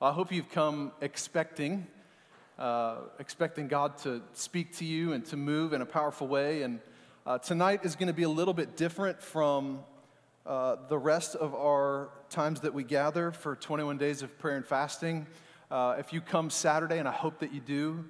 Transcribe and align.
I 0.00 0.12
hope 0.12 0.30
you've 0.30 0.52
come 0.52 0.92
expecting, 1.00 1.84
uh, 2.56 2.98
expecting 3.18 3.66
God 3.66 3.98
to 3.98 4.22
speak 4.32 4.76
to 4.76 4.84
you 4.84 5.12
and 5.12 5.24
to 5.26 5.36
move 5.36 5.72
in 5.72 5.82
a 5.82 5.86
powerful 5.86 6.28
way. 6.28 6.62
And 6.62 6.78
uh, 7.26 7.38
tonight 7.38 7.80
is 7.82 7.96
going 7.96 8.06
to 8.06 8.12
be 8.12 8.22
a 8.22 8.28
little 8.28 8.54
bit 8.54 8.76
different 8.76 9.20
from 9.20 9.80
uh, 10.46 10.76
the 10.88 10.96
rest 10.96 11.34
of 11.34 11.52
our 11.52 12.10
times 12.30 12.60
that 12.60 12.74
we 12.74 12.84
gather 12.84 13.32
for 13.32 13.56
21 13.56 13.98
days 13.98 14.22
of 14.22 14.38
prayer 14.38 14.56
and 14.56 14.64
fasting. 14.64 15.26
Uh, 15.68 15.96
if 15.98 16.12
you 16.12 16.20
come 16.20 16.48
Saturday, 16.48 17.00
and 17.00 17.08
I 17.08 17.12
hope 17.12 17.40
that 17.40 17.52
you 17.52 17.58
do, 17.60 18.04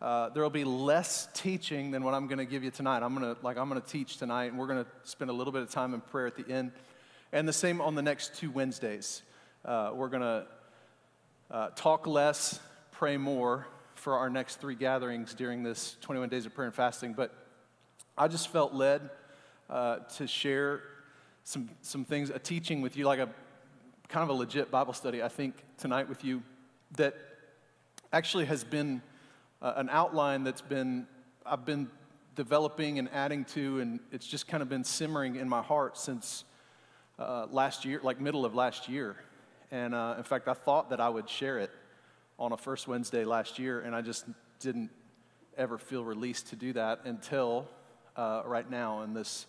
uh, 0.00 0.30
there 0.30 0.42
will 0.42 0.48
be 0.48 0.64
less 0.64 1.28
teaching 1.34 1.90
than 1.90 2.04
what 2.04 2.14
I'm 2.14 2.26
going 2.26 2.38
to 2.38 2.46
give 2.46 2.64
you 2.64 2.70
tonight. 2.70 3.02
I'm 3.02 3.14
going 3.14 3.34
to 3.34 3.38
like 3.42 3.58
I'm 3.58 3.68
going 3.68 3.82
to 3.82 3.86
teach 3.86 4.16
tonight, 4.16 4.46
and 4.46 4.58
we're 4.58 4.66
going 4.66 4.82
to 4.82 4.90
spend 5.02 5.30
a 5.30 5.34
little 5.34 5.52
bit 5.52 5.60
of 5.60 5.70
time 5.70 5.92
in 5.92 6.00
prayer 6.00 6.26
at 6.26 6.36
the 6.36 6.50
end, 6.50 6.72
and 7.34 7.46
the 7.46 7.52
same 7.52 7.82
on 7.82 7.96
the 7.96 8.02
next 8.02 8.34
two 8.34 8.50
Wednesdays. 8.50 9.20
Uh, 9.62 9.90
we're 9.94 10.08
going 10.08 10.22
to 10.22 10.46
uh, 11.50 11.68
talk 11.70 12.06
less, 12.06 12.60
pray 12.92 13.16
more 13.16 13.66
for 13.94 14.16
our 14.16 14.30
next 14.30 14.60
three 14.60 14.74
gatherings 14.74 15.34
during 15.34 15.62
this 15.62 15.96
21 16.00 16.28
days 16.28 16.46
of 16.46 16.54
prayer 16.54 16.66
and 16.66 16.74
fasting. 16.74 17.12
But 17.12 17.32
I 18.16 18.28
just 18.28 18.48
felt 18.48 18.74
led 18.74 19.10
uh, 19.68 19.98
to 20.16 20.26
share 20.26 20.82
some, 21.42 21.68
some 21.82 22.04
things, 22.04 22.30
a 22.30 22.38
teaching 22.38 22.80
with 22.80 22.96
you, 22.96 23.06
like 23.06 23.18
a 23.18 23.28
kind 24.08 24.22
of 24.22 24.28
a 24.30 24.38
legit 24.38 24.70
Bible 24.70 24.92
study, 24.92 25.22
I 25.22 25.28
think, 25.28 25.54
tonight 25.78 26.08
with 26.08 26.24
you, 26.24 26.42
that 26.96 27.14
actually 28.12 28.44
has 28.46 28.64
been 28.64 29.02
uh, 29.60 29.74
an 29.76 29.88
outline 29.90 30.44
that's 30.44 30.60
been, 30.60 31.06
I've 31.44 31.64
been 31.64 31.88
developing 32.34 32.98
and 32.98 33.08
adding 33.12 33.44
to, 33.46 33.80
and 33.80 34.00
it's 34.12 34.26
just 34.26 34.46
kind 34.48 34.62
of 34.62 34.68
been 34.68 34.84
simmering 34.84 35.36
in 35.36 35.48
my 35.48 35.62
heart 35.62 35.96
since 35.96 36.44
uh, 37.18 37.46
last 37.50 37.84
year, 37.84 38.00
like 38.02 38.20
middle 38.20 38.44
of 38.44 38.54
last 38.54 38.88
year. 38.88 39.16
And 39.74 39.92
uh, 39.92 40.14
in 40.16 40.22
fact, 40.22 40.46
I 40.46 40.54
thought 40.54 40.90
that 40.90 41.00
I 41.00 41.08
would 41.08 41.28
share 41.28 41.58
it 41.58 41.72
on 42.38 42.52
a 42.52 42.56
first 42.56 42.86
Wednesday 42.86 43.24
last 43.24 43.58
year, 43.58 43.80
and 43.80 43.92
I 43.92 44.02
just 44.02 44.24
didn't 44.60 44.90
ever 45.58 45.78
feel 45.78 46.04
released 46.04 46.50
to 46.50 46.56
do 46.56 46.72
that 46.74 47.00
until 47.06 47.66
uh, 48.14 48.42
right 48.44 48.70
now 48.70 49.02
in 49.02 49.14
this 49.14 49.46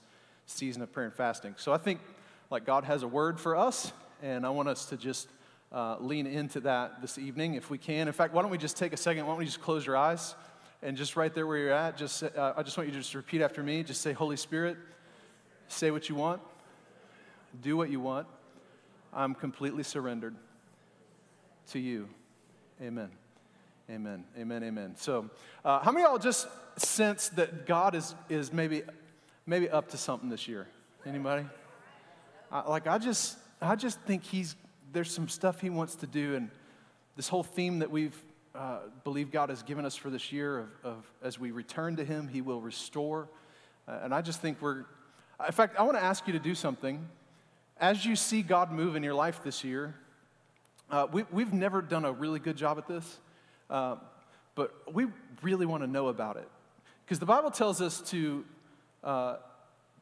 season 0.48 0.82
of 0.82 0.92
prayer 0.92 1.06
and 1.06 1.14
fasting. 1.14 1.54
So 1.58 1.72
I 1.72 1.78
think 1.78 2.00
like 2.50 2.66
God 2.66 2.86
has 2.86 3.04
a 3.04 3.08
word 3.08 3.40
for 3.40 3.56
us, 3.56 3.94
and 4.24 4.48
I 4.48 4.50
want 4.50 4.68
us 4.68 4.88
to 4.88 4.98
just 4.98 5.30
uh, 5.72 5.98
lean 6.00 6.26
into 6.26 6.60
that 6.62 7.02
this 7.02 7.20
evening 7.20 7.54
if 7.54 7.70
we 7.70 7.78
can. 7.78 8.08
In 8.08 8.14
fact, 8.14 8.34
why 8.34 8.42
don't 8.42 8.50
we 8.50 8.58
just 8.58 8.78
take 8.78 8.94
a 8.94 8.98
second? 8.98 9.28
Why 9.28 9.34
don't 9.34 9.40
we 9.40 9.46
just 9.46 9.62
close 9.62 9.86
your 9.86 9.96
eyes 9.96 10.34
and 10.82 10.98
just 10.98 11.16
right 11.16 11.36
there 11.36 11.46
where 11.46 11.58
you're 11.58 11.72
at, 11.72 11.98
just 11.98 12.24
uh, 12.24 12.54
I 12.58 12.64
just 12.64 12.76
want 12.78 12.90
you 12.90 12.94
to 12.94 13.00
just 13.00 13.14
repeat 13.14 13.42
after 13.42 13.62
me. 13.62 13.84
Just 13.84 14.02
say, 14.02 14.12
Holy 14.12 14.38
Spirit, 14.38 14.78
say 15.68 15.92
what 15.92 16.10
you 16.10 16.16
want, 16.16 16.42
do 17.62 17.78
what 17.78 17.92
you 17.92 18.00
want. 18.00 18.26
I'm 19.16 19.34
completely 19.34 19.84
surrendered 19.84 20.36
to 21.72 21.80
you. 21.80 22.10
Amen. 22.82 23.10
Amen. 23.90 24.26
Amen. 24.38 24.64
Amen. 24.64 24.96
So, 24.98 25.30
uh, 25.64 25.80
how 25.80 25.92
many 25.92 26.04
of 26.04 26.12
y'all 26.12 26.20
just 26.20 26.48
sense 26.76 27.30
that 27.30 27.66
God 27.66 27.96
is, 27.96 28.14
is 28.28 28.52
maybe, 28.52 28.84
maybe 29.46 29.70
up 29.70 29.90
to 29.92 29.98
something 29.98 30.30
this 30.30 30.50
year? 30.50 30.68
Anybody? 31.06 31.46
I, 32.52 32.70
like, 32.70 32.88
I 32.88 32.98
just, 32.98 33.38
I 33.62 33.78
just 33.78 34.02
think 34.02 34.24
he's, 34.24 34.58
there's 34.92 35.12
some 35.12 35.30
stuff 35.30 35.62
he 35.62 35.70
wants 35.70 35.96
to 35.96 36.08
do, 36.08 36.36
and 36.36 36.50
this 37.16 37.30
whole 37.30 37.44
theme 37.44 37.80
that 37.80 37.90
we've 37.90 38.22
uh, 38.54 38.80
believe 39.04 39.32
God 39.32 39.50
has 39.50 39.64
given 39.64 39.86
us 39.86 39.96
for 39.96 40.10
this 40.10 40.32
year 40.32 40.60
of, 40.60 40.70
of 40.84 41.12
as 41.22 41.40
we 41.40 41.52
return 41.52 41.96
to 41.98 42.06
him, 42.06 42.28
he 42.28 42.42
will 42.42 42.62
restore. 42.62 43.30
Uh, 43.88 44.00
and 44.04 44.14
I 44.14 44.22
just 44.22 44.42
think 44.42 44.62
we're, 44.62 44.86
in 45.46 45.52
fact, 45.52 45.78
I 45.78 45.84
want 45.84 45.98
to 45.98 46.04
ask 46.04 46.26
you 46.28 46.34
to 46.34 46.40
do 46.40 46.56
something 46.56 47.06
as 47.78 48.06
you 48.06 48.16
see 48.16 48.42
God 48.42 48.72
move 48.72 48.96
in 48.96 49.04
your 49.04 49.14
life 49.14 49.42
this 49.44 49.64
year, 49.64 49.96
uh, 50.90 51.08
we, 51.12 51.24
we've 51.32 51.54
never 51.54 51.82
done 51.82 52.06
a 52.06 52.12
really 52.12 52.40
good 52.40 52.56
job 52.56 52.78
at 52.78 52.88
this, 52.88 53.20
uh, 53.70 53.96
but 54.54 54.94
we 54.94 55.08
really 55.42 55.66
want 55.66 55.84
to 55.84 55.88
know 55.88 56.08
about 56.08 56.38
it. 56.38 56.48
Because 57.06 57.20
the 57.20 57.26
Bible 57.26 57.52
tells 57.52 57.82
us 57.82 58.02
to, 58.12 58.46
uh, 59.04 59.36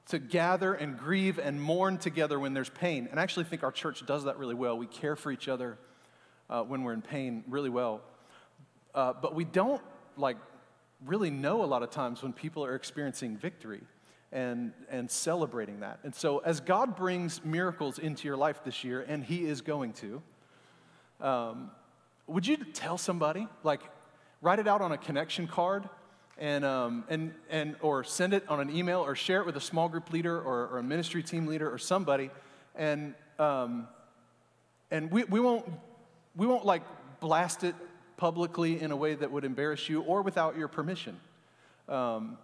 to 0.09 0.19
gather 0.19 0.73
and 0.73 0.97
grieve 0.97 1.39
and 1.39 1.61
mourn 1.61 1.97
together 1.97 2.39
when 2.39 2.53
there's 2.53 2.69
pain. 2.69 3.07
And 3.09 3.19
I 3.19 3.23
actually 3.23 3.45
think 3.45 3.63
our 3.63 3.71
church 3.71 4.05
does 4.05 4.25
that 4.25 4.37
really 4.37 4.55
well. 4.55 4.77
We 4.77 4.87
care 4.87 5.15
for 5.15 5.31
each 5.31 5.47
other 5.47 5.77
uh, 6.49 6.63
when 6.63 6.83
we're 6.83 6.93
in 6.93 7.01
pain 7.01 7.43
really 7.47 7.69
well. 7.69 8.01
Uh, 8.93 9.13
but 9.19 9.33
we 9.33 9.43
don't 9.43 9.81
like 10.15 10.37
really 11.05 11.31
know 11.31 11.63
a 11.63 11.65
lot 11.65 11.81
of 11.81 11.89
times 11.89 12.21
when 12.21 12.33
people 12.33 12.63
are 12.63 12.75
experiencing 12.75 13.35
victory 13.35 13.81
and, 14.33 14.73
and 14.89 15.09
celebrating 15.09 15.81
that. 15.81 15.99
And 16.03 16.13
so, 16.13 16.39
as 16.39 16.59
God 16.59 16.95
brings 16.95 17.45
miracles 17.45 17.99
into 17.99 18.27
your 18.27 18.35
life 18.35 18.61
this 18.65 18.83
year, 18.83 19.05
and 19.07 19.23
He 19.23 19.45
is 19.45 19.61
going 19.61 19.93
to, 19.93 20.21
um, 21.21 21.71
would 22.27 22.45
you 22.45 22.57
tell 22.57 22.97
somebody, 22.97 23.47
like, 23.63 23.81
write 24.41 24.59
it 24.59 24.67
out 24.67 24.81
on 24.81 24.91
a 24.91 24.97
connection 24.97 25.47
card? 25.47 25.87
And, 26.39 26.65
um, 26.65 27.03
and, 27.09 27.31
and, 27.51 27.75
or 27.81 28.03
send 28.03 28.33
it 28.33 28.43
on 28.49 28.59
an 28.59 28.75
email 28.75 29.01
or 29.01 29.15
share 29.15 29.41
it 29.41 29.45
with 29.45 29.55
a 29.55 29.61
small 29.61 29.87
group 29.87 30.11
leader 30.11 30.35
or, 30.35 30.67
or 30.67 30.79
a 30.79 30.83
ministry 30.83 31.21
team 31.21 31.45
leader 31.45 31.71
or 31.71 31.77
somebody. 31.77 32.31
And, 32.75 33.13
um, 33.37 33.87
and 34.89 35.11
we, 35.11 35.25
we, 35.25 35.39
won't, 35.39 35.71
we 36.35 36.47
won't 36.47 36.65
like 36.65 36.81
blast 37.19 37.63
it 37.63 37.75
publicly 38.17 38.81
in 38.81 38.89
a 38.89 38.95
way 38.95 39.13
that 39.13 39.31
would 39.31 39.45
embarrass 39.45 39.87
you 39.87 40.01
or 40.01 40.23
without 40.23 40.57
your 40.57 40.67
permission. 40.67 41.19
Um, 41.87 42.39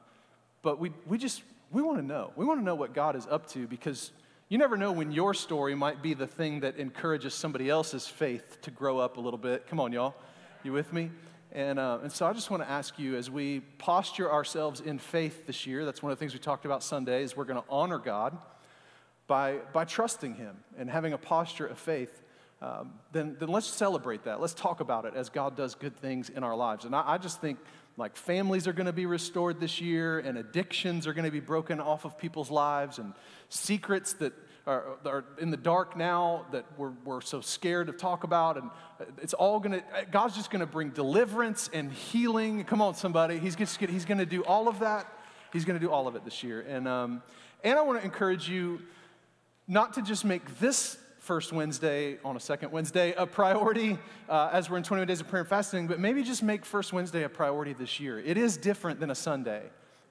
but 0.61 0.79
we, 0.79 0.91
we 1.07 1.17
just 1.17 1.41
we 1.71 1.81
want 1.81 1.97
to 1.97 2.05
know. 2.05 2.31
We 2.35 2.45
want 2.45 2.59
to 2.59 2.63
know 2.63 2.75
what 2.75 2.93
God 2.93 3.15
is 3.15 3.27
up 3.27 3.47
to 3.51 3.67
because 3.67 4.11
you 4.47 4.57
never 4.57 4.77
know 4.77 4.91
when 4.91 5.11
your 5.11 5.33
story 5.33 5.75
might 5.75 6.01
be 6.01 6.15
the 6.15 6.25
thing 6.25 6.61
that 6.61 6.77
encourages 6.77 7.33
somebody 7.35 7.69
else's 7.69 8.07
faith 8.07 8.59
to 8.61 8.71
grow 8.71 8.97
up 8.97 9.17
a 9.17 9.21
little 9.21 9.37
bit. 9.37 9.67
Come 9.67 9.79
on, 9.79 9.91
y'all. 9.91 10.15
You 10.63 10.73
with 10.73 10.91
me? 10.91 11.11
And, 11.51 11.79
uh, 11.79 11.99
and 12.01 12.11
so 12.11 12.25
I 12.25 12.33
just 12.33 12.49
want 12.49 12.63
to 12.63 12.69
ask 12.69 12.97
you 12.97 13.15
as 13.15 13.29
we 13.29 13.59
posture 13.77 14.31
ourselves 14.31 14.81
in 14.81 14.99
faith 14.99 15.45
this 15.47 15.67
year, 15.67 15.85
that's 15.85 16.01
one 16.01 16.11
of 16.11 16.17
the 16.17 16.19
things 16.19 16.33
we 16.33 16.39
talked 16.39 16.65
about 16.65 16.83
Sunday, 16.83 17.23
is 17.23 17.37
we're 17.37 17.45
going 17.45 17.61
to 17.61 17.67
honor 17.69 17.99
God 17.99 18.37
by, 19.27 19.57
by 19.73 19.85
trusting 19.85 20.35
Him 20.35 20.57
and 20.77 20.89
having 20.89 21.13
a 21.13 21.17
posture 21.17 21.67
of 21.67 21.77
faith. 21.77 22.23
Um, 22.61 22.93
then, 23.11 23.37
then 23.39 23.49
let's 23.49 23.67
celebrate 23.67 24.23
that. 24.23 24.41
Let's 24.41 24.53
talk 24.53 24.79
about 24.79 25.05
it 25.05 25.13
as 25.15 25.29
God 25.29 25.55
does 25.55 25.75
good 25.75 25.95
things 25.95 26.29
in 26.29 26.43
our 26.43 26.55
lives. 26.55 26.85
And 26.85 26.95
I, 26.95 27.03
I 27.05 27.17
just 27.17 27.39
think 27.39 27.57
like 27.99 28.15
families 28.15 28.67
are 28.67 28.73
going 28.73 28.87
to 28.87 28.93
be 28.93 29.05
restored 29.05 29.59
this 29.59 29.79
year, 29.79 30.19
and 30.19 30.37
addictions 30.37 31.05
are 31.05 31.13
going 31.13 31.25
to 31.25 31.31
be 31.31 31.39
broken 31.39 31.79
off 31.79 32.05
of 32.05 32.17
people's 32.17 32.49
lives, 32.49 32.97
and 32.97 33.13
secrets 33.49 34.13
that 34.13 34.33
are, 34.65 34.97
are 35.05 35.25
in 35.39 35.51
the 35.51 35.57
dark 35.57 35.97
now 35.97 36.45
that 36.51 36.65
we're, 36.77 36.93
we're 37.03 37.21
so 37.21 37.41
scared 37.41 37.87
to 37.87 37.93
talk 37.93 38.23
about. 38.23 38.57
And 38.57 38.69
it's 39.21 39.33
all 39.33 39.59
going 39.59 39.79
to, 39.79 39.83
God's 40.11 40.35
just 40.35 40.51
going 40.51 40.59
to 40.59 40.67
bring 40.67 40.89
deliverance 40.91 41.69
and 41.73 41.91
healing. 41.91 42.63
Come 42.63 42.81
on, 42.81 42.93
somebody. 42.93 43.39
He's, 43.39 43.55
just, 43.55 43.79
he's 43.79 44.05
going 44.05 44.19
to 44.19 44.25
do 44.25 44.43
all 44.43 44.67
of 44.67 44.79
that. 44.79 45.11
He's 45.51 45.65
going 45.65 45.79
to 45.79 45.85
do 45.85 45.91
all 45.91 46.07
of 46.07 46.15
it 46.15 46.23
this 46.23 46.43
year. 46.43 46.61
And, 46.61 46.87
um, 46.87 47.23
and 47.63 47.77
I 47.77 47.81
want 47.81 47.99
to 47.99 48.05
encourage 48.05 48.47
you 48.47 48.81
not 49.67 49.93
to 49.93 50.01
just 50.01 50.23
make 50.23 50.59
this 50.59 50.97
first 51.29 51.53
Wednesday 51.53 52.17
on 52.25 52.35
a 52.35 52.39
second 52.39 52.71
Wednesday 52.71 53.13
a 53.15 53.23
priority 53.23 53.99
uh, 54.27 54.49
as 54.51 54.67
we're 54.67 54.77
in 54.77 54.83
21 54.83 55.07
days 55.07 55.21
of 55.21 55.27
prayer 55.27 55.41
and 55.41 55.47
fasting, 55.47 55.85
but 55.85 55.99
maybe 55.99 56.23
just 56.23 56.41
make 56.41 56.65
first 56.65 56.91
Wednesday 56.91 57.21
a 57.21 57.29
priority 57.29 57.71
this 57.71 57.99
year. 57.99 58.19
It 58.19 58.35
is 58.35 58.57
different 58.57 58.99
than 58.99 59.11
a 59.11 59.15
Sunday. 59.15 59.61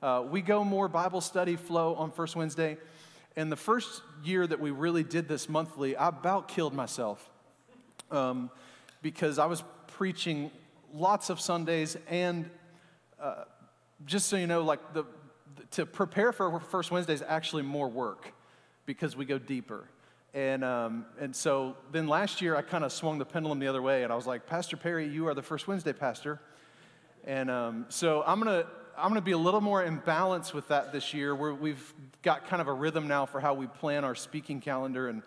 Uh, 0.01 0.23
we 0.31 0.41
go 0.41 0.63
more 0.63 0.87
Bible 0.87 1.21
study 1.21 1.57
flow 1.57 1.97
on 1.97 2.13
first 2.13 2.37
Wednesday. 2.37 2.77
And 3.35 3.51
the 3.51 3.57
first 3.57 4.01
year 4.23 4.47
that 4.47 4.61
we 4.61 4.71
really 4.71 5.03
did 5.03 5.27
this 5.27 5.49
monthly, 5.49 5.97
I 5.97 6.07
about 6.07 6.47
killed 6.47 6.73
myself 6.73 7.29
um, 8.13 8.49
because 9.03 9.41
I 9.41 9.47
was 9.47 9.65
preaching 9.89 10.53
lots 10.95 11.31
of 11.31 11.41
Sundays 11.41 11.97
and 12.09 12.49
uh, 13.21 13.43
just 14.07 14.29
so 14.29 14.37
you 14.37 14.47
know, 14.47 14.63
like 14.63 14.93
the, 14.93 15.03
to 15.73 15.85
prepare 15.85 16.31
for 16.31 16.61
First 16.61 16.93
Wednesday 16.93 17.15
is 17.15 17.25
actually 17.27 17.65
more 17.65 17.89
work 17.89 18.33
because 18.87 19.17
we 19.17 19.25
go 19.25 19.37
deeper. 19.37 19.89
And, 20.35 20.63
um, 20.63 21.07
and 21.19 21.35
so 21.35 21.77
then 21.91 22.07
last 22.07 22.43
year, 22.43 22.55
I 22.55 22.63
kind 22.63 22.85
of 22.85 22.93
swung 22.93 23.19
the 23.19 23.25
pendulum 23.25 23.59
the 23.59 23.69
other 23.69 23.81
way, 23.81 24.03
and 24.05 24.13
I 24.13 24.17
was 24.17 24.27
like, 24.27 24.47
Pastor 24.47 24.77
Perry, 24.77 25.09
you 25.09 25.27
are 25.29 25.35
the 25.35 25.43
first 25.43 25.67
Wednesday 25.67 25.93
pastor. 25.93 26.41
And 27.25 27.51
um, 27.51 27.87
so 27.89 28.23
I'm 28.27 28.41
going 28.41 28.63
to 28.63 28.69
I'm 28.97 29.15
to 29.15 29.21
be 29.21 29.33
a 29.33 29.39
little 29.39 29.61
more 29.61 29.85
in 29.85 29.99
balance 29.99 30.53
with 30.53 30.69
that 30.69 30.93
this 30.93 31.15
year. 31.15 31.35
Where 31.35 31.55
we've 31.55 31.95
got 32.23 32.49
kind 32.49 32.61
of 32.61 32.67
a 32.67 32.73
rhythm 32.73 33.07
now 33.07 33.27
for 33.27 33.41
how 33.41 33.55
we 33.55 33.69
plan 33.69 34.05
our 34.05 34.17
speaking 34.17 34.61
calendar 34.61 35.09
and 35.09 35.23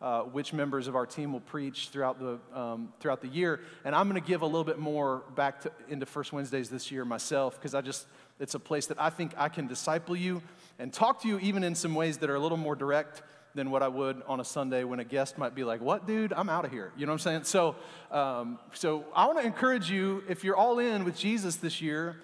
uh, 0.00 0.22
which 0.22 0.52
members 0.52 0.88
of 0.88 0.94
our 0.94 1.06
team 1.06 1.32
will 1.32 1.40
preach 1.40 1.88
throughout 1.88 2.20
the, 2.20 2.38
um, 2.58 2.92
throughout 3.00 3.20
the 3.22 3.28
year. 3.28 3.60
And 3.84 3.94
I'm 3.94 4.08
going 4.08 4.20
to 4.20 4.26
give 4.26 4.42
a 4.42 4.46
little 4.46 4.64
bit 4.64 4.78
more 4.78 5.24
back 5.34 5.62
to, 5.62 5.72
into 5.88 6.06
First 6.06 6.32
Wednesdays 6.32 6.68
this 6.68 6.92
year 6.92 7.04
myself 7.04 7.54
because 7.54 7.74
I 7.74 7.80
just, 7.80 8.06
it's 8.38 8.54
a 8.54 8.60
place 8.60 8.86
that 8.86 9.00
I 9.00 9.10
think 9.10 9.32
I 9.36 9.48
can 9.48 9.66
disciple 9.66 10.14
you 10.14 10.42
and 10.78 10.92
talk 10.92 11.22
to 11.22 11.28
you 11.28 11.38
even 11.40 11.64
in 11.64 11.74
some 11.74 11.94
ways 11.94 12.18
that 12.18 12.30
are 12.30 12.34
a 12.34 12.40
little 12.40 12.58
more 12.58 12.76
direct 12.76 13.22
than 13.56 13.70
what 13.70 13.82
I 13.82 13.88
would 13.88 14.22
on 14.28 14.38
a 14.38 14.44
Sunday 14.44 14.84
when 14.84 15.00
a 15.00 15.04
guest 15.04 15.38
might 15.38 15.54
be 15.54 15.64
like, 15.64 15.80
What, 15.80 16.06
dude? 16.06 16.32
I'm 16.32 16.48
out 16.48 16.64
of 16.64 16.70
here. 16.70 16.92
You 16.96 17.06
know 17.06 17.12
what 17.12 17.26
I'm 17.26 17.42
saying? 17.42 17.44
So, 17.44 17.74
um, 18.12 18.58
so 18.72 19.04
I 19.14 19.26
want 19.26 19.40
to 19.40 19.46
encourage 19.46 19.90
you, 19.90 20.22
if 20.28 20.44
you're 20.44 20.56
all 20.56 20.78
in 20.78 21.04
with 21.04 21.16
Jesus 21.16 21.56
this 21.56 21.80
year, 21.80 22.16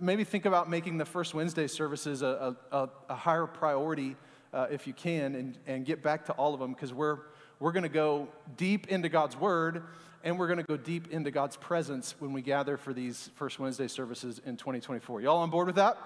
maybe 0.00 0.24
think 0.24 0.46
about 0.46 0.70
making 0.70 0.96
the 0.96 1.04
first 1.04 1.34
Wednesday 1.34 1.66
services 1.66 2.22
a, 2.22 2.56
a, 2.72 2.88
a 3.08 3.14
higher 3.14 3.46
priority 3.46 4.16
uh, 4.54 4.66
if 4.70 4.86
you 4.86 4.92
can 4.92 5.34
and, 5.34 5.58
and 5.66 5.84
get 5.84 6.02
back 6.02 6.24
to 6.26 6.32
all 6.32 6.54
of 6.54 6.60
them 6.60 6.72
because 6.72 6.94
we're, 6.94 7.18
we're 7.60 7.72
going 7.72 7.82
to 7.82 7.88
go 7.88 8.28
deep 8.56 8.88
into 8.88 9.08
God's 9.08 9.36
Word. 9.36 9.82
and 10.24 10.38
we're 10.38 10.46
going 10.46 10.58
to 10.58 10.64
go 10.64 10.76
deep 10.76 11.12
into 11.12 11.30
God's 11.30 11.56
presence 11.56 12.14
when 12.18 12.32
we 12.32 12.40
gather 12.40 12.76
for 12.76 12.92
these 12.92 13.30
First 13.34 13.58
Wednesday 13.58 13.88
services 13.88 14.40
in 14.46 14.56
2024. 14.56 15.22
Y'all 15.22 15.38
on 15.38 15.50
board 15.50 15.66
with 15.66 15.76
that? 15.76 15.98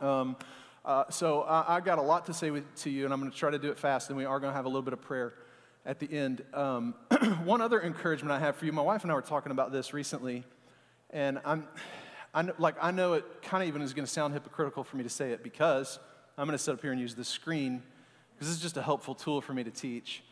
Um, 0.00 0.36
uh, 0.84 1.04
so 1.10 1.42
I, 1.42 1.76
I, 1.76 1.80
got 1.80 1.98
a 1.98 2.02
lot 2.02 2.26
to 2.26 2.34
say 2.34 2.50
with, 2.50 2.74
to 2.82 2.90
you, 2.90 3.04
and 3.04 3.12
I'm 3.12 3.20
going 3.20 3.30
to 3.30 3.36
try 3.36 3.50
to 3.50 3.58
do 3.58 3.70
it 3.70 3.78
fast, 3.78 4.08
and 4.08 4.16
we 4.16 4.24
are 4.24 4.40
going 4.40 4.50
to 4.50 4.56
have 4.56 4.64
a 4.64 4.68
little 4.68 4.82
bit 4.82 4.92
of 4.92 5.00
prayer 5.00 5.34
at 5.84 5.98
the 5.98 6.10
end. 6.10 6.42
Um, 6.54 6.94
one 7.44 7.60
other 7.60 7.82
encouragement 7.82 8.32
I 8.32 8.38
have 8.38 8.56
for 8.56 8.64
you, 8.64 8.72
my 8.72 8.82
wife 8.82 9.02
and 9.02 9.12
I 9.12 9.14
were 9.14 9.22
talking 9.22 9.52
about 9.52 9.72
this 9.72 9.92
recently, 9.92 10.44
and 11.10 11.40
I'm, 11.44 11.66
I 12.32 12.42
know, 12.42 12.54
like 12.58 12.76
I 12.80 12.90
know 12.90 13.14
it 13.14 13.24
kind 13.42 13.62
of 13.62 13.68
even 13.68 13.82
is 13.82 13.94
going 13.94 14.04
to 14.04 14.10
sound 14.10 14.34
hypocritical 14.34 14.84
for 14.84 14.96
me 14.96 15.02
to 15.02 15.08
say 15.08 15.32
it 15.32 15.42
because 15.42 15.98
I'm 16.36 16.46
going 16.46 16.56
to 16.56 16.62
sit 16.62 16.72
up 16.72 16.80
here 16.80 16.92
and 16.92 17.00
use 17.00 17.14
this 17.14 17.28
screen 17.28 17.82
because 18.34 18.48
this 18.48 18.56
is 18.56 18.62
just 18.62 18.76
a 18.76 18.82
helpful 18.82 19.14
tool 19.14 19.40
for 19.40 19.52
me 19.52 19.64
to 19.64 19.70
teach. 19.70 20.22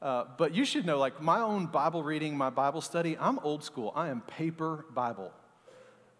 Uh, 0.00 0.24
but 0.36 0.54
you 0.54 0.64
should 0.64 0.86
know, 0.86 0.98
like 0.98 1.20
my 1.20 1.40
own 1.40 1.66
Bible 1.66 2.04
reading, 2.04 2.36
my 2.36 2.50
Bible 2.50 2.80
study, 2.80 3.16
I'm 3.18 3.38
old 3.40 3.64
school. 3.64 3.92
I 3.96 4.08
am 4.08 4.20
paper 4.20 4.84
Bible. 4.94 5.32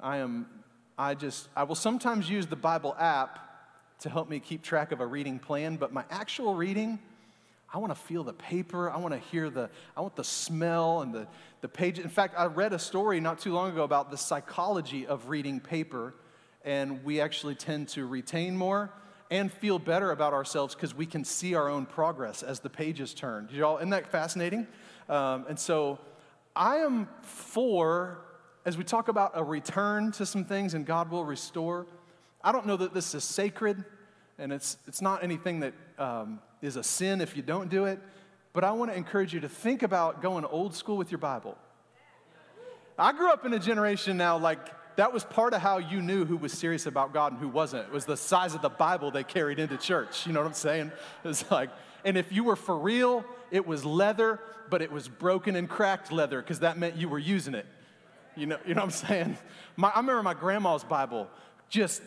I 0.01 0.17
am, 0.17 0.47
I 0.99 1.15
just, 1.15 1.49
I 1.55 1.63
will 1.63 1.77
sometimes 1.77 2.29
use 2.29 2.47
the 2.47 2.57
Bible 2.57 2.97
app 2.99 3.39
to 4.01 4.09
help 4.09 4.29
me 4.29 4.39
keep 4.39 4.63
track 4.63 4.93
of 4.93 5.01
a 5.01 5.07
reading 5.07 5.39
plan, 5.39 5.77
but 5.77 5.93
my 5.93 6.05
actual 6.11 6.55
reading, 6.55 6.99
I 7.73 7.79
want 7.79 7.95
to 7.95 8.01
feel 8.01 8.25
the 8.25 8.33
paper. 8.33 8.91
I 8.91 8.97
want 8.97 9.13
to 9.13 9.21
hear 9.21 9.51
the, 9.51 9.69
I 9.97 10.01
want 10.01 10.17
the 10.17 10.25
smell 10.25 11.03
and 11.03 11.13
the, 11.13 11.27
the 11.61 11.69
page. 11.69 11.99
In 11.99 12.09
fact, 12.09 12.35
I 12.39 12.47
read 12.47 12.73
a 12.73 12.79
story 12.79 13.21
not 13.21 13.41
too 13.41 13.53
long 13.53 13.71
ago 13.71 13.83
about 13.83 14.11
the 14.11 14.17
psychology 14.17 15.07
of 15.07 15.29
reading 15.29 15.61
paper, 15.61 16.15
and 16.65 17.05
we 17.05 17.21
actually 17.21 17.57
tend 17.57 17.89
to 17.89 18.07
retain 18.07 18.57
more 18.57 18.91
and 19.31 19.53
feel 19.53 19.79
better 19.79 20.11
about 20.11 20.33
ourselves 20.33 20.75
because 20.75 20.95
we 20.95 21.05
can 21.05 21.25
see 21.25 21.55
our 21.55 21.69
own 21.69 21.85
progress 21.85 22.43
as 22.43 22.61
the 22.61 22.71
pages 22.71 23.13
turn. 23.13 23.49
Y'all, 23.53 23.77
isn't 23.77 23.91
that 23.91 24.11
fascinating? 24.11 24.67
Um, 25.09 25.45
and 25.49 25.59
so 25.59 25.99
I 26.57 26.77
am 26.77 27.09
for, 27.23 28.19
as 28.65 28.79
we 28.79 28.85
talk 28.85 29.09
about 29.09 29.33
a 29.35 29.45
return 29.45 30.13
to 30.13 30.25
some 30.25 30.45
things 30.45 30.75
and 30.75 30.87
God 30.87 31.11
will 31.11 31.25
restore, 31.25 31.87
I 32.43 32.53
don't 32.53 32.67
know 32.67 32.77
that 32.77 32.95
this 32.95 33.15
is 33.15 33.25
sacred 33.25 33.85
and 34.39 34.53
it's, 34.53 34.77
it's 34.87 35.03
not 35.03 35.25
anything 35.25 35.61
that 35.61 35.75
um, 35.99 36.41
is 36.63 36.77
a 36.77 36.83
sin 36.83 37.21
if 37.21 37.37
you 37.37 37.43
don't 37.43 37.69
do 37.69 37.87
it, 37.87 37.99
but 38.53 38.65
I 38.65 38.71
want 38.73 38.91
to 38.91 38.97
encourage 38.97 39.35
you 39.35 39.41
to 39.41 39.49
think 39.49 39.83
about 39.83 40.23
going 40.23 40.45
old 40.45 40.75
school 40.75 40.97
with 40.97 41.11
your 41.11 41.19
Bible. 41.19 41.57
I 42.99 43.13
grew 43.13 43.31
up 43.31 43.45
in 43.45 43.53
a 43.53 43.59
generation 43.59 44.17
now 44.17 44.39
like 44.39 44.59
that 44.97 45.13
was 45.13 45.23
part 45.23 45.55
of 45.55 45.61
how 45.61 45.79
you 45.79 46.03
knew 46.03 46.25
who 46.25 46.37
was 46.37 46.53
serious 46.53 46.87
about 46.87 47.13
God 47.13 47.33
and 47.33 47.41
who 47.41 47.49
wasn't. 47.49 47.87
It 47.87 47.93
was 47.93 48.05
the 48.05 48.17
size 48.17 48.55
of 48.55 48.63
the 48.63 48.69
Bible 48.69 49.13
they 49.13 49.23
carried 49.23 49.61
into 49.61 49.77
church. 49.77 50.27
You 50.27 50.33
know 50.33 50.41
what 50.41 50.49
I'm 50.49 50.55
saying? 50.55 50.91
It 51.23 51.29
was 51.29 51.49
like, 51.53 51.71
and 52.05 52.19
if 52.19 52.33
you 52.33 52.43
were 52.43 52.57
for 52.57 52.77
real, 52.77 53.25
it 53.53 53.65
was 53.65 53.85
leather, 53.85 54.41
but 54.69 54.83
it 54.83 54.91
was 54.91 55.09
broken 55.09 55.55
and 55.55 55.69
cracked 55.69 56.11
leather 56.11 56.43
because 56.43 56.61
that 56.61 56.79
meant 56.79 56.97
you 56.97 57.09
were 57.09 57.19
using 57.19 57.55
it. 57.55 57.67
You 58.37 58.47
know, 58.47 58.59
you 58.67 58.75
know 58.75 58.81
what 58.81 58.87
I'm 58.87 59.09
saying? 59.09 59.39
My, 59.77 59.89
I 59.91 60.01
remember 60.01 60.23
my 60.25 60.35
grandma's 60.35 60.83
Bible 60.83 61.29
just 61.69 62.03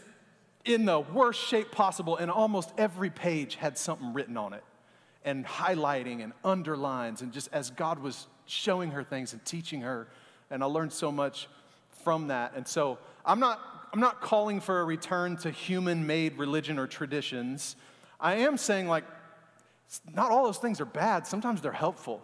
in 0.65 0.85
the 0.85 0.99
worst 0.99 1.39
shape 1.39 1.71
possible, 1.71 2.17
and 2.17 2.29
almost 2.29 2.71
every 2.77 3.09
page 3.09 3.55
had 3.55 3.77
something 3.77 4.13
written 4.13 4.37
on 4.37 4.53
it, 4.53 4.63
and 5.23 5.45
highlighting 5.45 6.23
and 6.23 6.33
underlines, 6.43 7.21
and 7.21 7.31
just 7.31 7.49
as 7.51 7.69
God 7.69 7.99
was 7.99 8.27
showing 8.45 8.91
her 8.91 9.03
things 9.03 9.33
and 9.33 9.43
teaching 9.45 9.81
her. 9.81 10.07
And 10.49 10.63
I 10.63 10.67
learned 10.67 10.93
so 10.93 11.11
much 11.11 11.47
from 12.03 12.27
that. 12.27 12.53
And 12.55 12.67
so 12.67 12.97
I'm 13.25 13.39
not, 13.39 13.59
I'm 13.93 13.99
not 13.99 14.21
calling 14.21 14.59
for 14.59 14.81
a 14.81 14.83
return 14.83 15.37
to 15.37 15.51
human 15.51 16.05
made 16.05 16.37
religion 16.37 16.77
or 16.77 16.87
traditions. 16.87 17.75
I 18.19 18.35
am 18.35 18.57
saying, 18.57 18.87
like, 18.87 19.05
not 20.13 20.31
all 20.31 20.45
those 20.45 20.57
things 20.57 20.81
are 20.81 20.85
bad. 20.85 21.27
Sometimes 21.27 21.61
they're 21.61 21.71
helpful. 21.71 22.21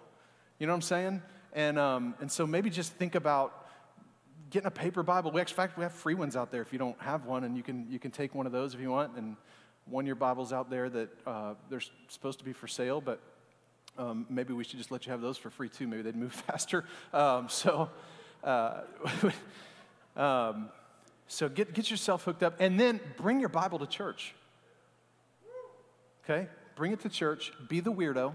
You 0.60 0.68
know 0.68 0.74
what 0.74 0.78
I'm 0.78 0.82
saying? 0.82 1.22
And, 1.54 1.80
um, 1.80 2.16
and 2.20 2.32
so 2.32 2.46
maybe 2.48 2.70
just 2.70 2.94
think 2.94 3.16
about 3.16 3.67
getting 4.50 4.68
a 4.68 4.72
paper 4.72 5.04
Bible. 5.04 5.32
We 5.32 5.42
actually, 5.42 5.54
in 5.54 5.68
fact, 5.68 5.78
we 5.78 5.84
have 5.84 5.94
free 5.94 6.14
ones 6.14 6.36
out 6.36 6.52
there 6.52 6.62
if 6.62 6.72
you 6.72 6.80
don't 6.80 7.00
have 7.02 7.26
one, 7.26 7.44
and 7.44 7.56
you 7.58 7.64
can, 7.64 7.88
you 7.90 8.00
can 8.00 8.12
take 8.12 8.36
one 8.36 8.46
of 8.46 8.52
those 8.52 8.74
if 8.74 8.80
you 8.80 8.90
want. 8.90 9.18
And 9.18 9.36
one 9.86 10.06
year 10.06 10.16
Bibles 10.16 10.54
out 10.54 10.70
there 10.70 10.90
that 10.90 11.10
uh, 11.26 11.54
they're 11.70 11.82
supposed 12.10 12.40
to 12.40 12.46
be 12.46 12.54
for 12.54 12.68
sale, 12.68 13.02
but 13.02 13.20
um, 13.98 14.26
maybe 14.30 14.54
we 14.54 14.64
should 14.64 14.78
just 14.78 14.92
let 14.92 15.06
you 15.06 15.12
have 15.12 15.22
those 15.22 15.38
for 15.38 15.50
free 15.50 15.70
too. 15.70 15.88
Maybe 15.88 16.04
they'd 16.04 16.16
move 16.16 16.34
faster. 16.48 16.86
Um, 17.14 17.50
so, 17.50 17.90
uh, 18.44 18.82
um, 20.16 20.70
so 21.28 21.50
get, 21.50 21.74
get 21.74 21.90
yourself 21.90 22.24
hooked 22.24 22.44
up 22.44 22.56
and 22.60 22.80
then 22.80 23.00
bring 23.18 23.40
your 23.40 23.50
Bible 23.50 23.80
to 23.80 23.88
church. 23.88 24.34
Okay? 26.24 26.48
Bring 26.76 26.92
it 26.92 27.02
to 27.02 27.10
church. 27.10 27.52
Be 27.68 27.80
the 27.80 27.92
weirdo. 27.92 28.34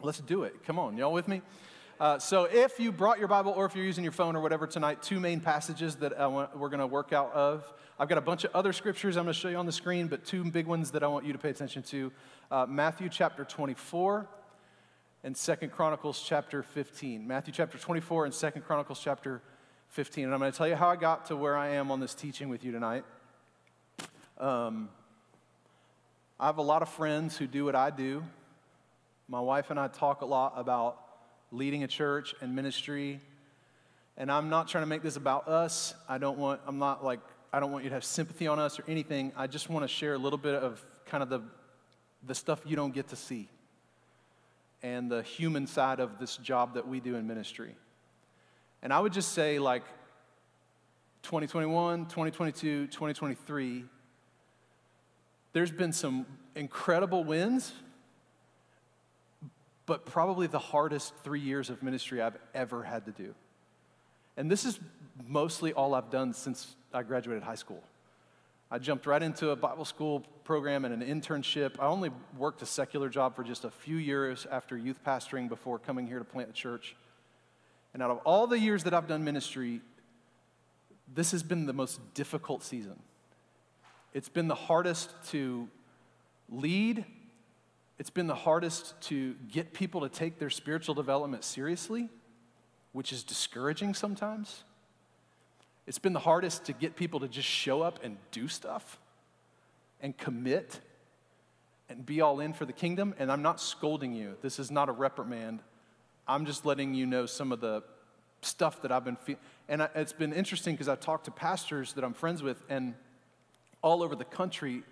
Let's 0.00 0.18
do 0.18 0.42
it. 0.42 0.64
Come 0.66 0.78
on, 0.78 0.96
y'all 0.96 1.12
with 1.12 1.28
me? 1.28 1.42
Uh, 2.00 2.18
so, 2.18 2.44
if 2.44 2.80
you 2.80 2.90
brought 2.90 3.18
your 3.18 3.28
Bible 3.28 3.52
or 3.52 3.64
if 3.64 3.76
you're 3.76 3.84
using 3.84 4.02
your 4.02 4.12
phone 4.12 4.34
or 4.34 4.40
whatever 4.40 4.66
tonight, 4.66 5.02
two 5.02 5.20
main 5.20 5.40
passages 5.40 5.96
that 5.96 6.18
want, 6.18 6.56
we're 6.56 6.68
going 6.68 6.80
to 6.80 6.86
work 6.86 7.12
out 7.12 7.32
of. 7.32 7.70
I've 7.98 8.08
got 8.08 8.18
a 8.18 8.22
bunch 8.22 8.44
of 8.44 8.50
other 8.54 8.72
scriptures 8.72 9.16
I'm 9.16 9.24
going 9.24 9.34
to 9.34 9.38
show 9.38 9.48
you 9.48 9.56
on 9.56 9.66
the 9.66 9.72
screen, 9.72 10.08
but 10.08 10.24
two 10.24 10.50
big 10.50 10.66
ones 10.66 10.90
that 10.92 11.02
I 11.02 11.06
want 11.06 11.24
you 11.24 11.32
to 11.32 11.38
pay 11.38 11.50
attention 11.50 11.82
to 11.84 12.12
uh, 12.50 12.66
Matthew 12.66 13.08
chapter 13.08 13.44
24 13.44 14.26
and 15.22 15.36
Second 15.36 15.70
Chronicles 15.70 16.24
chapter 16.26 16.62
15. 16.62 17.26
Matthew 17.26 17.52
chapter 17.52 17.78
24 17.78 18.24
and 18.24 18.34
Second 18.34 18.62
Chronicles 18.62 18.98
chapter 18.98 19.40
15. 19.90 20.24
And 20.24 20.34
I'm 20.34 20.40
going 20.40 20.50
to 20.50 20.56
tell 20.56 20.66
you 20.66 20.74
how 20.74 20.88
I 20.88 20.96
got 20.96 21.26
to 21.26 21.36
where 21.36 21.56
I 21.56 21.70
am 21.70 21.90
on 21.90 22.00
this 22.00 22.14
teaching 22.14 22.48
with 22.48 22.64
you 22.64 22.72
tonight. 22.72 23.04
Um, 24.38 24.88
I 26.40 26.46
have 26.46 26.58
a 26.58 26.62
lot 26.62 26.82
of 26.82 26.88
friends 26.88 27.36
who 27.36 27.46
do 27.46 27.64
what 27.64 27.76
I 27.76 27.90
do. 27.90 28.24
My 29.28 29.40
wife 29.40 29.70
and 29.70 29.78
I 29.78 29.86
talk 29.86 30.22
a 30.22 30.26
lot 30.26 30.54
about 30.56 31.01
leading 31.52 31.84
a 31.84 31.88
church 31.88 32.34
and 32.40 32.56
ministry. 32.56 33.20
And 34.16 34.32
I'm 34.32 34.48
not 34.48 34.68
trying 34.68 34.82
to 34.82 34.88
make 34.88 35.02
this 35.02 35.16
about 35.16 35.46
us. 35.46 35.94
I 36.08 36.18
don't 36.18 36.38
want, 36.38 36.60
I'm 36.66 36.78
not 36.78 37.04
like, 37.04 37.20
I 37.52 37.60
don't 37.60 37.70
want 37.70 37.84
you 37.84 37.90
to 37.90 37.94
have 37.94 38.04
sympathy 38.04 38.46
on 38.46 38.58
us 38.58 38.80
or 38.80 38.84
anything. 38.88 39.32
I 39.36 39.46
just 39.46 39.68
want 39.68 39.84
to 39.84 39.88
share 39.88 40.14
a 40.14 40.18
little 40.18 40.38
bit 40.38 40.54
of 40.54 40.84
kind 41.06 41.22
of 41.22 41.28
the, 41.28 41.42
the 42.26 42.34
stuff 42.34 42.62
you 42.64 42.74
don't 42.74 42.94
get 42.94 43.08
to 43.08 43.16
see 43.16 43.48
and 44.82 45.10
the 45.10 45.22
human 45.22 45.66
side 45.66 46.00
of 46.00 46.18
this 46.18 46.36
job 46.38 46.74
that 46.74 46.88
we 46.88 46.98
do 46.98 47.14
in 47.14 47.26
ministry. 47.26 47.74
And 48.82 48.92
I 48.92 48.98
would 48.98 49.12
just 49.12 49.32
say, 49.32 49.58
like, 49.58 49.84
2021, 51.22 52.06
2022, 52.06 52.86
2023, 52.88 53.84
there's 55.52 55.70
been 55.70 55.92
some 55.92 56.26
incredible 56.56 57.22
wins, 57.22 57.72
but 59.86 60.06
probably 60.06 60.46
the 60.46 60.58
hardest 60.58 61.14
three 61.24 61.40
years 61.40 61.70
of 61.70 61.82
ministry 61.82 62.22
I've 62.22 62.38
ever 62.54 62.82
had 62.82 63.04
to 63.06 63.12
do. 63.12 63.34
And 64.36 64.50
this 64.50 64.64
is 64.64 64.78
mostly 65.26 65.72
all 65.72 65.94
I've 65.94 66.10
done 66.10 66.32
since 66.32 66.74
I 66.92 67.02
graduated 67.02 67.42
high 67.42 67.56
school. 67.56 67.82
I 68.70 68.78
jumped 68.78 69.04
right 69.04 69.22
into 69.22 69.50
a 69.50 69.56
Bible 69.56 69.84
school 69.84 70.20
program 70.44 70.86
and 70.86 71.02
an 71.02 71.06
internship. 71.06 71.78
I 71.78 71.86
only 71.86 72.10
worked 72.38 72.62
a 72.62 72.66
secular 72.66 73.10
job 73.10 73.36
for 73.36 73.44
just 73.44 73.64
a 73.64 73.70
few 73.70 73.96
years 73.96 74.46
after 74.50 74.78
youth 74.78 75.00
pastoring 75.06 75.48
before 75.48 75.78
coming 75.78 76.06
here 76.06 76.18
to 76.18 76.24
plant 76.24 76.48
a 76.48 76.52
church. 76.54 76.96
And 77.92 78.02
out 78.02 78.10
of 78.10 78.18
all 78.24 78.46
the 78.46 78.58
years 78.58 78.84
that 78.84 78.94
I've 78.94 79.06
done 79.06 79.24
ministry, 79.24 79.82
this 81.14 81.32
has 81.32 81.42
been 81.42 81.66
the 81.66 81.74
most 81.74 82.00
difficult 82.14 82.62
season. 82.62 82.98
It's 84.14 84.30
been 84.30 84.48
the 84.48 84.54
hardest 84.54 85.10
to 85.30 85.68
lead, 86.48 87.04
it's 88.02 88.10
been 88.10 88.26
the 88.26 88.34
hardest 88.34 89.00
to 89.02 89.36
get 89.48 89.72
people 89.72 90.00
to 90.00 90.08
take 90.08 90.40
their 90.40 90.50
spiritual 90.50 90.92
development 90.92 91.44
seriously, 91.44 92.08
which 92.90 93.12
is 93.12 93.22
discouraging 93.22 93.94
sometimes. 93.94 94.64
It's 95.86 96.00
been 96.00 96.12
the 96.12 96.18
hardest 96.18 96.64
to 96.64 96.72
get 96.72 96.96
people 96.96 97.20
to 97.20 97.28
just 97.28 97.46
show 97.46 97.80
up 97.80 98.00
and 98.02 98.16
do 98.32 98.48
stuff 98.48 98.98
and 100.00 100.18
commit 100.18 100.80
and 101.88 102.04
be 102.04 102.20
all 102.20 102.40
in 102.40 102.54
for 102.54 102.64
the 102.64 102.72
kingdom. 102.72 103.14
And 103.20 103.30
I'm 103.30 103.40
not 103.40 103.60
scolding 103.60 104.12
you, 104.12 104.36
this 104.42 104.58
is 104.58 104.68
not 104.68 104.88
a 104.88 104.92
reprimand. 104.92 105.60
I'm 106.26 106.44
just 106.44 106.66
letting 106.66 106.94
you 106.94 107.06
know 107.06 107.26
some 107.26 107.52
of 107.52 107.60
the 107.60 107.84
stuff 108.40 108.82
that 108.82 108.90
I've 108.90 109.04
been 109.04 109.14
feeling. 109.14 109.40
And 109.68 109.80
I, 109.80 109.88
it's 109.94 110.12
been 110.12 110.32
interesting 110.32 110.74
because 110.74 110.88
I've 110.88 110.98
talked 110.98 111.26
to 111.26 111.30
pastors 111.30 111.92
that 111.92 112.02
I'm 112.02 112.14
friends 112.14 112.42
with, 112.42 112.64
and 112.68 112.94
all 113.80 114.02
over 114.02 114.16
the 114.16 114.24
country, 114.24 114.82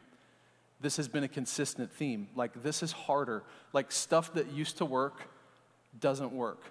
this 0.81 0.97
has 0.97 1.09
been 1.09 1.25
a 1.25 1.29
consistent 1.29 1.93
theme. 1.93 2.29
Like, 2.35 2.63
this 2.63 2.83
is 2.83 2.93
harder. 2.93 3.43
Like, 3.73 3.93
stuff 3.93 4.35
that 4.35 4.53
used 4.53 4.79
to 4.79 4.85
work 4.85 5.23
doesn't 5.99 6.33
work. 6.33 6.63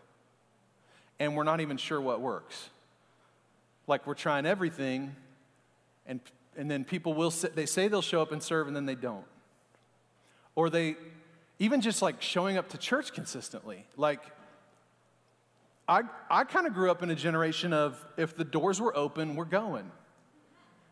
And 1.20 1.36
we're 1.36 1.44
not 1.44 1.62
even 1.62 1.78
sure 1.78 2.00
what 2.00 2.22
works 2.22 2.70
like 3.90 4.06
we're 4.06 4.14
trying 4.14 4.46
everything, 4.46 5.16
and, 6.06 6.22
and 6.56 6.70
then 6.70 6.86
people 6.86 7.16
will, 7.16 7.32
sit, 7.32 7.56
they 7.56 7.66
say 7.66 7.88
they'll 7.88 8.04
show 8.04 8.22
up 8.22 8.32
and 8.32 8.42
serve, 8.42 8.68
and 8.68 8.76
then 8.76 8.86
they 8.86 8.96
don't. 8.96 9.26
Or 10.56 10.70
they, 10.70 10.96
even 11.58 11.82
just 11.82 12.02
like 12.02 12.22
showing 12.22 12.56
up 12.56 12.70
to 12.70 12.78
church 12.78 13.12
consistently. 13.12 13.86
Like, 13.98 14.22
I, 15.88 16.04
I 16.30 16.44
kind 16.44 16.68
of 16.68 16.76
grew 16.76 16.92
up 16.92 17.02
in 17.02 17.10
a 17.10 17.16
generation 17.16 17.74
of 17.74 18.06
if 18.16 18.38
the 18.38 18.44
doors 18.44 18.80
were 18.80 18.96
open, 18.96 19.36
we're 19.36 19.46
going. 19.46 19.92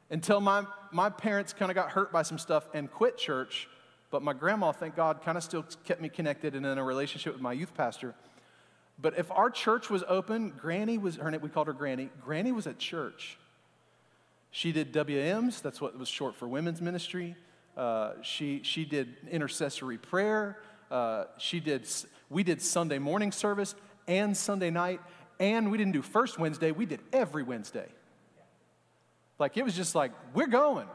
Until 0.09 0.39
my, 0.39 0.65
my 0.91 1.09
parents 1.09 1.53
kind 1.53 1.69
of 1.69 1.75
got 1.75 1.91
hurt 1.91 2.11
by 2.11 2.21
some 2.21 2.37
stuff 2.37 2.67
and 2.73 2.89
quit 2.89 3.17
church, 3.17 3.67
but 4.09 4.23
my 4.23 4.33
grandma, 4.33 4.71
thank 4.71 4.95
God, 4.95 5.21
kind 5.21 5.37
of 5.37 5.43
still 5.43 5.65
kept 5.83 6.01
me 6.01 6.07
connected 6.07 6.55
and 6.55 6.65
in 6.65 6.77
a 6.77 6.83
relationship 6.83 7.33
with 7.33 7.41
my 7.41 7.51
youth 7.51 7.73
pastor. 7.75 8.15
But 8.99 9.17
if 9.17 9.29
our 9.31 9.49
church 9.49 9.89
was 9.89 10.03
open, 10.07 10.53
Granny 10.57 10.97
was, 10.97 11.17
her 11.17 11.29
name, 11.29 11.41
we 11.41 11.49
called 11.49 11.67
her 11.67 11.73
Granny, 11.73 12.09
Granny 12.23 12.51
was 12.51 12.67
at 12.67 12.79
church. 12.79 13.37
She 14.49 14.71
did 14.71 14.93
WMs, 14.93 15.61
that's 15.61 15.81
what 15.81 15.97
was 15.97 16.07
short 16.07 16.35
for 16.35 16.47
women's 16.47 16.81
ministry. 16.81 17.35
Uh, 17.75 18.13
she, 18.21 18.61
she 18.63 18.85
did 18.85 19.15
intercessory 19.29 19.97
prayer. 19.97 20.57
Uh, 20.89 21.25
she 21.37 21.59
did, 21.59 21.87
we 22.29 22.43
did 22.43 22.61
Sunday 22.61 22.97
morning 22.97 23.31
service 23.31 23.75
and 24.07 24.35
Sunday 24.35 24.71
night, 24.71 25.01
and 25.39 25.69
we 25.69 25.77
didn't 25.77 25.93
do 25.93 26.01
first 26.01 26.39
Wednesday, 26.39 26.71
we 26.71 26.85
did 26.85 27.01
every 27.11 27.43
Wednesday. 27.43 27.87
Like 29.39 29.57
it 29.57 29.63
was 29.63 29.75
just 29.75 29.95
like, 29.95 30.11
we're 30.33 30.47
going. 30.47 30.87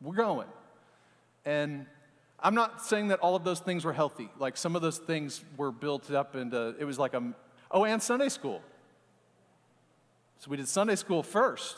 We're 0.00 0.14
going. 0.14 0.48
And 1.44 1.86
I'm 2.40 2.54
not 2.54 2.84
saying 2.84 3.08
that 3.08 3.20
all 3.20 3.34
of 3.34 3.44
those 3.44 3.60
things 3.60 3.84
were 3.84 3.92
healthy. 3.92 4.28
Like 4.38 4.56
some 4.56 4.76
of 4.76 4.82
those 4.82 4.98
things 4.98 5.42
were 5.56 5.72
built 5.72 6.10
up 6.10 6.36
into, 6.36 6.74
it 6.78 6.84
was 6.84 6.98
like 6.98 7.14
a, 7.14 7.34
oh, 7.70 7.84
and 7.84 8.02
Sunday 8.02 8.28
school. 8.28 8.62
So 10.38 10.50
we 10.50 10.56
did 10.56 10.68
Sunday 10.68 10.94
school 10.94 11.22
first. 11.22 11.76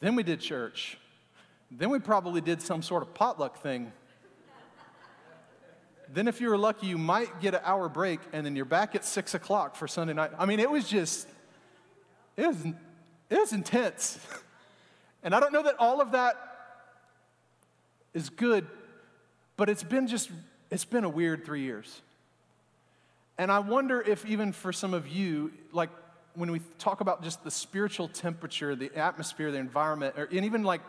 Then 0.00 0.16
we 0.16 0.22
did 0.22 0.40
church. 0.40 0.96
Then 1.70 1.90
we 1.90 1.98
probably 1.98 2.40
did 2.40 2.62
some 2.62 2.82
sort 2.82 3.02
of 3.02 3.12
potluck 3.14 3.62
thing. 3.62 3.92
then, 6.12 6.26
if 6.26 6.40
you 6.40 6.48
were 6.48 6.58
lucky, 6.58 6.86
you 6.86 6.98
might 6.98 7.40
get 7.40 7.54
an 7.54 7.60
hour 7.62 7.88
break 7.88 8.20
and 8.32 8.44
then 8.44 8.56
you're 8.56 8.64
back 8.64 8.94
at 8.94 9.04
six 9.04 9.34
o'clock 9.34 9.76
for 9.76 9.86
Sunday 9.86 10.14
night. 10.14 10.30
I 10.38 10.46
mean, 10.46 10.58
it 10.58 10.70
was 10.70 10.88
just, 10.88 11.28
it 12.36 12.46
was, 12.46 12.56
it 13.30 13.38
was 13.38 13.52
intense. 13.52 14.18
and 15.22 15.34
I 15.34 15.40
don't 15.40 15.52
know 15.52 15.62
that 15.62 15.76
all 15.78 16.00
of 16.00 16.12
that 16.12 16.36
is 18.12 18.28
good, 18.28 18.66
but 19.56 19.68
it's 19.68 19.84
been 19.84 20.08
just, 20.08 20.30
it's 20.70 20.84
been 20.84 21.04
a 21.04 21.08
weird 21.08 21.44
three 21.44 21.62
years. 21.62 22.02
And 23.38 23.50
I 23.50 23.60
wonder 23.60 24.02
if 24.02 24.26
even 24.26 24.52
for 24.52 24.72
some 24.72 24.92
of 24.92 25.08
you, 25.08 25.52
like 25.72 25.90
when 26.34 26.50
we 26.50 26.60
talk 26.78 27.00
about 27.00 27.22
just 27.22 27.42
the 27.44 27.50
spiritual 27.50 28.08
temperature, 28.08 28.74
the 28.74 28.94
atmosphere, 28.96 29.50
the 29.50 29.58
environment, 29.58 30.14
or, 30.18 30.24
and 30.24 30.44
even 30.44 30.64
like, 30.64 30.82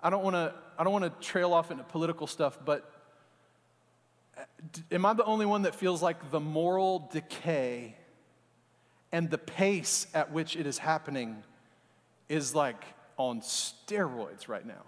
I 0.00 0.10
don't 0.10 0.22
want 0.22 0.34
to, 0.34 0.54
I 0.78 0.84
don't 0.84 0.92
want 0.92 1.04
to 1.04 1.26
trail 1.26 1.52
off 1.52 1.70
into 1.70 1.82
political 1.82 2.26
stuff, 2.26 2.58
but 2.64 2.90
uh, 4.36 4.42
am 4.92 5.04
I 5.04 5.12
the 5.12 5.24
only 5.24 5.46
one 5.46 5.62
that 5.62 5.74
feels 5.74 6.00
like 6.00 6.30
the 6.30 6.40
moral 6.40 7.08
decay 7.12 7.96
and 9.12 9.30
the 9.30 9.38
pace 9.38 10.06
at 10.14 10.32
which 10.32 10.56
it 10.56 10.66
is 10.66 10.78
happening 10.78 11.42
is 12.28 12.54
like 12.54 12.84
on 13.16 13.40
steroids 13.40 14.48
right 14.48 14.66
now? 14.66 14.84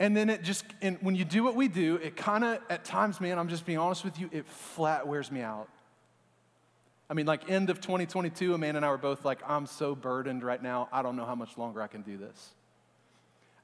And 0.00 0.16
then 0.16 0.28
it 0.28 0.42
just, 0.42 0.64
and 0.82 0.98
when 1.02 1.14
you 1.14 1.24
do 1.24 1.44
what 1.44 1.54
we 1.54 1.68
do, 1.68 1.96
it 1.96 2.16
kind 2.16 2.44
of, 2.44 2.58
at 2.68 2.84
times, 2.84 3.20
man, 3.20 3.38
I'm 3.38 3.48
just 3.48 3.64
being 3.64 3.78
honest 3.78 4.04
with 4.04 4.18
you, 4.18 4.28
it 4.32 4.46
flat 4.46 5.06
wears 5.06 5.30
me 5.30 5.40
out. 5.40 5.68
I 7.08 7.14
mean, 7.14 7.26
like 7.26 7.48
end 7.48 7.70
of 7.70 7.80
2022, 7.80 8.54
Amanda 8.54 8.78
and 8.78 8.84
I 8.84 8.90
were 8.90 8.98
both 8.98 9.24
like, 9.24 9.38
I'm 9.46 9.66
so 9.66 9.94
burdened 9.94 10.42
right 10.42 10.62
now. 10.62 10.88
I 10.92 11.02
don't 11.02 11.16
know 11.16 11.24
how 11.24 11.36
much 11.36 11.56
longer 11.56 11.80
I 11.80 11.86
can 11.86 12.02
do 12.02 12.16
this. 12.16 12.50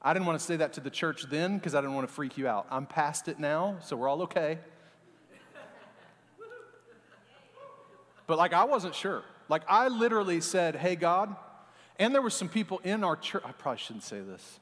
I 0.02 0.12
didn't 0.12 0.26
want 0.26 0.38
to 0.38 0.44
say 0.44 0.56
that 0.56 0.74
to 0.74 0.80
the 0.80 0.90
church 0.90 1.24
then 1.28 1.58
because 1.58 1.74
I 1.74 1.80
didn't 1.80 1.94
want 1.94 2.06
to 2.06 2.14
freak 2.14 2.38
you 2.38 2.46
out. 2.46 2.66
I'm 2.70 2.86
past 2.86 3.28
it 3.28 3.38
now, 3.38 3.76
so 3.82 3.96
we're 3.96 4.08
all 4.08 4.22
okay. 4.22 4.58
But 8.30 8.38
like, 8.38 8.52
I 8.52 8.62
wasn't 8.62 8.94
sure. 8.94 9.24
Like, 9.48 9.62
I 9.68 9.88
literally 9.88 10.40
said, 10.40 10.76
Hey, 10.76 10.94
God, 10.94 11.34
and 11.98 12.14
there 12.14 12.22
were 12.22 12.30
some 12.30 12.48
people 12.48 12.80
in 12.84 13.02
our 13.02 13.16
church, 13.16 13.42
I 13.44 13.50
probably 13.50 13.80
shouldn't 13.80 14.04
say 14.04 14.20
this. 14.20 14.60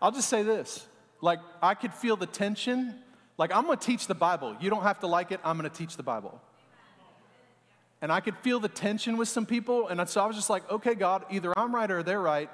I'll 0.00 0.12
just 0.12 0.28
say 0.28 0.44
this 0.44 0.86
like, 1.20 1.40
I 1.60 1.74
could 1.74 1.92
feel 1.92 2.14
the 2.14 2.26
tension. 2.26 2.94
Like, 3.36 3.52
I'm 3.52 3.64
gonna 3.64 3.78
teach 3.78 4.06
the 4.06 4.14
Bible. 4.14 4.56
You 4.60 4.70
don't 4.70 4.84
have 4.84 5.00
to 5.00 5.08
like 5.08 5.32
it, 5.32 5.40
I'm 5.42 5.56
gonna 5.56 5.70
teach 5.70 5.96
the 5.96 6.04
Bible. 6.04 6.40
And 8.00 8.12
I 8.12 8.20
could 8.20 8.36
feel 8.36 8.60
the 8.60 8.68
tension 8.68 9.16
with 9.16 9.26
some 9.26 9.44
people. 9.44 9.88
And 9.88 10.08
so 10.08 10.20
I 10.20 10.26
was 10.26 10.36
just 10.36 10.50
like, 10.50 10.70
okay, 10.70 10.94
God, 10.94 11.24
either 11.32 11.52
I'm 11.58 11.74
right 11.74 11.90
or 11.90 12.04
they're 12.04 12.20
right, 12.20 12.48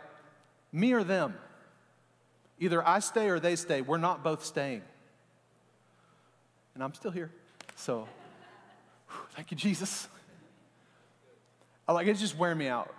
me 0.73 0.95
or 0.95 1.05
them. 1.05 1.35
Either 2.63 2.87
I 2.87 3.01
stay 3.01 3.29
or 3.29 3.41
they 3.41 3.57
stay. 3.57 3.81
We're 3.81 3.99
not 3.99 4.23
both 4.23 4.45
staying. 4.45 4.83
And 6.75 6.85
I'm 6.85 6.95
still 6.95 7.11
here. 7.11 7.33
So, 7.75 8.07
whew, 9.09 9.19
thank 9.31 9.51
you, 9.51 9.57
Jesus. 9.57 10.07
I 11.89 11.93
like 11.93 12.07
it's 12.07 12.21
just 12.21 12.39
wearing 12.39 12.59
me 12.59 12.69
out. 12.69 12.95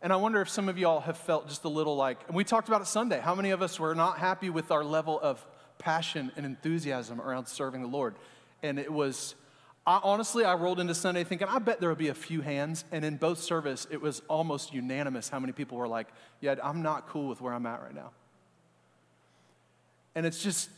And 0.00 0.10
I 0.10 0.16
wonder 0.16 0.40
if 0.40 0.48
some 0.48 0.70
of 0.70 0.78
y'all 0.78 1.00
have 1.00 1.18
felt 1.18 1.48
just 1.48 1.64
a 1.64 1.68
little 1.68 1.96
like, 1.96 2.18
and 2.28 2.34
we 2.34 2.44
talked 2.44 2.68
about 2.68 2.80
it 2.80 2.86
Sunday, 2.86 3.20
how 3.20 3.34
many 3.34 3.50
of 3.50 3.60
us 3.60 3.78
were 3.78 3.94
not 3.94 4.16
happy 4.16 4.48
with 4.48 4.70
our 4.70 4.82
level 4.82 5.20
of 5.20 5.44
passion 5.76 6.32
and 6.34 6.46
enthusiasm 6.46 7.20
around 7.20 7.44
serving 7.44 7.82
the 7.82 7.88
Lord? 7.88 8.14
And 8.62 8.78
it 8.78 8.90
was, 8.90 9.34
I, 9.86 10.00
honestly, 10.02 10.46
I 10.46 10.54
rolled 10.54 10.80
into 10.80 10.94
Sunday 10.94 11.24
thinking, 11.24 11.48
I 11.48 11.58
bet 11.58 11.78
there 11.78 11.90
would 11.90 11.98
be 11.98 12.08
a 12.08 12.14
few 12.14 12.40
hands. 12.40 12.86
And 12.90 13.04
in 13.04 13.18
both 13.18 13.40
service, 13.40 13.86
it 13.90 14.00
was 14.00 14.22
almost 14.28 14.72
unanimous 14.72 15.28
how 15.28 15.40
many 15.40 15.52
people 15.52 15.76
were 15.76 15.88
like, 15.88 16.08
yeah, 16.40 16.54
I'm 16.62 16.80
not 16.80 17.06
cool 17.06 17.28
with 17.28 17.42
where 17.42 17.52
I'm 17.52 17.66
at 17.66 17.82
right 17.82 17.94
now. 17.94 18.10
And 20.14 20.24
it's 20.26 20.42
just, 20.42 20.70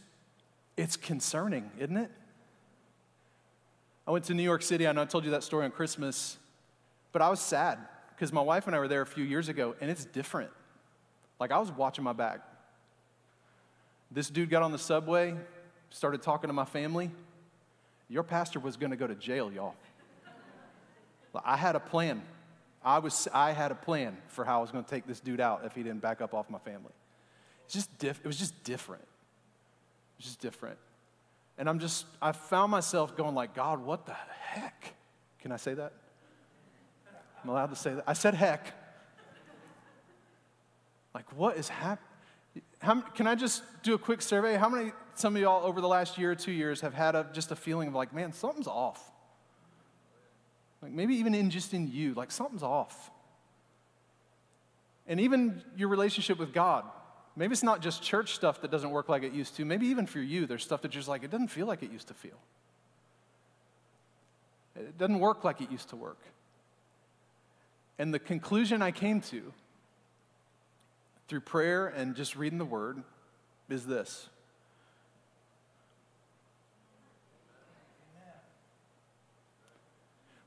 it's 0.76 0.96
concerning, 0.96 1.70
isn't 1.78 1.96
it? 1.96 2.10
I 4.06 4.10
went 4.10 4.24
to 4.26 4.34
New 4.34 4.42
York 4.42 4.62
City. 4.62 4.86
I 4.86 4.92
know 4.92 5.02
I 5.02 5.04
told 5.04 5.24
you 5.24 5.32
that 5.32 5.42
story 5.42 5.64
on 5.64 5.72
Christmas, 5.72 6.36
but 7.12 7.22
I 7.22 7.28
was 7.28 7.40
sad 7.40 7.78
because 8.10 8.32
my 8.32 8.40
wife 8.40 8.66
and 8.66 8.76
I 8.76 8.78
were 8.78 8.88
there 8.88 9.02
a 9.02 9.06
few 9.06 9.24
years 9.24 9.48
ago, 9.48 9.74
and 9.80 9.90
it's 9.90 10.04
different. 10.04 10.50
Like, 11.38 11.50
I 11.50 11.58
was 11.58 11.70
watching 11.70 12.04
my 12.04 12.12
back. 12.12 12.40
This 14.10 14.30
dude 14.30 14.48
got 14.48 14.62
on 14.62 14.72
the 14.72 14.78
subway, 14.78 15.34
started 15.90 16.22
talking 16.22 16.48
to 16.48 16.54
my 16.54 16.64
family. 16.64 17.10
Your 18.08 18.22
pastor 18.22 18.60
was 18.60 18.76
going 18.76 18.90
to 18.90 18.96
go 18.96 19.06
to 19.06 19.14
jail, 19.14 19.52
y'all. 19.52 19.74
I 21.44 21.56
had 21.56 21.76
a 21.76 21.80
plan. 21.80 22.22
I, 22.82 23.00
was, 23.00 23.28
I 23.34 23.50
had 23.50 23.72
a 23.72 23.74
plan 23.74 24.16
for 24.28 24.44
how 24.44 24.58
I 24.58 24.60
was 24.62 24.70
going 24.70 24.84
to 24.84 24.88
take 24.88 25.06
this 25.06 25.20
dude 25.20 25.40
out 25.40 25.62
if 25.64 25.74
he 25.74 25.82
didn't 25.82 26.00
back 26.00 26.20
up 26.20 26.32
off 26.32 26.48
my 26.48 26.60
family. 26.60 26.92
It's 27.64 27.74
just 27.74 27.98
diff- 27.98 28.20
it 28.22 28.26
was 28.26 28.38
just 28.38 28.62
different. 28.62 29.04
It 30.16 30.20
was 30.20 30.26
just 30.26 30.40
different. 30.40 30.78
And 31.58 31.68
I'm 31.68 31.78
just, 31.78 32.06
I 32.20 32.32
found 32.32 32.70
myself 32.70 33.16
going 33.16 33.34
like, 33.34 33.54
God, 33.54 33.84
what 33.84 34.06
the 34.06 34.12
heck? 34.12 34.94
Can 35.40 35.52
I 35.52 35.56
say 35.56 35.74
that? 35.74 35.92
I'm 37.42 37.50
allowed 37.50 37.70
to 37.70 37.76
say 37.76 37.94
that. 37.94 38.04
I 38.06 38.12
said 38.12 38.34
heck. 38.34 38.74
Like, 41.14 41.32
what 41.36 41.56
is 41.56 41.68
happening? 41.68 42.04
Can 43.14 43.26
I 43.26 43.34
just 43.34 43.62
do 43.82 43.94
a 43.94 43.98
quick 43.98 44.20
survey? 44.20 44.56
How 44.56 44.68
many, 44.68 44.92
some 45.14 45.34
of 45.34 45.42
y'all 45.42 45.64
over 45.64 45.80
the 45.80 45.88
last 45.88 46.18
year 46.18 46.32
or 46.32 46.34
two 46.34 46.52
years 46.52 46.80
have 46.82 46.94
had 46.94 47.14
a, 47.14 47.26
just 47.32 47.50
a 47.50 47.56
feeling 47.56 47.88
of 47.88 47.94
like, 47.94 48.12
man, 48.12 48.32
something's 48.32 48.66
off? 48.66 49.12
Like 50.82 50.92
maybe 50.92 51.14
even 51.16 51.34
in 51.34 51.50
just 51.50 51.72
in 51.74 51.90
you, 51.90 52.14
like 52.14 52.30
something's 52.30 52.62
off. 52.62 53.10
And 55.06 55.20
even 55.20 55.62
your 55.76 55.88
relationship 55.88 56.38
with 56.38 56.52
God. 56.52 56.84
Maybe 57.38 57.52
it's 57.52 57.62
not 57.62 57.82
just 57.82 58.02
church 58.02 58.34
stuff 58.34 58.62
that 58.62 58.70
doesn't 58.70 58.90
work 58.90 59.10
like 59.10 59.22
it 59.22 59.32
used 59.32 59.56
to. 59.56 59.64
Maybe 59.66 59.86
even 59.88 60.06
for 60.06 60.20
you, 60.20 60.46
there's 60.46 60.64
stuff 60.64 60.80
that 60.82 60.88
just 60.88 61.06
like, 61.06 61.22
it 61.22 61.30
doesn't 61.30 61.48
feel 61.48 61.66
like 61.66 61.82
it 61.82 61.92
used 61.92 62.08
to 62.08 62.14
feel. 62.14 62.38
It 64.74 64.96
doesn't 64.96 65.20
work 65.20 65.44
like 65.44 65.60
it 65.60 65.70
used 65.70 65.90
to 65.90 65.96
work. 65.96 66.18
And 67.98 68.12
the 68.12 68.18
conclusion 68.18 68.80
I 68.80 68.90
came 68.90 69.20
to 69.22 69.52
through 71.28 71.40
prayer 71.40 71.88
and 71.88 72.14
just 72.16 72.36
reading 72.36 72.58
the 72.58 72.64
word 72.64 73.02
is 73.68 73.84
this. 73.84 74.28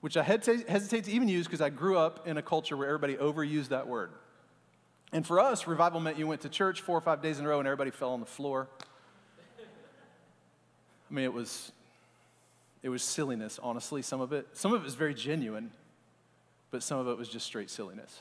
Which 0.02 0.16
I 0.16 0.24
hesitate 0.24 1.04
to 1.04 1.12
even 1.12 1.28
use 1.28 1.46
because 1.46 1.62
I 1.62 1.70
grew 1.70 1.98
up 1.98 2.28
in 2.28 2.38
a 2.38 2.42
culture 2.42 2.78
where 2.78 2.88
everybody 2.88 3.16
overused 3.16 3.68
that 3.68 3.88
word. 3.88 4.12
And 5.12 5.26
for 5.26 5.40
us, 5.40 5.66
revival 5.68 6.00
meant 6.00 6.18
you 6.18 6.28
went 6.28 6.42
to 6.42 6.50
church 6.50 6.82
four 6.82 6.98
or 6.98 7.02
five 7.02 7.22
days 7.22 7.40
in 7.40 7.46
a 7.46 7.50
row 7.50 7.60
and 7.60 7.68
everybody 7.68 7.92
fell 7.92 8.12
on 8.12 8.20
the 8.20 8.26
floor. 8.26 8.68
I 11.10 11.14
mean, 11.14 11.26
it 11.26 11.34
was, 11.34 11.72
it 12.84 12.90
was 12.90 13.02
silliness, 13.02 13.60
honestly, 13.62 14.02
some 14.04 14.22
of 14.22 14.32
it. 14.34 14.48
Some 14.54 14.74
of 14.74 14.82
it 14.82 14.86
was 14.86 14.96
very 14.96 15.16
genuine 15.16 15.72
but 16.72 16.84
some 16.84 17.00
of 17.00 17.08
it 17.08 17.18
was 17.18 17.30
just 17.30 17.46
straight 17.46 17.70
silliness. 17.70 18.20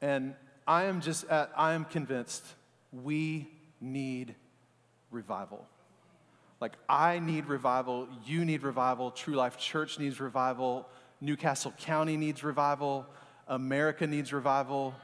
And 0.00 0.34
I 0.66 0.84
am 0.84 1.00
just, 1.00 1.24
at, 1.28 1.50
I 1.56 1.74
am 1.74 1.84
convinced 1.84 2.44
we 2.92 3.48
need 3.80 4.34
revival. 5.10 5.66
Like, 6.60 6.72
I 6.88 7.18
need 7.18 7.46
revival, 7.46 8.08
you 8.24 8.44
need 8.44 8.62
revival, 8.62 9.10
True 9.10 9.34
Life 9.34 9.58
Church 9.58 9.98
needs 9.98 10.20
revival, 10.20 10.88
Newcastle 11.20 11.74
County 11.78 12.16
needs 12.16 12.42
revival, 12.42 13.06
America 13.48 14.06
needs 14.06 14.32
revival. 14.32 14.94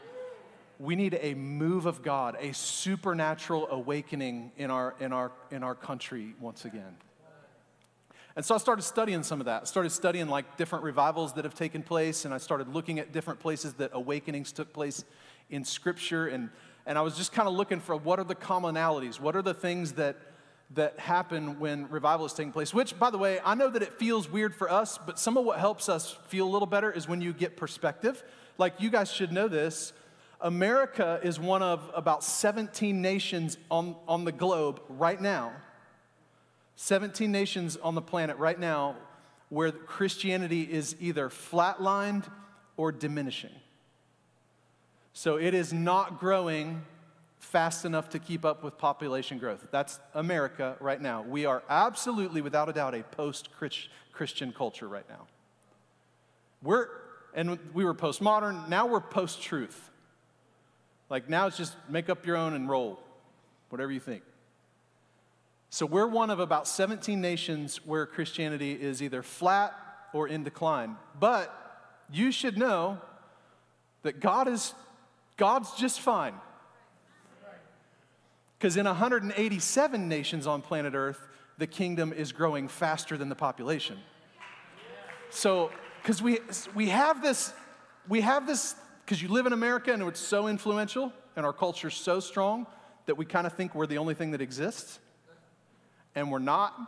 We 0.78 0.96
need 0.96 1.18
a 1.20 1.34
move 1.34 1.86
of 1.86 2.02
God, 2.02 2.36
a 2.40 2.54
supernatural 2.54 3.68
awakening 3.70 4.52
in 4.56 4.70
our, 4.70 4.94
in 4.98 5.12
our, 5.12 5.32
in 5.50 5.62
our 5.62 5.74
country 5.74 6.34
once 6.40 6.64
again. 6.64 6.96
And 8.36 8.44
so 8.44 8.54
I 8.54 8.58
started 8.58 8.82
studying 8.82 9.22
some 9.22 9.40
of 9.40 9.46
that. 9.46 9.62
I 9.62 9.64
started 9.64 9.90
studying 9.90 10.28
like 10.28 10.56
different 10.56 10.84
revivals 10.84 11.34
that 11.34 11.44
have 11.44 11.54
taken 11.54 11.82
place, 11.82 12.24
and 12.24 12.32
I 12.32 12.38
started 12.38 12.68
looking 12.68 12.98
at 12.98 13.12
different 13.12 13.40
places 13.40 13.74
that 13.74 13.90
awakenings 13.92 14.52
took 14.52 14.72
place 14.72 15.04
in 15.50 15.64
Scripture, 15.64 16.28
and, 16.28 16.48
and 16.86 16.96
I 16.96 17.02
was 17.02 17.16
just 17.16 17.32
kind 17.32 17.48
of 17.48 17.54
looking 17.54 17.80
for 17.80 17.96
what 17.96 18.18
are 18.18 18.24
the 18.24 18.36
commonalities? 18.36 19.20
What 19.20 19.34
are 19.34 19.42
the 19.42 19.52
things 19.52 19.92
that, 19.92 20.16
that 20.74 20.98
happen 20.98 21.58
when 21.58 21.88
revival 21.88 22.26
is 22.26 22.32
taking 22.32 22.52
place? 22.52 22.72
Which, 22.72 22.98
by 22.98 23.10
the 23.10 23.18
way, 23.18 23.40
I 23.44 23.54
know 23.54 23.68
that 23.70 23.82
it 23.82 23.94
feels 23.94 24.30
weird 24.30 24.54
for 24.54 24.70
us, 24.70 24.98
but 24.98 25.18
some 25.18 25.36
of 25.36 25.44
what 25.44 25.58
helps 25.58 25.88
us 25.88 26.16
feel 26.28 26.46
a 26.46 26.50
little 26.50 26.66
better 26.66 26.90
is 26.90 27.08
when 27.08 27.20
you 27.20 27.32
get 27.32 27.56
perspective. 27.56 28.22
Like, 28.58 28.80
you 28.80 28.90
guys 28.90 29.10
should 29.10 29.32
know 29.32 29.48
this. 29.48 29.92
America 30.40 31.20
is 31.22 31.38
one 31.38 31.62
of 31.62 31.90
about 31.94 32.24
17 32.24 33.02
nations 33.02 33.58
on, 33.70 33.96
on 34.08 34.24
the 34.24 34.32
globe 34.32 34.80
right 34.88 35.20
now 35.20 35.52
17 36.80 37.30
nations 37.30 37.76
on 37.76 37.94
the 37.94 38.00
planet 38.00 38.38
right 38.38 38.58
now 38.58 38.96
where 39.50 39.70
Christianity 39.70 40.62
is 40.62 40.96
either 40.98 41.28
flatlined 41.28 42.24
or 42.78 42.90
diminishing. 42.90 43.50
So 45.12 45.36
it 45.36 45.52
is 45.52 45.74
not 45.74 46.18
growing 46.18 46.80
fast 47.40 47.84
enough 47.84 48.10
to 48.10 48.18
keep 48.18 48.44
up 48.44 48.62
with 48.62 48.78
population 48.78 49.38
growth. 49.38 49.66
That's 49.70 49.98
America 50.14 50.76
right 50.78 51.00
now. 51.00 51.22
We 51.22 51.46
are 51.46 51.62
absolutely, 51.68 52.42
without 52.42 52.68
a 52.68 52.72
doubt, 52.72 52.94
a 52.94 53.02
post 53.02 53.48
Christian 54.12 54.52
culture 54.52 54.86
right 54.86 55.08
now. 55.08 55.26
We're, 56.62 56.88
and 57.34 57.58
we 57.72 57.84
were 57.84 57.94
postmodern, 57.94 58.68
now 58.68 58.86
we're 58.86 59.00
post 59.00 59.42
truth. 59.42 59.90
Like 61.08 61.28
now 61.28 61.46
it's 61.46 61.56
just 61.56 61.74
make 61.88 62.08
up 62.08 62.26
your 62.26 62.36
own 62.36 62.52
and 62.52 62.68
roll, 62.68 63.00
whatever 63.70 63.90
you 63.90 64.00
think. 64.00 64.22
So 65.70 65.86
we're 65.86 66.06
one 66.06 66.30
of 66.30 66.40
about 66.40 66.68
17 66.68 67.20
nations 67.20 67.80
where 67.86 68.04
Christianity 68.04 68.72
is 68.72 69.02
either 69.02 69.22
flat 69.22 69.74
or 70.12 70.28
in 70.28 70.44
decline. 70.44 70.96
But 71.18 71.56
you 72.12 72.32
should 72.32 72.58
know 72.58 72.98
that 74.02 74.20
God 74.20 74.46
is 74.46 74.74
God's 75.36 75.72
just 75.72 76.00
fine. 76.00 76.34
Because 78.60 78.76
in 78.76 78.84
187 78.84 80.06
nations 80.06 80.46
on 80.46 80.60
planet 80.60 80.92
Earth, 80.94 81.26
the 81.56 81.66
kingdom 81.66 82.12
is 82.12 82.30
growing 82.30 82.68
faster 82.68 83.16
than 83.16 83.30
the 83.30 83.34
population. 83.34 83.96
So, 85.30 85.70
because 86.02 86.20
we, 86.20 86.40
we 86.74 86.90
have 86.90 87.22
this, 87.22 87.54
we 88.06 88.20
have 88.20 88.46
this, 88.46 88.74
because 89.02 89.22
you 89.22 89.28
live 89.28 89.46
in 89.46 89.54
America 89.54 89.94
and 89.94 90.02
it's 90.02 90.20
so 90.20 90.46
influential 90.46 91.10
and 91.36 91.46
our 91.46 91.54
culture's 91.54 91.94
so 91.94 92.20
strong 92.20 92.66
that 93.06 93.14
we 93.14 93.24
kind 93.24 93.46
of 93.46 93.54
think 93.54 93.74
we're 93.74 93.86
the 93.86 93.96
only 93.96 94.12
thing 94.12 94.32
that 94.32 94.42
exists 94.42 94.98
and 96.14 96.30
we're 96.30 96.38
not. 96.38 96.78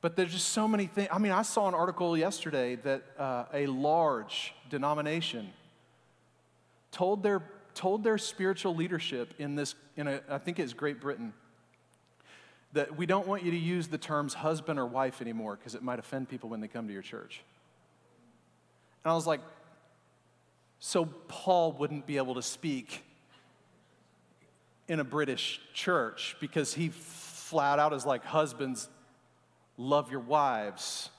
But 0.00 0.16
there's 0.16 0.32
just 0.32 0.48
so 0.48 0.66
many 0.66 0.86
things. 0.86 1.08
I 1.12 1.18
mean, 1.18 1.32
I 1.32 1.42
saw 1.42 1.68
an 1.68 1.74
article 1.74 2.16
yesterday 2.16 2.76
that 2.76 3.02
uh, 3.18 3.44
a 3.52 3.66
large 3.66 4.54
denomination 4.70 5.52
told 6.92 7.22
their, 7.22 7.42
told 7.74 8.04
their 8.04 8.18
spiritual 8.18 8.74
leadership 8.74 9.34
in 9.38 9.54
this, 9.54 9.74
in 9.96 10.08
a, 10.08 10.20
I 10.28 10.38
think 10.38 10.58
it's 10.58 10.72
Great 10.72 11.00
Britain, 11.00 11.32
that 12.72 12.96
we 12.96 13.06
don't 13.06 13.26
want 13.26 13.42
you 13.42 13.50
to 13.50 13.58
use 13.58 13.88
the 13.88 13.98
terms 13.98 14.34
husband 14.34 14.78
or 14.78 14.86
wife 14.86 15.20
anymore 15.20 15.56
because 15.56 15.74
it 15.74 15.82
might 15.82 15.98
offend 15.98 16.28
people 16.28 16.48
when 16.48 16.60
they 16.60 16.68
come 16.68 16.86
to 16.86 16.92
your 16.92 17.02
church. 17.02 17.42
And 19.04 19.12
I 19.12 19.14
was 19.14 19.26
like, 19.26 19.40
so 20.78 21.04
Paul 21.04 21.72
wouldn't 21.72 22.06
be 22.06 22.16
able 22.16 22.34
to 22.34 22.42
speak 22.42 23.04
in 24.88 25.00
a 25.00 25.04
British 25.04 25.60
church 25.74 26.36
because 26.40 26.74
he 26.74 26.88
flat 26.88 27.78
out 27.78 27.92
is 27.92 28.06
like, 28.06 28.24
husbands, 28.24 28.88
love 29.76 30.10
your 30.10 30.20
wives, 30.20 31.10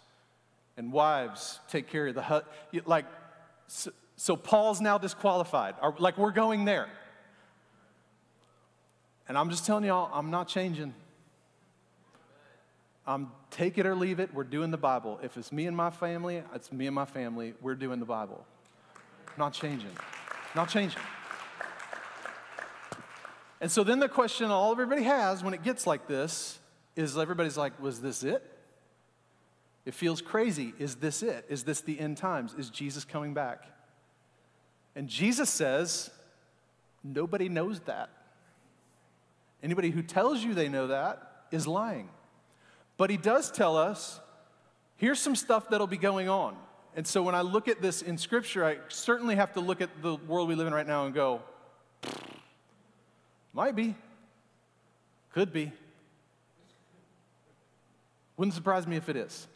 and 0.76 0.92
wives, 0.92 1.60
take 1.70 1.88
care 1.90 2.08
of 2.08 2.16
the 2.16 2.22
husband. 2.22 2.52
Like, 2.86 3.06
so, 3.68 3.92
so, 4.15 4.36
Paul's 4.36 4.79
now 4.79 4.98
disqualified. 4.98 5.75
like, 6.00 6.17
we're 6.17 6.32
going 6.32 6.65
there. 6.65 6.88
And 9.27 9.38
I'm 9.38 9.50
just 9.50 9.65
telling 9.65 9.86
y'all, 9.86 10.10
I'm 10.13 10.29
not 10.29 10.48
changing. 10.48 10.93
I'm 13.06 13.32
take 13.52 13.78
it 13.78 13.86
or 13.86 13.95
leave 13.95 14.19
it. 14.19 14.34
We're 14.34 14.43
doing 14.43 14.71
the 14.71 14.78
Bible. 14.78 15.19
If 15.23 15.38
it's 15.38 15.52
me 15.52 15.65
and 15.65 15.76
my 15.76 15.89
family, 15.89 16.41
it's 16.54 16.71
me 16.71 16.88
and 16.88 16.95
my 16.95 17.06
family. 17.06 17.54
We're 17.62 17.76
doing 17.76 17.99
the 17.99 18.06
Bible. 18.06 18.45
Not 19.38 19.54
changing. 19.54 19.91
Not 20.56 20.69
changing. 20.69 21.02
And 23.60 23.71
so 23.71 23.84
then 23.84 23.99
the 23.99 24.10
question 24.10 24.52
all 24.52 24.71
everybody 24.71 25.04
has 25.04 25.43
when 25.43 25.54
it 25.54 25.63
gets 25.63 25.88
like 25.88 26.08
this 26.08 26.60
is 26.95 27.17
everybody's 27.17 27.58
like, 27.58 27.80
was 27.82 28.02
this 28.02 28.23
it? 28.23 28.43
It 29.86 29.93
feels 29.93 30.21
crazy. 30.21 30.73
Is 30.80 30.95
this 30.95 31.23
it? 31.23 31.45
Is 31.49 31.63
this 31.63 31.82
the 31.82 31.99
end 31.99 32.17
times? 32.17 32.54
Is 32.58 32.69
Jesus 32.69 33.04
coming 33.04 33.34
back? 33.34 33.65
And 34.95 35.08
Jesus 35.08 35.49
says, 35.49 36.10
nobody 37.03 37.49
knows 37.49 37.79
that. 37.82 38.10
Anybody 39.62 39.89
who 39.89 40.03
tells 40.03 40.43
you 40.43 40.53
they 40.53 40.69
know 40.69 40.88
that 40.88 41.45
is 41.51 41.67
lying. 41.67 42.10
But 42.97 43.10
he 43.10 43.17
does 43.17 43.49
tell 43.49 43.77
us 43.77 44.19
here's 44.97 45.19
some 45.19 45.36
stuff 45.36 45.69
that'll 45.69 45.88
be 45.88 45.97
going 45.97 46.29
on. 46.29 46.56
And 46.95 47.08
so 47.08 47.23
when 47.23 47.34
I 47.34 47.41
look 47.41 47.67
at 47.67 47.82
this 47.82 48.01
in 48.01 48.17
Scripture, 48.17 48.63
I 48.63 48.77
certainly 48.89 49.36
have 49.36 49.53
to 49.53 49.60
look 49.60 49.82
at 49.82 49.89
the 50.01 50.15
world 50.15 50.47
we 50.47 50.56
live 50.56 50.67
in 50.67 50.73
right 50.73 50.86
now 50.86 51.06
and 51.06 51.13
go, 51.13 51.41
might 53.53 53.75
be. 53.75 53.95
Could 55.32 55.51
be. 55.51 55.71
Wouldn't 58.38 58.53
surprise 58.53 58.86
me 58.86 58.95
if 58.95 59.10
it 59.10 59.15
is, 59.15 59.47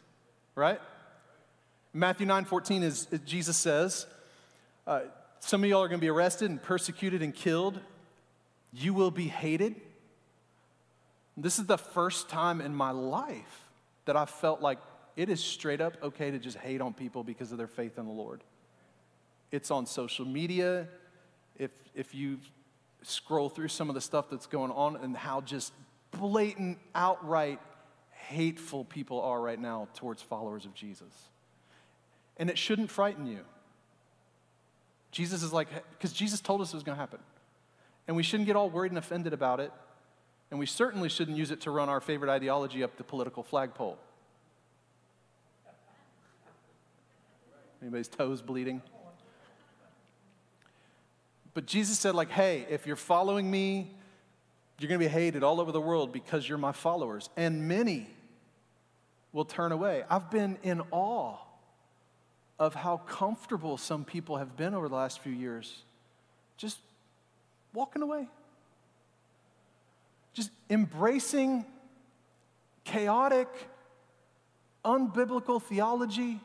right? 0.54 0.80
Matthew 1.92 2.26
9 2.26 2.44
14 2.44 2.82
is, 2.82 3.06
Jesus 3.24 3.56
says, 3.56 4.06
uh, 4.86 5.00
Some 5.40 5.64
of 5.64 5.70
y'all 5.70 5.82
are 5.82 5.88
going 5.88 6.00
to 6.00 6.04
be 6.04 6.10
arrested 6.10 6.50
and 6.50 6.62
persecuted 6.62 7.22
and 7.22 7.34
killed. 7.34 7.80
You 8.72 8.92
will 8.94 9.10
be 9.10 9.28
hated. 9.28 9.76
This 11.36 11.58
is 11.58 11.66
the 11.66 11.78
first 11.78 12.28
time 12.28 12.60
in 12.60 12.74
my 12.74 12.90
life 12.90 13.68
that 14.04 14.16
I 14.16 14.24
felt 14.24 14.60
like 14.60 14.78
it 15.16 15.28
is 15.28 15.42
straight 15.42 15.80
up 15.80 15.96
okay 16.02 16.30
to 16.30 16.38
just 16.38 16.56
hate 16.58 16.80
on 16.80 16.92
people 16.92 17.24
because 17.24 17.52
of 17.52 17.58
their 17.58 17.66
faith 17.66 17.98
in 17.98 18.06
the 18.06 18.12
Lord. 18.12 18.42
It's 19.50 19.70
on 19.70 19.86
social 19.86 20.24
media. 20.24 20.88
If, 21.56 21.70
if 21.94 22.14
you 22.14 22.38
scroll 23.02 23.48
through 23.48 23.68
some 23.68 23.88
of 23.88 23.94
the 23.94 24.00
stuff 24.00 24.30
that's 24.30 24.46
going 24.46 24.70
on 24.72 24.96
and 24.96 25.16
how 25.16 25.40
just 25.40 25.72
blatant, 26.10 26.78
outright 26.94 27.60
hateful 28.10 28.84
people 28.84 29.20
are 29.22 29.40
right 29.40 29.58
now 29.58 29.88
towards 29.94 30.22
followers 30.22 30.64
of 30.64 30.74
Jesus. 30.74 31.12
And 32.36 32.50
it 32.50 32.58
shouldn't 32.58 32.90
frighten 32.90 33.26
you. 33.26 33.40
Jesus 35.10 35.42
is 35.42 35.52
like, 35.52 35.68
because 35.90 36.12
Jesus 36.12 36.40
told 36.40 36.60
us 36.60 36.72
it 36.72 36.76
was 36.76 36.82
going 36.82 36.96
to 36.96 37.00
happen. 37.00 37.20
And 38.06 38.16
we 38.16 38.22
shouldn't 38.22 38.46
get 38.46 38.56
all 38.56 38.70
worried 38.70 38.92
and 38.92 38.98
offended 38.98 39.32
about 39.32 39.60
it. 39.60 39.72
And 40.50 40.58
we 40.58 40.66
certainly 40.66 41.08
shouldn't 41.08 41.36
use 41.36 41.50
it 41.50 41.60
to 41.62 41.70
run 41.70 41.88
our 41.88 42.00
favorite 42.00 42.30
ideology 42.30 42.82
up 42.82 42.96
the 42.96 43.04
political 43.04 43.42
flagpole. 43.42 43.98
Anybody's 47.82 48.08
toes 48.08 48.42
bleeding? 48.42 48.82
But 51.54 51.66
Jesus 51.66 51.98
said, 51.98 52.14
like, 52.14 52.30
hey, 52.30 52.66
if 52.70 52.86
you're 52.86 52.96
following 52.96 53.50
me, 53.50 53.90
you're 54.78 54.88
going 54.88 55.00
to 55.00 55.04
be 55.04 55.10
hated 55.10 55.42
all 55.42 55.60
over 55.60 55.72
the 55.72 55.80
world 55.80 56.12
because 56.12 56.48
you're 56.48 56.58
my 56.58 56.72
followers. 56.72 57.30
And 57.36 57.68
many 57.68 58.08
will 59.32 59.44
turn 59.44 59.72
away. 59.72 60.04
I've 60.08 60.30
been 60.30 60.58
in 60.62 60.82
awe 60.90 61.36
of 62.58 62.74
how 62.74 62.98
comfortable 62.98 63.76
some 63.76 64.04
people 64.04 64.36
have 64.36 64.56
been 64.56 64.74
over 64.74 64.88
the 64.88 64.94
last 64.94 65.20
few 65.20 65.32
years, 65.32 65.82
just 66.56 66.78
walking 67.72 68.02
away, 68.02 68.26
just 70.32 70.50
embracing 70.68 71.64
chaotic, 72.84 73.48
unbiblical 74.84 75.62
theology. 75.62 76.40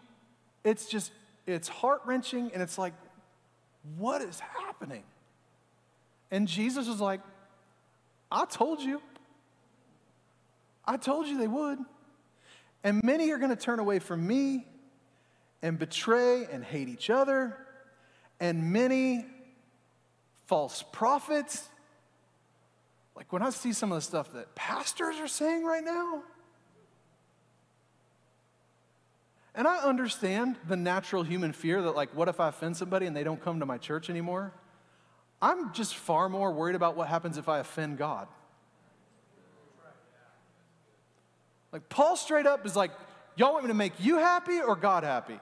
It's 0.64 0.86
just, 0.86 1.12
it's 1.48 1.68
heart 1.68 2.02
wrenching, 2.06 2.52
and 2.54 2.62
it's 2.62 2.78
like, 2.78 2.94
what 3.98 4.22
is 4.22 4.40
happening? 4.40 5.04
And 6.32 6.48
Jesus 6.48 6.88
was 6.88 7.00
like, 7.00 7.22
I 8.32 8.46
told 8.46 8.82
you. 8.82 9.02
I 10.86 10.98
told 10.98 11.28
you 11.28 11.38
they 11.38 11.48
would. 11.48 11.80
And 12.84 13.04
many 13.04 13.32
are 13.32 13.38
going 13.38 13.52
to 13.52 13.56
turn 13.56 13.80
away 13.80 14.00
from 14.00 14.26
me 14.26 14.66
and 15.64 15.80
betray 15.80 16.46
and 16.52 16.64
hate 16.64 16.90
each 16.90 17.10
other. 17.10 17.58
And 18.40 18.72
many 18.72 19.26
false 20.46 20.84
prophets. 20.92 21.68
Like 23.16 23.34
when 23.34 23.42
I 23.42 23.50
see 23.50 23.74
some 23.74 23.92
of 23.92 23.96
the 23.96 24.02
stuff 24.02 24.34
that 24.34 24.54
pastors 24.54 25.16
are 25.18 25.28
saying 25.28 25.64
right 25.64 25.84
now, 25.84 26.22
And 29.56 29.68
I 29.68 29.78
understand 29.78 30.56
the 30.68 30.76
natural 30.76 31.22
human 31.22 31.54
fear 31.54 31.82
that, 31.84 31.96
like, 31.96 32.16
what 32.16 32.28
if 32.28 32.40
I 32.40 32.50
offend 32.50 32.76
somebody 32.76 33.06
and 33.06 33.16
they 33.16 33.24
don't 33.24 33.42
come 33.42 33.60
to 33.60 33.66
my 33.66 33.78
church 33.78 34.10
anymore? 34.10 34.52
I'm 35.42 35.74
just 35.74 35.96
far 35.96 36.28
more 36.28 36.52
worried 36.52 36.76
about 36.76 36.96
what 36.96 37.08
happens 37.08 37.38
if 37.38 37.48
I 37.48 37.60
offend 37.60 37.98
God. 37.98 38.28
Like, 41.72 41.88
Paul 41.90 42.16
straight 42.16 42.48
up 42.48 42.66
is 42.66 42.76
like, 42.76 42.92
y'all 43.36 43.54
want 43.54 43.66
me 43.66 43.68
to 43.68 43.76
make 43.76 43.94
you 44.00 44.18
happy 44.18 44.60
or 44.60 44.76
God 44.76 45.04
happy? 45.04 45.40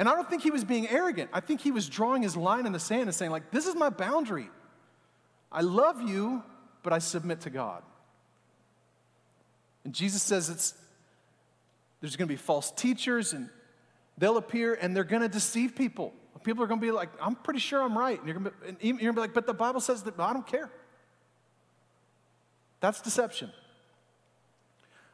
And 0.00 0.08
I 0.08 0.14
don't 0.14 0.30
think 0.30 0.42
he 0.42 0.50
was 0.50 0.64
being 0.64 0.88
arrogant. 0.88 1.28
I 1.30 1.40
think 1.40 1.60
he 1.60 1.70
was 1.70 1.86
drawing 1.86 2.22
his 2.22 2.34
line 2.34 2.64
in 2.64 2.72
the 2.72 2.80
sand 2.80 3.02
and 3.02 3.14
saying, 3.14 3.30
like, 3.30 3.50
this 3.50 3.66
is 3.66 3.74
my 3.74 3.90
boundary. 3.90 4.48
I 5.52 5.60
love 5.60 6.00
you, 6.00 6.42
but 6.82 6.94
I 6.94 7.00
submit 7.00 7.42
to 7.42 7.50
God. 7.50 7.82
And 9.84 9.94
Jesus 9.94 10.22
says 10.22 10.48
it's 10.48 10.72
there's 12.00 12.16
going 12.16 12.28
to 12.28 12.32
be 12.32 12.38
false 12.38 12.70
teachers 12.70 13.34
and 13.34 13.50
they'll 14.16 14.38
appear 14.38 14.72
and 14.72 14.96
they're 14.96 15.04
going 15.04 15.20
to 15.20 15.28
deceive 15.28 15.76
people. 15.76 16.14
People 16.44 16.64
are 16.64 16.66
going 16.66 16.80
to 16.80 16.86
be 16.86 16.92
like, 16.92 17.10
I'm 17.20 17.34
pretty 17.34 17.60
sure 17.60 17.82
I'm 17.82 17.98
right. 17.98 18.18
And 18.18 18.26
you're 18.26 18.38
going 18.38 18.50
to 18.50 18.50
be, 18.50 18.68
and 18.68 18.78
you're 18.80 18.92
going 18.92 19.06
to 19.08 19.12
be 19.12 19.20
like, 19.20 19.34
but 19.34 19.46
the 19.46 19.52
Bible 19.52 19.82
says 19.82 20.04
that 20.04 20.18
I 20.18 20.32
don't 20.32 20.46
care. 20.46 20.70
That's 22.80 23.02
deception. 23.02 23.50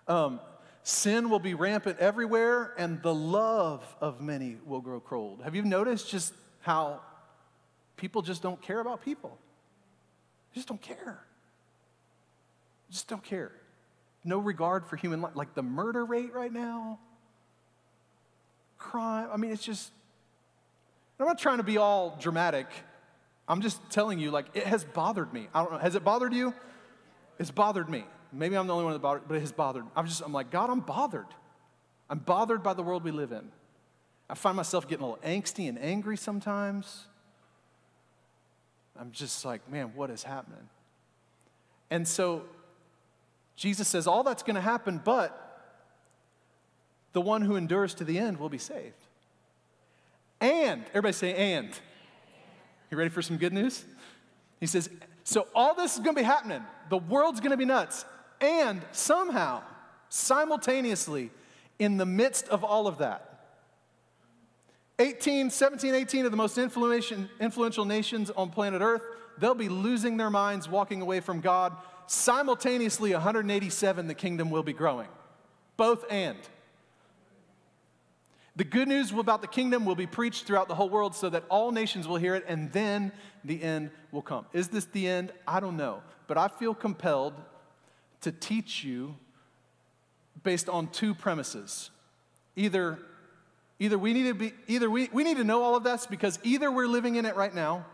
Um, 0.06 0.38
sin 0.86 1.30
will 1.30 1.40
be 1.40 1.52
rampant 1.52 1.98
everywhere, 1.98 2.72
and 2.78 3.02
the 3.02 3.12
love 3.12 3.84
of 4.00 4.20
many 4.20 4.56
will 4.64 4.80
grow 4.80 5.00
cold. 5.00 5.40
Have 5.42 5.56
you 5.56 5.62
noticed 5.62 6.08
just 6.08 6.32
how 6.60 7.00
people 7.96 8.22
just 8.22 8.40
don't 8.40 8.62
care 8.62 8.78
about 8.78 9.04
people? 9.04 9.36
They 10.52 10.60
just 10.60 10.68
don't 10.68 10.80
care. 10.80 11.18
Just 12.88 13.08
don't 13.08 13.24
care. 13.24 13.50
No 14.22 14.38
regard 14.38 14.86
for 14.86 14.94
human 14.94 15.20
life. 15.20 15.32
Like 15.34 15.54
the 15.54 15.62
murder 15.62 16.04
rate 16.04 16.32
right 16.32 16.52
now, 16.52 17.00
crime. 18.78 19.28
I 19.32 19.38
mean, 19.38 19.50
it's 19.50 19.64
just, 19.64 19.90
I'm 21.18 21.26
not 21.26 21.40
trying 21.40 21.56
to 21.56 21.64
be 21.64 21.78
all 21.78 22.16
dramatic. 22.20 22.68
I'm 23.48 23.60
just 23.60 23.80
telling 23.90 24.20
you, 24.20 24.30
like, 24.30 24.46
it 24.54 24.68
has 24.68 24.84
bothered 24.84 25.32
me. 25.32 25.48
I 25.52 25.64
don't 25.64 25.72
know. 25.72 25.78
Has 25.78 25.96
it 25.96 26.04
bothered 26.04 26.32
you? 26.32 26.54
It's 27.40 27.50
bothered 27.50 27.88
me. 27.88 28.04
Maybe 28.36 28.56
I'm 28.56 28.66
the 28.66 28.72
only 28.72 28.84
one 28.84 28.92
that 28.92 29.00
bothered, 29.00 29.22
but 29.26 29.36
it 29.36 29.40
has 29.40 29.52
bothered. 29.52 29.84
I'm 29.96 30.06
just, 30.06 30.22
I'm 30.22 30.32
like, 30.32 30.50
God, 30.50 30.70
I'm 30.70 30.80
bothered. 30.80 31.26
I'm 32.10 32.18
bothered 32.18 32.62
by 32.62 32.74
the 32.74 32.82
world 32.82 33.04
we 33.04 33.10
live 33.10 33.32
in. 33.32 33.48
I 34.28 34.34
find 34.34 34.56
myself 34.56 34.88
getting 34.88 35.04
a 35.04 35.08
little 35.08 35.24
angsty 35.24 35.68
and 35.68 35.78
angry 35.78 36.16
sometimes. 36.16 37.04
I'm 38.98 39.12
just 39.12 39.44
like, 39.44 39.70
man, 39.70 39.92
what 39.94 40.10
is 40.10 40.22
happening? 40.22 40.68
And 41.90 42.06
so 42.06 42.42
Jesus 43.56 43.88
says, 43.88 44.06
all 44.06 44.22
that's 44.22 44.42
going 44.42 44.56
to 44.56 44.60
happen, 44.60 45.00
but 45.02 45.42
the 47.12 47.20
one 47.20 47.42
who 47.42 47.56
endures 47.56 47.94
to 47.94 48.04
the 48.04 48.18
end 48.18 48.38
will 48.38 48.48
be 48.48 48.58
saved. 48.58 48.94
And, 50.40 50.84
everybody 50.90 51.12
say, 51.12 51.34
and. 51.34 51.70
You 52.90 52.98
ready 52.98 53.10
for 53.10 53.22
some 53.22 53.36
good 53.36 53.52
news? 53.52 53.84
He 54.60 54.66
says, 54.66 54.90
so 55.24 55.48
all 55.54 55.74
this 55.74 55.94
is 55.94 56.00
going 56.00 56.14
to 56.14 56.20
be 56.20 56.26
happening. 56.26 56.62
The 56.90 56.98
world's 56.98 57.40
going 57.40 57.50
to 57.50 57.56
be 57.56 57.64
nuts. 57.64 58.04
And 58.40 58.82
somehow, 58.92 59.62
simultaneously, 60.08 61.30
in 61.78 61.96
the 61.96 62.06
midst 62.06 62.48
of 62.48 62.64
all 62.64 62.86
of 62.86 62.98
that, 62.98 63.22
18, 64.98 65.50
17, 65.50 65.94
18 65.94 66.24
of 66.24 66.30
the 66.30 66.36
most 66.36 66.56
influential 66.56 67.84
nations 67.84 68.30
on 68.30 68.50
planet 68.50 68.80
Earth, 68.80 69.02
they'll 69.38 69.54
be 69.54 69.68
losing 69.68 70.16
their 70.16 70.30
minds, 70.30 70.68
walking 70.68 71.02
away 71.02 71.20
from 71.20 71.40
God. 71.40 71.76
Simultaneously, 72.06 73.12
187, 73.12 74.06
the 74.06 74.14
kingdom 74.14 74.50
will 74.50 74.62
be 74.62 74.72
growing. 74.72 75.08
Both 75.76 76.04
and. 76.10 76.38
The 78.54 78.64
good 78.64 78.88
news 78.88 79.12
about 79.12 79.42
the 79.42 79.48
kingdom 79.48 79.84
will 79.84 79.96
be 79.96 80.06
preached 80.06 80.46
throughout 80.46 80.68
the 80.68 80.74
whole 80.74 80.88
world 80.88 81.14
so 81.14 81.28
that 81.28 81.44
all 81.50 81.72
nations 81.72 82.08
will 82.08 82.16
hear 82.16 82.34
it, 82.34 82.46
and 82.48 82.72
then 82.72 83.12
the 83.44 83.62
end 83.62 83.90
will 84.12 84.22
come. 84.22 84.46
Is 84.54 84.68
this 84.68 84.86
the 84.86 85.06
end? 85.06 85.30
I 85.46 85.60
don't 85.60 85.76
know. 85.76 86.02
But 86.26 86.38
I 86.38 86.48
feel 86.48 86.74
compelled 86.74 87.34
to 88.26 88.32
teach 88.32 88.82
you 88.82 89.14
based 90.42 90.68
on 90.68 90.88
two 90.88 91.14
premises. 91.14 91.90
Either, 92.56 92.98
either 93.78 93.96
we 93.96 94.12
need 94.12 94.24
to 94.24 94.34
be, 94.34 94.52
either 94.66 94.90
we, 94.90 95.08
we 95.12 95.22
need 95.22 95.36
to 95.36 95.44
know 95.44 95.62
all 95.62 95.76
of 95.76 95.84
this 95.84 96.06
because 96.06 96.40
either 96.42 96.72
we're 96.72 96.88
living 96.88 97.14
in 97.14 97.24
it 97.24 97.36
right 97.36 97.54
now, 97.54 97.86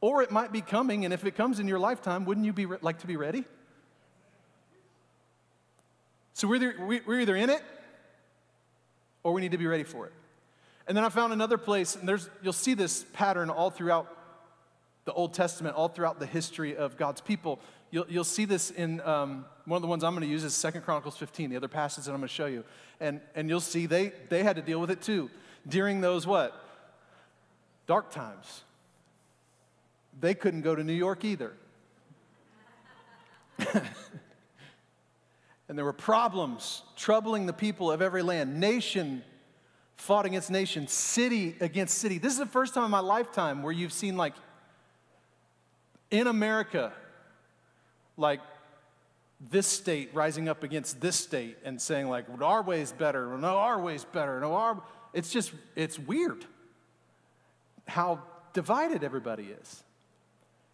or 0.00 0.22
it 0.22 0.30
might 0.30 0.52
be 0.52 0.60
coming, 0.60 1.04
and 1.04 1.12
if 1.12 1.24
it 1.24 1.34
comes 1.34 1.58
in 1.58 1.66
your 1.66 1.80
lifetime, 1.80 2.24
wouldn't 2.24 2.46
you 2.46 2.52
be 2.52 2.66
re- 2.66 2.78
like 2.80 3.00
to 3.00 3.08
be 3.08 3.16
ready? 3.16 3.44
So 6.34 6.46
we're 6.46 6.56
either, 6.56 7.02
we're 7.04 7.20
either 7.20 7.34
in 7.34 7.50
it 7.50 7.62
or 9.24 9.32
we 9.32 9.40
need 9.40 9.50
to 9.50 9.58
be 9.58 9.66
ready 9.66 9.82
for 9.82 10.06
it. 10.06 10.12
And 10.86 10.96
then 10.96 11.02
I 11.02 11.08
found 11.08 11.32
another 11.32 11.58
place, 11.58 11.96
and 11.96 12.08
there's, 12.08 12.30
you'll 12.44 12.52
see 12.52 12.74
this 12.74 13.04
pattern 13.12 13.50
all 13.50 13.70
throughout 13.70 14.16
the 15.04 15.12
Old 15.14 15.34
Testament, 15.34 15.74
all 15.74 15.88
throughout 15.88 16.20
the 16.20 16.26
history 16.26 16.76
of 16.76 16.96
God's 16.96 17.20
people. 17.20 17.58
You'll, 17.90 18.06
you'll 18.08 18.24
see 18.24 18.44
this 18.44 18.70
in 18.70 19.00
um, 19.00 19.44
one 19.64 19.76
of 19.76 19.82
the 19.82 19.88
ones 19.88 20.04
I'm 20.04 20.12
going 20.12 20.22
to 20.22 20.30
use 20.30 20.44
is 20.44 20.54
Second 20.54 20.82
Chronicles 20.82 21.16
15, 21.16 21.50
the 21.50 21.56
other 21.56 21.68
passage 21.68 22.04
that 22.04 22.12
I'm 22.12 22.18
going 22.18 22.28
to 22.28 22.34
show 22.34 22.46
you. 22.46 22.64
And, 23.00 23.20
and 23.34 23.48
you'll 23.48 23.60
see 23.60 23.86
they, 23.86 24.12
they 24.28 24.42
had 24.42 24.56
to 24.56 24.62
deal 24.62 24.80
with 24.80 24.90
it 24.90 25.02
too. 25.02 25.30
During 25.66 26.00
those 26.00 26.26
what? 26.26 26.64
Dark 27.86 28.10
times. 28.10 28.62
They 30.20 30.34
couldn't 30.34 30.62
go 30.62 30.74
to 30.74 30.82
New 30.82 30.92
York 30.92 31.24
either. 31.24 31.52
and 35.68 35.76
there 35.76 35.84
were 35.84 35.92
problems 35.92 36.82
troubling 36.96 37.46
the 37.46 37.52
people 37.52 37.90
of 37.90 38.02
every 38.02 38.22
land. 38.22 38.58
Nation 38.60 39.22
fought 39.96 40.26
against 40.26 40.50
nation, 40.50 40.86
city 40.88 41.56
against 41.60 41.98
city. 41.98 42.18
This 42.18 42.32
is 42.32 42.38
the 42.38 42.46
first 42.46 42.74
time 42.74 42.84
in 42.84 42.90
my 42.90 43.00
lifetime 43.00 43.62
where 43.62 43.72
you've 43.72 43.92
seen, 43.92 44.16
like, 44.16 44.34
in 46.10 46.26
America, 46.26 46.92
like 48.18 48.40
this 49.50 49.66
state 49.66 50.10
rising 50.12 50.48
up 50.48 50.62
against 50.62 51.00
this 51.00 51.16
state 51.16 51.56
and 51.64 51.80
saying, 51.80 52.08
like, 52.08 52.28
well, 52.28 52.46
our 52.48 52.62
way's 52.62 52.92
better, 52.92 53.38
no, 53.38 53.56
our 53.58 53.80
way's 53.80 54.04
better, 54.04 54.40
no, 54.40 54.54
our. 54.54 54.82
It's 55.14 55.30
just, 55.30 55.52
it's 55.74 55.98
weird 55.98 56.44
how 57.86 58.22
divided 58.52 59.02
everybody 59.02 59.44
is. 59.44 59.82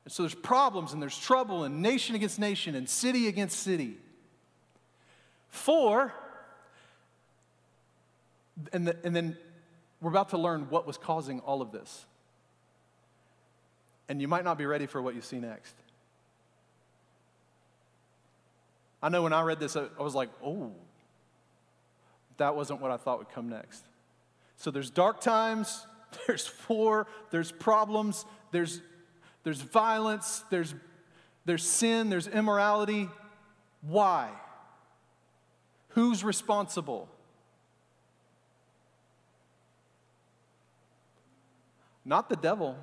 And 0.04 0.12
so 0.12 0.22
there's 0.22 0.34
problems 0.34 0.92
and 0.92 1.00
there's 1.00 1.16
trouble 1.16 1.64
and 1.64 1.80
nation 1.80 2.14
against 2.14 2.38
nation 2.38 2.74
and 2.74 2.88
city 2.88 3.28
against 3.28 3.60
city. 3.60 3.96
Four, 5.48 6.12
and, 8.72 8.88
the, 8.88 8.96
and 9.04 9.14
then 9.14 9.36
we're 10.00 10.10
about 10.10 10.30
to 10.30 10.38
learn 10.38 10.68
what 10.68 10.86
was 10.86 10.98
causing 10.98 11.40
all 11.40 11.62
of 11.62 11.72
this. 11.72 12.04
And 14.08 14.20
you 14.20 14.28
might 14.28 14.44
not 14.44 14.58
be 14.58 14.66
ready 14.66 14.86
for 14.86 15.00
what 15.00 15.14
you 15.14 15.22
see 15.22 15.38
next. 15.38 15.74
I 19.04 19.10
know 19.10 19.20
when 19.20 19.34
I 19.34 19.42
read 19.42 19.60
this, 19.60 19.76
I 19.76 19.86
was 19.98 20.14
like, 20.14 20.30
oh, 20.42 20.72
that 22.38 22.56
wasn't 22.56 22.80
what 22.80 22.90
I 22.90 22.96
thought 22.96 23.18
would 23.18 23.28
come 23.28 23.50
next. 23.50 23.84
So 24.56 24.70
there's 24.70 24.88
dark 24.88 25.20
times, 25.20 25.86
there's 26.26 26.50
war, 26.66 27.06
there's 27.30 27.52
problems, 27.52 28.24
there's, 28.50 28.80
there's 29.42 29.60
violence, 29.60 30.42
there's, 30.48 30.74
there's 31.44 31.64
sin, 31.64 32.08
there's 32.08 32.26
immorality. 32.26 33.10
Why? 33.82 34.30
Who's 35.88 36.24
responsible? 36.24 37.10
Not 42.06 42.30
the 42.30 42.36
devil, 42.36 42.78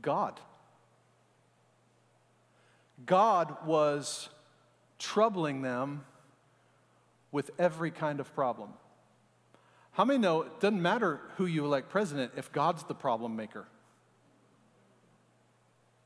God. 0.00 0.38
God 3.06 3.56
was 3.66 4.28
troubling 4.98 5.62
them 5.62 6.04
with 7.30 7.50
every 7.58 7.90
kind 7.90 8.20
of 8.20 8.34
problem. 8.34 8.70
How 9.92 10.04
many 10.04 10.18
know 10.18 10.42
it 10.42 10.60
doesn't 10.60 10.80
matter 10.80 11.20
who 11.36 11.46
you 11.46 11.64
elect 11.64 11.90
president 11.90 12.32
if 12.36 12.52
God's 12.52 12.84
the 12.84 12.94
problem 12.94 13.36
maker? 13.36 13.66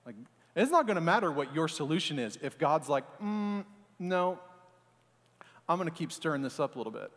Like, 0.05 0.17
it's 0.55 0.71
not 0.71 0.87
going 0.87 0.97
to 0.97 1.03
matter 1.03 1.31
what 1.31 1.55
your 1.55 1.69
solution 1.69 2.19
is 2.19 2.39
if 2.43 2.59
God's 2.59 2.89
like, 2.89 3.05
mm, 3.21 3.65
no, 3.99 4.39
I'm 5.69 5.79
going 5.79 5.89
to 5.89 5.95
keep 5.95 6.13
stirring 6.13 6.43
this 6.43 6.59
up 6.59 6.75
a 6.75 6.79
little 6.79 6.93
bit. 6.93 7.11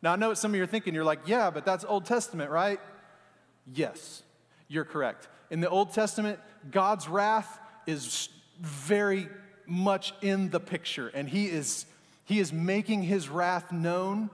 Now, 0.00 0.12
I 0.12 0.16
know 0.16 0.28
what 0.28 0.38
some 0.38 0.52
of 0.52 0.56
you 0.56 0.62
are 0.62 0.66
thinking. 0.66 0.94
You're 0.94 1.04
like, 1.04 1.20
yeah, 1.26 1.50
but 1.50 1.64
that's 1.64 1.84
Old 1.84 2.06
Testament, 2.06 2.50
right? 2.50 2.80
Yes, 3.72 4.22
you're 4.66 4.84
correct. 4.84 5.28
In 5.50 5.60
the 5.60 5.68
Old 5.68 5.92
Testament, 5.92 6.40
God's 6.70 7.08
wrath 7.08 7.60
is 7.86 8.28
very 8.62 9.28
much 9.66 10.14
in 10.22 10.50
the 10.50 10.60
picture, 10.60 11.08
and 11.08 11.28
He 11.28 11.46
is, 11.46 11.84
he 12.24 12.38
is 12.38 12.52
making 12.52 13.02
His 13.02 13.28
wrath 13.28 13.72
known, 13.72 14.30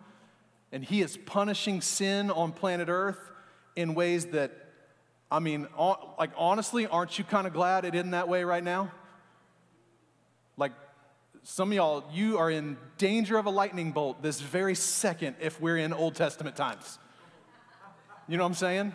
and 0.70 0.84
He 0.84 1.00
is 1.00 1.16
punishing 1.16 1.80
sin 1.80 2.30
on 2.30 2.52
planet 2.52 2.88
Earth 2.88 3.18
in 3.74 3.94
ways 3.94 4.26
that, 4.26 4.52
I 5.30 5.38
mean, 5.38 5.66
like 6.18 6.30
honestly, 6.36 6.86
aren't 6.86 7.18
you 7.18 7.24
kind 7.24 7.46
of 7.46 7.52
glad 7.52 7.84
it 7.84 7.94
isn't 7.94 8.10
that 8.10 8.28
way 8.28 8.44
right 8.44 8.62
now? 8.62 8.92
Like, 10.56 10.72
some 11.42 11.70
of 11.70 11.74
y'all, 11.74 12.04
you 12.12 12.36
are 12.36 12.50
in 12.50 12.76
danger 12.98 13.38
of 13.38 13.46
a 13.46 13.50
lightning 13.50 13.92
bolt 13.92 14.22
this 14.22 14.40
very 14.40 14.74
second 14.74 15.36
if 15.40 15.60
we're 15.60 15.78
in 15.78 15.92
Old 15.94 16.14
Testament 16.14 16.56
times. 16.56 16.98
You 18.26 18.36
know 18.36 18.42
what 18.42 18.48
I'm 18.48 18.54
saying? 18.54 18.92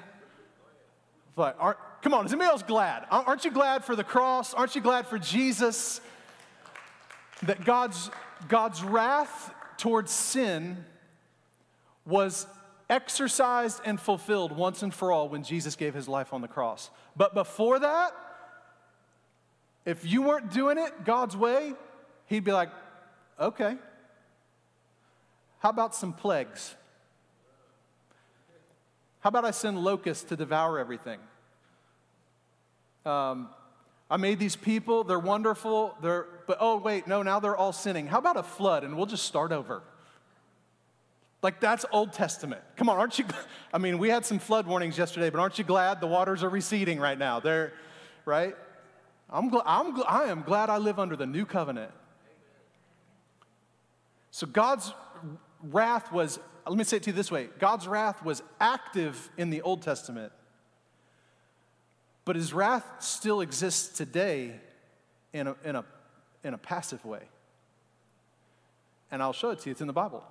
But 1.36 1.56
aren't, 1.60 1.80
come 2.04 2.14
on, 2.14 2.26
is 2.26 2.34
anybody 2.34 2.50
else 2.50 2.64
glad? 2.64 3.06
Aren't 3.10 3.46
you 3.46 3.52
glad 3.52 3.86
for 3.86 3.96
the 3.96 4.04
cross? 4.04 4.54
Aren't 4.54 4.76
you 4.76 4.82
glad 4.82 5.08
for 5.08 5.18
Jesus? 5.18 6.02
That 7.44 7.64
God's, 7.64 8.12
God's 8.50 8.84
wrath 8.84 9.54
towards 9.78 10.12
sin 10.12 10.84
was 12.06 12.46
exercised 12.90 13.82
and 13.86 14.00
fulfilled 14.00 14.52
once 14.52 14.84
and 14.84 14.94
for 14.94 15.12
all 15.12 15.30
when 15.30 15.44
Jesus 15.44 15.76
gave 15.76 15.94
his 15.94 16.08
life 16.08 16.34
on 16.34 16.42
the 16.42 16.48
cross. 16.48 16.92
But 17.16 17.34
before 17.34 17.80
that, 17.80 18.12
if 19.86 20.06
you 20.06 20.22
weren't 20.22 20.52
doing 20.52 20.78
it 20.78 21.06
God's 21.06 21.36
way, 21.36 21.74
he'd 22.28 22.44
be 22.44 22.52
like, 22.52 22.70
okay. 23.40 23.78
How 25.60 25.70
about 25.70 25.96
some 25.96 26.12
plagues? 26.12 26.76
How 29.22 29.30
about 29.30 29.46
I 29.46 29.52
send 29.52 29.80
locusts 29.80 30.26
to 30.26 30.36
devour 30.36 30.78
everything? 30.80 31.20
Um, 33.06 33.50
I 34.10 34.18
made 34.18 34.40
these 34.40 34.56
people, 34.56 35.04
they're 35.04 35.20
wonderful, 35.20 35.96
they're, 36.02 36.28
but 36.46 36.58
oh, 36.60 36.78
wait, 36.78 37.08
no, 37.08 37.24
now 37.24 37.40
they're 37.40 37.56
all 37.56 37.74
sinning. 37.74 38.08
How 38.08 38.20
about 38.20 38.38
a 38.38 38.44
flood 38.44 38.84
and 38.84 38.96
we'll 38.96 39.06
just 39.06 39.26
start 39.26 39.52
over? 39.52 39.82
Like, 41.42 41.60
that's 41.60 41.86
Old 41.92 42.14
Testament. 42.14 42.62
Come 42.78 42.90
on, 42.90 42.98
aren't 42.98 43.20
you? 43.20 43.26
I 43.74 43.78
mean, 43.78 43.98
we 43.98 44.10
had 44.10 44.26
some 44.26 44.40
flood 44.40 44.66
warnings 44.66 44.98
yesterday, 44.98 45.30
but 45.30 45.40
aren't 45.40 45.58
you 45.58 45.64
glad 45.64 46.00
the 46.00 46.08
waters 46.08 46.44
are 46.44 46.50
receding 46.50 47.00
right 47.00 47.18
now? 47.18 47.40
They're, 47.40 47.74
right? 48.24 48.56
I'm, 49.30 49.50
gl- 49.50 49.64
I'm 49.66 49.96
gl- 49.96 50.06
I 50.08 50.26
am 50.26 50.44
glad 50.44 50.70
I 50.70 50.78
live 50.78 51.00
under 51.00 51.16
the 51.16 51.26
new 51.26 51.46
covenant. 51.46 51.92
So, 54.32 54.48
God's 54.48 54.94
wrath 55.64 56.12
was, 56.12 56.40
let 56.66 56.78
me 56.78 56.84
say 56.84 56.98
it 56.98 57.04
to 57.04 57.10
you 57.10 57.16
this 57.16 57.32
way 57.32 57.50
God's 57.60 57.88
wrath 57.88 58.24
was 58.24 58.42
active 58.60 59.30
in 59.38 59.50
the 59.50 59.62
Old 59.62 59.82
Testament 59.82 60.32
but 62.26 62.36
his 62.36 62.54
wrath 62.54 62.86
still 63.00 63.42
exists 63.42 63.98
today 63.98 64.54
in 65.34 65.48
a, 65.48 65.56
in 65.64 65.76
a, 65.76 65.86
in 66.44 66.54
a 66.54 66.58
passive 66.58 67.04
way. 67.06 67.22
And 69.12 69.22
I'll 69.22 69.34
show 69.34 69.52
it 69.52 69.60
to 69.60 69.70
you, 69.70 69.72
it's 69.72 69.82
in 69.82 69.88
the 69.88 69.94
Bible. 69.94 70.24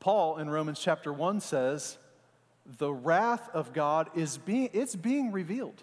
Paul 0.00 0.38
in 0.38 0.48
Romans 0.48 0.78
chapter 0.80 1.12
1 1.12 1.40
says, 1.40 1.98
the 2.78 2.92
wrath 2.92 3.48
of 3.54 3.72
God 3.72 4.10
is 4.14 4.38
being, 4.38 4.68
it's 4.72 4.94
being 4.94 5.32
revealed 5.32 5.82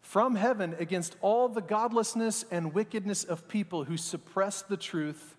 from 0.00 0.34
heaven 0.34 0.74
against 0.78 1.16
all 1.20 1.48
the 1.48 1.60
godlessness 1.60 2.44
and 2.50 2.74
wickedness 2.74 3.22
of 3.22 3.46
people 3.46 3.84
who 3.84 3.96
suppress 3.96 4.62
the 4.62 4.76
truth 4.76 5.36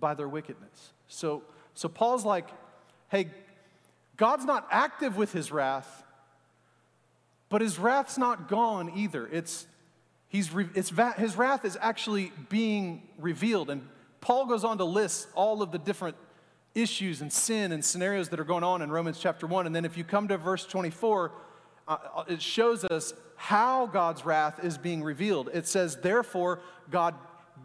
by 0.00 0.14
their 0.14 0.28
wickedness. 0.28 0.92
So, 1.06 1.42
so 1.74 1.88
Paul's 1.88 2.24
like, 2.24 2.48
hey, 3.08 3.28
God's 4.16 4.44
not 4.44 4.66
active 4.70 5.16
with 5.16 5.32
his 5.32 5.52
wrath, 5.52 6.03
but 7.54 7.60
his 7.60 7.78
wrath's 7.78 8.18
not 8.18 8.48
gone 8.48 8.90
either. 8.96 9.28
It's, 9.28 9.68
he's, 10.26 10.50
it's, 10.74 10.90
his 11.16 11.36
wrath 11.36 11.64
is 11.64 11.78
actually 11.80 12.32
being 12.48 13.06
revealed. 13.16 13.70
And 13.70 13.86
Paul 14.20 14.46
goes 14.46 14.64
on 14.64 14.78
to 14.78 14.84
list 14.84 15.28
all 15.36 15.62
of 15.62 15.70
the 15.70 15.78
different 15.78 16.16
issues 16.74 17.20
and 17.20 17.32
sin 17.32 17.70
and 17.70 17.84
scenarios 17.84 18.30
that 18.30 18.40
are 18.40 18.44
going 18.44 18.64
on 18.64 18.82
in 18.82 18.90
Romans 18.90 19.20
chapter 19.20 19.46
1. 19.46 19.66
And 19.66 19.76
then 19.76 19.84
if 19.84 19.96
you 19.96 20.02
come 20.02 20.26
to 20.26 20.36
verse 20.36 20.66
24, 20.66 21.30
uh, 21.86 21.96
uh, 22.16 22.24
it 22.26 22.42
shows 22.42 22.84
us 22.86 23.14
how 23.36 23.86
God's 23.86 24.26
wrath 24.26 24.64
is 24.64 24.76
being 24.76 25.04
revealed. 25.04 25.48
It 25.54 25.68
says, 25.68 25.94
Therefore, 25.94 26.58
God 26.90 27.14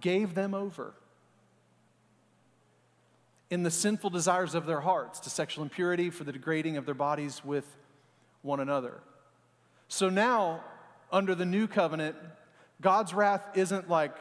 gave 0.02 0.36
them 0.36 0.54
over 0.54 0.94
in 3.50 3.64
the 3.64 3.72
sinful 3.72 4.12
desires 4.12 4.54
of 4.54 4.68
their 4.68 4.82
hearts 4.82 5.20
to 5.22 5.32
sexual 5.32 5.64
impurity, 5.64 6.12
for 6.12 6.26
the 6.26 6.32
degrading 6.32 6.78
of 6.78 6.86
their 6.86 6.94
bodies 6.94 7.44
with 7.44 7.66
one 8.44 8.60
another. 8.60 9.02
So 9.90 10.08
now, 10.08 10.64
under 11.12 11.34
the 11.34 11.48
new 11.48 11.68
covenant, 11.68 12.16
God's 12.80 13.12
wrath 13.12 13.42
isn't 13.56 13.90
like, 13.90 14.16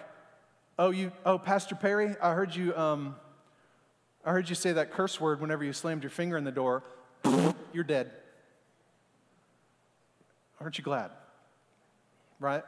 oh, 0.79 0.91
you, 0.91 1.13
oh, 1.27 1.39
Pastor 1.39 1.75
Perry, 1.75 2.17
I 2.23 2.33
heard 2.33 2.57
you, 2.57 2.75
um, 2.75 3.15
I 4.25 4.33
heard 4.33 4.49
you 4.49 4.55
say 4.55 4.73
that 4.73 4.93
curse 4.93 5.21
word 5.21 5.43
whenever 5.43 5.63
you 5.63 5.75
slammed 5.75 6.03
your 6.03 6.11
finger 6.11 6.39
in 6.39 6.45
the 6.45 6.51
door. 6.51 6.83
You're 7.75 7.85
dead. 7.85 8.11
Aren't 10.59 10.79
you 10.79 10.85
glad? 10.85 11.11
Right? 12.41 12.65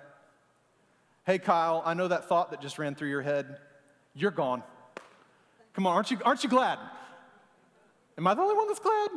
Hey, 1.25 1.39
Kyle, 1.39 1.83
I 1.85 1.95
know 1.95 2.07
that 2.07 2.29
thought 2.29 2.51
that 2.51 2.61
just 2.61 2.79
ran 2.79 2.95
through 2.95 3.09
your 3.09 3.23
head. 3.23 3.57
You're 4.15 4.31
gone. 4.31 4.63
Come 5.73 5.87
on, 5.87 5.95
aren't 5.95 6.11
you, 6.11 6.19
aren't 6.23 6.45
you 6.45 6.51
glad? 6.51 6.79
Am 8.19 8.27
I 8.27 8.35
the 8.35 8.43
only 8.43 8.57
one 8.57 8.69
that's 8.69 8.81
glad? 8.81 9.09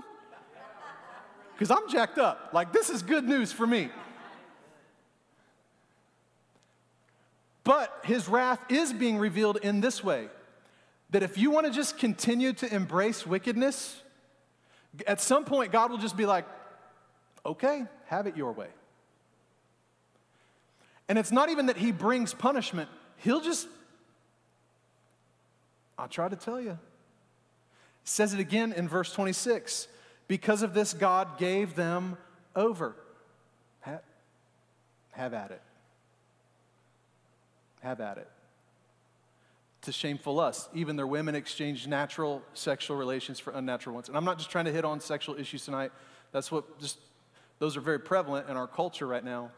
Because 1.63 1.81
I'm 1.81 1.89
jacked 1.89 2.17
up. 2.17 2.49
Like, 2.51 2.73
this 2.73 2.89
is 2.89 3.01
good 3.01 3.23
news 3.23 3.53
for 3.53 3.65
me. 3.65 3.87
But 7.63 8.01
his 8.03 8.27
wrath 8.27 8.59
is 8.67 8.91
being 8.91 9.17
revealed 9.17 9.59
in 9.63 9.79
this 9.79 10.03
way 10.03 10.27
that 11.11 11.23
if 11.23 11.37
you 11.37 11.51
want 11.51 11.65
to 11.65 11.71
just 11.71 11.97
continue 11.97 12.51
to 12.51 12.75
embrace 12.75 13.25
wickedness, 13.25 14.01
at 15.07 15.21
some 15.21 15.45
point, 15.45 15.71
God 15.71 15.89
will 15.89 15.99
just 15.99 16.17
be 16.17 16.25
like, 16.25 16.43
okay, 17.45 17.85
have 18.07 18.27
it 18.27 18.35
your 18.35 18.51
way. 18.51 18.67
And 21.07 21.17
it's 21.17 21.31
not 21.31 21.47
even 21.47 21.67
that 21.67 21.77
he 21.77 21.93
brings 21.93 22.33
punishment, 22.33 22.89
he'll 23.15 23.39
just, 23.39 23.69
I'll 25.97 26.09
try 26.09 26.27
to 26.27 26.35
tell 26.35 26.59
you. 26.59 26.71
He 26.71 28.09
says 28.09 28.33
it 28.33 28.41
again 28.41 28.73
in 28.73 28.89
verse 28.89 29.13
26 29.13 29.87
because 30.33 30.63
of 30.63 30.73
this, 30.73 30.95
God 30.95 31.37
gave 31.37 31.75
them 31.75 32.17
over. 32.55 32.95
Have, 33.81 34.01
at 35.31 35.51
it. 35.51 35.61
Have 37.81 38.01
at 38.01 38.17
it. 38.17 38.27
To 39.83 39.91
shameful 39.91 40.33
lust. 40.33 40.71
Even 40.73 40.95
their 40.95 41.05
women 41.05 41.35
exchanged 41.35 41.87
natural 41.87 42.41
sexual 42.55 42.97
relations 42.97 43.39
for 43.39 43.53
unnatural 43.53 43.93
ones. 43.93 44.07
And 44.07 44.17
I'm 44.17 44.25
not 44.25 44.39
just 44.39 44.49
trying 44.49 44.65
to 44.65 44.71
hit 44.71 44.83
on 44.83 44.99
sexual 44.99 45.35
issues 45.35 45.65
tonight. 45.65 45.91
That's 46.31 46.51
what 46.51 46.79
just, 46.79 46.97
those 47.59 47.77
are 47.77 47.81
very 47.81 47.99
prevalent 47.99 48.49
in 48.49 48.57
our 48.57 48.65
culture 48.65 49.05
right 49.05 49.23
now. 49.23 49.51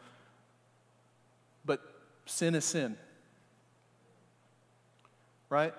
But 1.63 1.79
sin 2.25 2.53
is 2.53 2.65
sin. 2.65 2.97
Right? 5.47 5.73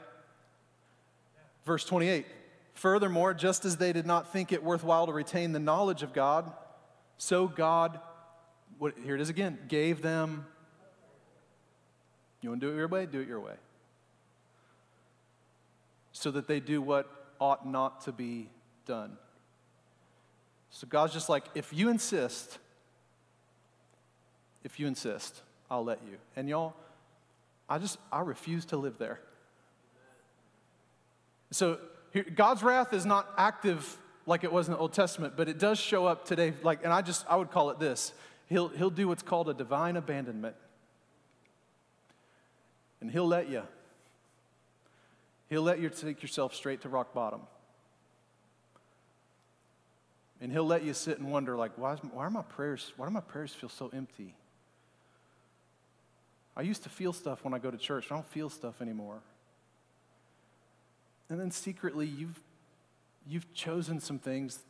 Verse 1.67 1.85
28 1.85 2.25
Furthermore, 2.77 3.33
just 3.33 3.65
as 3.65 3.79
they 3.79 3.95
did 3.95 4.05
not 4.05 4.31
think 4.35 4.53
it 4.53 4.63
worthwhile 4.63 5.07
to 5.07 5.13
retain 5.13 5.53
the 5.53 5.59
knowledge 5.59 6.03
of 6.03 6.13
God, 6.13 6.53
so 7.17 7.49
God, 7.49 7.99
what, 8.79 8.93
here 9.03 9.15
it 9.15 9.21
is 9.23 9.31
again, 9.31 9.59
gave 9.67 10.03
them. 10.03 10.45
You 12.43 12.51
want 12.51 12.61
to 12.61 12.67
do 12.67 12.73
it 12.75 12.77
your 12.77 12.89
way? 12.89 13.07
Do 13.07 13.21
it 13.21 13.29
your 13.29 13.41
way. 13.41 13.55
So 16.13 16.31
that 16.33 16.47
they 16.47 16.61
do 16.61 16.83
what 16.83 17.11
ought 17.41 17.67
not 17.67 18.03
to 18.03 18.13
be 18.13 18.51
done. 18.85 19.17
So 20.69 20.87
God's 20.87 21.15
just 21.15 21.31
like, 21.31 21.45
if 21.55 21.73
you 21.73 21.89
insist, 21.89 22.59
if 24.65 24.79
you 24.79 24.87
insist, 24.87 25.41
I'll 25.71 25.85
let 25.85 26.01
you. 26.05 26.19
And 26.37 26.47
y'all, 26.47 26.75
I 27.71 27.79
just, 27.79 27.97
I 28.13 28.21
refuse 28.21 28.67
to 28.67 28.77
live 28.77 28.99
there. 28.99 29.19
So 31.51 31.79
God's 32.23 32.63
wrath 32.63 32.93
is 32.93 33.07
not 33.07 33.29
active 33.37 33.99
like 34.27 34.45
it 34.45 34.53
was 34.53 34.69
in 34.69 34.73
the 34.73 34.79
Old 34.79 34.93
Testament, 34.93 35.35
but 35.37 35.49
it 35.49 35.59
does 35.59 35.79
show 35.79 36.07
up 36.07 36.25
today. 36.25 36.53
Like, 36.63 36.85
and 36.85 36.93
I 36.93 37.03
just 37.03 37.25
I 37.29 37.37
would 37.37 37.51
call 37.51 37.71
it 37.71 37.79
this: 37.79 38.13
He'll 38.49 38.69
He'll 38.69 38.91
do 38.91 39.09
what's 39.09 39.23
called 39.23 39.49
a 39.49 39.55
divine 39.55 39.97
abandonment, 39.97 40.57
and 43.01 43.11
He'll 43.11 43.27
let 43.29 43.49
you. 43.49 43.63
He'll 45.49 45.63
let 45.63 45.79
you 45.79 45.89
take 45.89 46.23
yourself 46.23 46.55
straight 46.55 46.81
to 46.83 46.89
rock 46.89 47.15
bottom. 47.15 47.43
And 50.41 50.53
he'll 50.53 50.67
let 50.67 50.85
you 50.85 50.93
sit 50.93 51.19
and 51.19 51.31
wonder, 51.31 51.57
like, 51.57 51.73
why, 51.77 51.95
is, 51.95 52.01
why 52.13 52.25
are 52.25 52.31
my 52.31 52.43
prayers, 52.43 52.93
why 52.97 53.07
do 53.07 53.13
my 53.13 53.21
prayers 53.21 53.55
feel 53.55 53.71
so 53.71 53.91
empty? 53.95 54.35
I 56.57 56.63
used 56.63 56.83
to 56.83 56.89
feel 56.89 57.13
stuff 57.13 57.45
when 57.45 57.55
I 57.55 57.59
go 57.59 57.71
to 57.71 57.79
church. 57.79 58.07
I 58.11 58.15
don't 58.15 58.27
feel 58.27 58.51
stuff 58.51 58.83
anymore. 58.83 59.21
And 61.29 61.41
then 61.41 61.51
secretly, 61.51 62.07
you've, 62.07 62.41
you've 63.29 63.53
chosen 63.53 64.01
some 64.01 64.19
things 64.19 64.61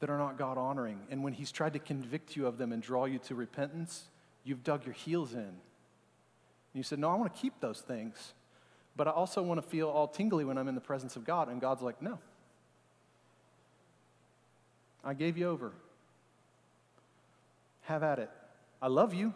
that 0.00 0.08
are 0.08 0.18
not 0.18 0.38
God 0.38 0.56
honoring. 0.56 1.00
And 1.10 1.22
when 1.22 1.32
He's 1.32 1.52
tried 1.52 1.74
to 1.74 1.78
convict 1.78 2.36
you 2.36 2.46
of 2.46 2.58
them 2.58 2.72
and 2.72 2.82
draw 2.82 3.04
you 3.04 3.18
to 3.20 3.34
repentance, 3.34 4.04
you've 4.44 4.64
dug 4.64 4.84
your 4.86 4.94
heels 4.94 5.34
in. 5.34 5.40
And 5.40 5.54
you 6.74 6.82
said, 6.82 6.98
No, 6.98 7.10
I 7.10 7.14
want 7.14 7.34
to 7.34 7.40
keep 7.40 7.60
those 7.60 7.80
things, 7.80 8.32
but 8.96 9.06
I 9.06 9.10
also 9.10 9.42
want 9.42 9.62
to 9.62 9.68
feel 9.68 9.88
all 9.88 10.08
tingly 10.08 10.44
when 10.44 10.56
I'm 10.56 10.68
in 10.68 10.74
the 10.74 10.80
presence 10.80 11.16
of 11.16 11.24
God. 11.24 11.48
And 11.48 11.60
God's 11.60 11.82
like, 11.82 12.00
No. 12.00 12.18
I 15.04 15.14
gave 15.14 15.36
you 15.36 15.48
over. 15.48 15.72
Have 17.82 18.02
at 18.02 18.18
it. 18.18 18.30
I 18.82 18.88
love 18.88 19.14
you. 19.14 19.34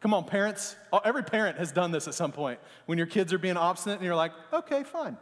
Come 0.00 0.14
on, 0.14 0.24
parents. 0.24 0.76
Every 1.04 1.24
parent 1.24 1.58
has 1.58 1.72
done 1.72 1.90
this 1.90 2.06
at 2.06 2.14
some 2.14 2.32
point. 2.32 2.60
When 2.86 2.98
your 2.98 3.06
kids 3.06 3.32
are 3.32 3.38
being 3.38 3.56
obstinate 3.56 3.98
and 3.98 4.06
you're 4.06 4.14
like, 4.14 4.32
okay, 4.52 4.84
fine. 4.84 5.16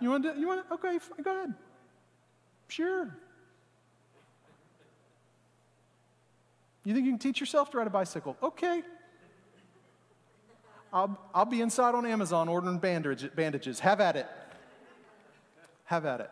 You 0.00 0.10
want 0.10 0.24
to? 0.24 0.38
You 0.38 0.46
want 0.46 0.68
to? 0.68 0.74
Okay, 0.74 0.98
go 1.22 1.36
ahead. 1.36 1.54
Sure. 2.68 3.16
You 6.84 6.94
think 6.94 7.04
you 7.04 7.12
can 7.12 7.18
teach 7.18 7.40
yourself 7.40 7.70
to 7.72 7.78
ride 7.78 7.86
a 7.88 7.90
bicycle? 7.90 8.36
Okay. 8.42 8.82
I'll, 10.92 11.18
I'll 11.34 11.44
be 11.44 11.60
inside 11.60 11.94
on 11.94 12.06
Amazon 12.06 12.48
ordering 12.48 12.78
bandage, 12.78 13.28
bandages. 13.34 13.80
Have 13.80 14.00
at 14.00 14.16
it. 14.16 14.26
Have 15.84 16.06
at 16.06 16.20
it. 16.20 16.30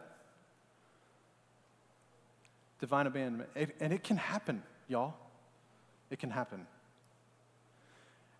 Divine 2.81 3.07
abandonment. 3.07 3.51
And 3.81 3.93
it 3.93 4.05
can 4.05 4.17
happen, 4.17 4.63
y'all. 4.89 5.15
It 6.11 6.19
can 6.19 6.31
happen. 6.31 6.67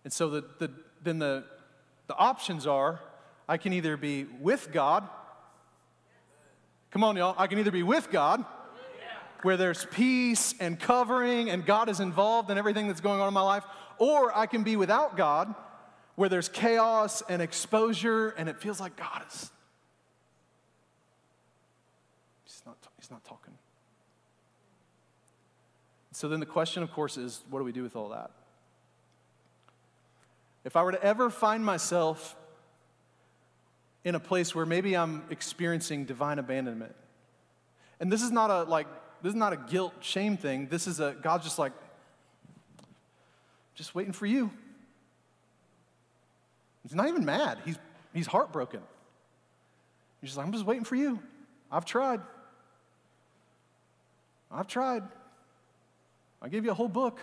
And 0.03 0.13
so 0.13 0.29
the, 0.29 0.45
the, 0.59 0.71
then 1.03 1.19
the, 1.19 1.43
the 2.07 2.15
options 2.15 2.65
are 2.65 3.01
I 3.47 3.57
can 3.57 3.73
either 3.73 3.97
be 3.97 4.25
with 4.41 4.71
God. 4.71 5.07
Come 6.91 7.03
on, 7.03 7.15
y'all. 7.15 7.35
I 7.37 7.47
can 7.47 7.59
either 7.59 7.71
be 7.71 7.83
with 7.83 8.09
God, 8.09 8.43
where 9.41 9.57
there's 9.57 9.85
peace 9.91 10.55
and 10.59 10.79
covering 10.79 11.49
and 11.49 11.65
God 11.65 11.89
is 11.89 11.99
involved 11.99 12.49
in 12.49 12.57
everything 12.57 12.87
that's 12.87 13.01
going 13.01 13.21
on 13.21 13.27
in 13.27 13.33
my 13.33 13.41
life, 13.41 13.63
or 13.97 14.35
I 14.35 14.45
can 14.45 14.63
be 14.63 14.75
without 14.75 15.17
God, 15.17 15.53
where 16.15 16.29
there's 16.29 16.49
chaos 16.49 17.21
and 17.27 17.41
exposure 17.41 18.29
and 18.29 18.49
it 18.49 18.59
feels 18.59 18.79
like 18.79 18.95
God 18.95 19.23
is. 19.27 19.51
He's 22.45 22.61
not, 22.65 22.77
he's 22.99 23.11
not 23.11 23.23
talking. 23.25 23.53
So 26.11 26.29
then 26.29 26.39
the 26.39 26.45
question, 26.45 26.81
of 26.81 26.93
course, 26.93 27.17
is 27.17 27.43
what 27.49 27.59
do 27.59 27.65
we 27.65 27.73
do 27.73 27.83
with 27.83 27.97
all 27.97 28.09
that? 28.09 28.31
If 30.63 30.77
I 30.77 30.81
were 30.83 30.93
to 30.93 31.03
ever 31.03 31.29
find 31.29 31.63
myself 31.63 32.37
in 34.05 34.15
a 34.15 34.19
place 34.19 34.55
where 34.55 34.65
maybe 34.65 34.95
I'm 34.95 35.23
experiencing 35.29 36.05
divine 36.05 36.39
abandonment, 36.39 36.95
and 37.99 38.11
this 38.11 38.21
is 38.21 38.31
not 38.31 38.49
a 38.49 38.63
like 38.63 38.87
this 39.21 39.31
is 39.31 39.35
not 39.35 39.51
a 39.51 39.57
guilt 39.57 39.93
shame 39.99 40.37
thing. 40.37 40.67
This 40.67 40.87
is 40.87 41.01
a 41.01 41.15
God's 41.21 41.43
just 41.43 41.59
like 41.59 41.73
just 43.73 43.93
waiting 43.93 44.13
for 44.13 44.27
you. 44.27 44.51
He's 46.83 46.95
not 46.95 47.07
even 47.09 47.25
mad. 47.25 47.57
He's 47.65 47.77
he's 48.13 48.27
heartbroken. 48.27 48.81
He's 50.21 50.29
just 50.29 50.37
like, 50.37 50.45
I'm 50.45 50.53
just 50.53 50.65
waiting 50.65 50.85
for 50.85 50.95
you. 50.95 51.19
I've 51.71 51.85
tried. 51.85 52.21
I've 54.51 54.67
tried. 54.67 55.03
I 56.41 56.47
gave 56.47 56.63
you 56.63 56.71
a 56.71 56.75
whole 56.75 56.87
book. 56.87 57.19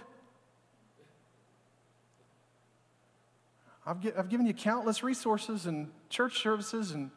I've, 3.86 3.98
I've 4.16 4.28
given 4.28 4.46
you 4.46 4.54
countless 4.54 5.02
resources 5.02 5.66
and 5.66 5.90
church 6.12 6.40
services, 6.42 6.92
and 6.92 7.10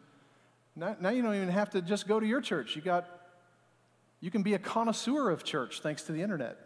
now, 0.76 0.96
now 1.00 1.10
you 1.10 1.22
don't 1.22 1.36
even 1.36 1.50
have 1.50 1.70
to 1.72 1.82
just 1.82 2.08
go 2.08 2.20
to 2.20 2.26
your 2.26 2.42
church. 2.42 2.76
You 2.76 2.82
got, 2.82 3.08
you 4.22 4.32
can 4.32 4.42
be 4.42 4.56
a 4.56 4.60
connoisseur 4.60 5.30
of 5.30 5.44
church 5.44 5.82
thanks 5.82 6.04
to 6.04 6.12
the 6.12 6.22
internet. 6.22 6.58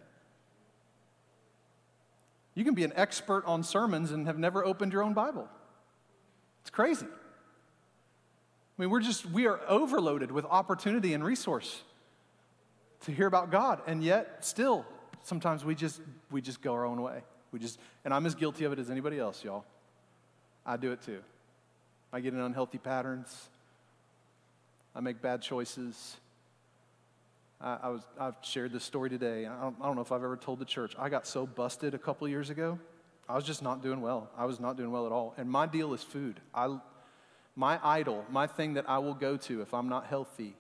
You 2.56 2.64
can 2.64 2.76
be 2.76 2.84
an 2.84 2.94
expert 2.96 3.46
on 3.46 3.64
sermons 3.64 4.12
and 4.12 4.28
have 4.28 4.38
never 4.38 4.66
opened 4.66 4.94
your 4.94 5.04
own 5.04 5.14
Bible. 5.14 5.48
It's 6.62 6.70
crazy. 6.70 7.06
I 7.06 8.82
mean, 8.82 8.90
we're 8.90 9.02
just, 9.02 9.26
we 9.26 9.48
are 9.48 9.60
overloaded 9.68 10.32
with 10.32 10.46
opportunity 10.46 11.14
and 11.14 11.24
resource 11.24 11.82
to 13.02 13.12
hear 13.12 13.28
about 13.28 13.50
God, 13.52 13.82
and 13.88 14.04
yet 14.04 14.46
still, 14.46 14.86
sometimes 15.24 15.66
we 15.66 15.76
just, 15.76 16.02
we 16.32 16.42
just 16.42 16.62
go 16.62 16.74
our 16.74 16.86
own 16.86 17.02
way. 17.02 17.24
We 17.52 17.60
just, 17.60 17.80
and 18.06 18.14
I'm 18.14 18.26
as 18.26 18.36
guilty 18.36 18.66
of 18.66 18.74
it 18.74 18.80
as 18.80 18.90
anybody 18.90 19.20
else, 19.20 19.44
y'all. 19.44 19.66
I 20.66 20.78
do 20.78 20.92
it 20.92 21.02
too. 21.02 21.20
I 22.12 22.20
get 22.20 22.34
in 22.34 22.40
unhealthy 22.40 22.78
patterns. 22.78 23.50
I 24.96 25.02
make 25.02 25.22
bad 25.22 25.42
choices. 25.42 26.18
I, 27.62 27.78
I 27.84 27.90
was, 27.90 28.02
I've 28.20 28.36
shared 28.42 28.72
this 28.74 28.84
story 28.84 29.10
today. 29.10 29.46
I 29.46 29.62
don't, 29.62 29.76
I 29.82 29.86
don't 29.86 29.96
know 29.96 30.02
if 30.02 30.12
I've 30.12 30.24
ever 30.24 30.38
told 30.38 30.60
the 30.60 30.66
church. 30.66 30.96
I 30.98 31.10
got 31.10 31.28
so 31.28 31.46
busted 31.46 31.94
a 31.94 32.00
couple 32.00 32.28
years 32.28 32.50
ago. 32.50 32.80
I 33.28 33.36
was 33.36 33.44
just 33.44 33.62
not 33.62 33.84
doing 33.84 34.02
well. 34.02 34.30
I 34.38 34.46
was 34.46 34.60
not 34.60 34.76
doing 34.76 34.92
well 34.92 35.06
at 35.06 35.12
all. 35.12 35.36
And 35.38 35.50
my 35.50 35.68
deal 35.68 35.94
is 35.94 36.02
food. 36.02 36.40
I, 36.54 36.80
my 37.56 37.80
idol, 37.84 38.26
my 38.32 38.48
thing 38.48 38.74
that 38.74 38.90
I 38.90 38.98
will 38.98 39.14
go 39.14 39.38
to 39.38 39.62
if 39.62 39.74
I'm 39.74 39.90
not 39.90 40.08
healthy 40.08 40.56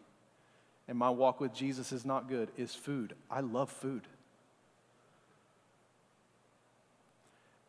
and 0.87 0.97
my 0.97 1.09
walk 1.09 1.39
with 1.39 1.53
Jesus 1.53 1.91
is 1.91 2.05
not 2.05 2.29
good, 2.29 2.49
is 2.57 2.73
food. 2.73 3.13
I 3.29 3.41
love 3.41 3.69
food. 3.69 4.03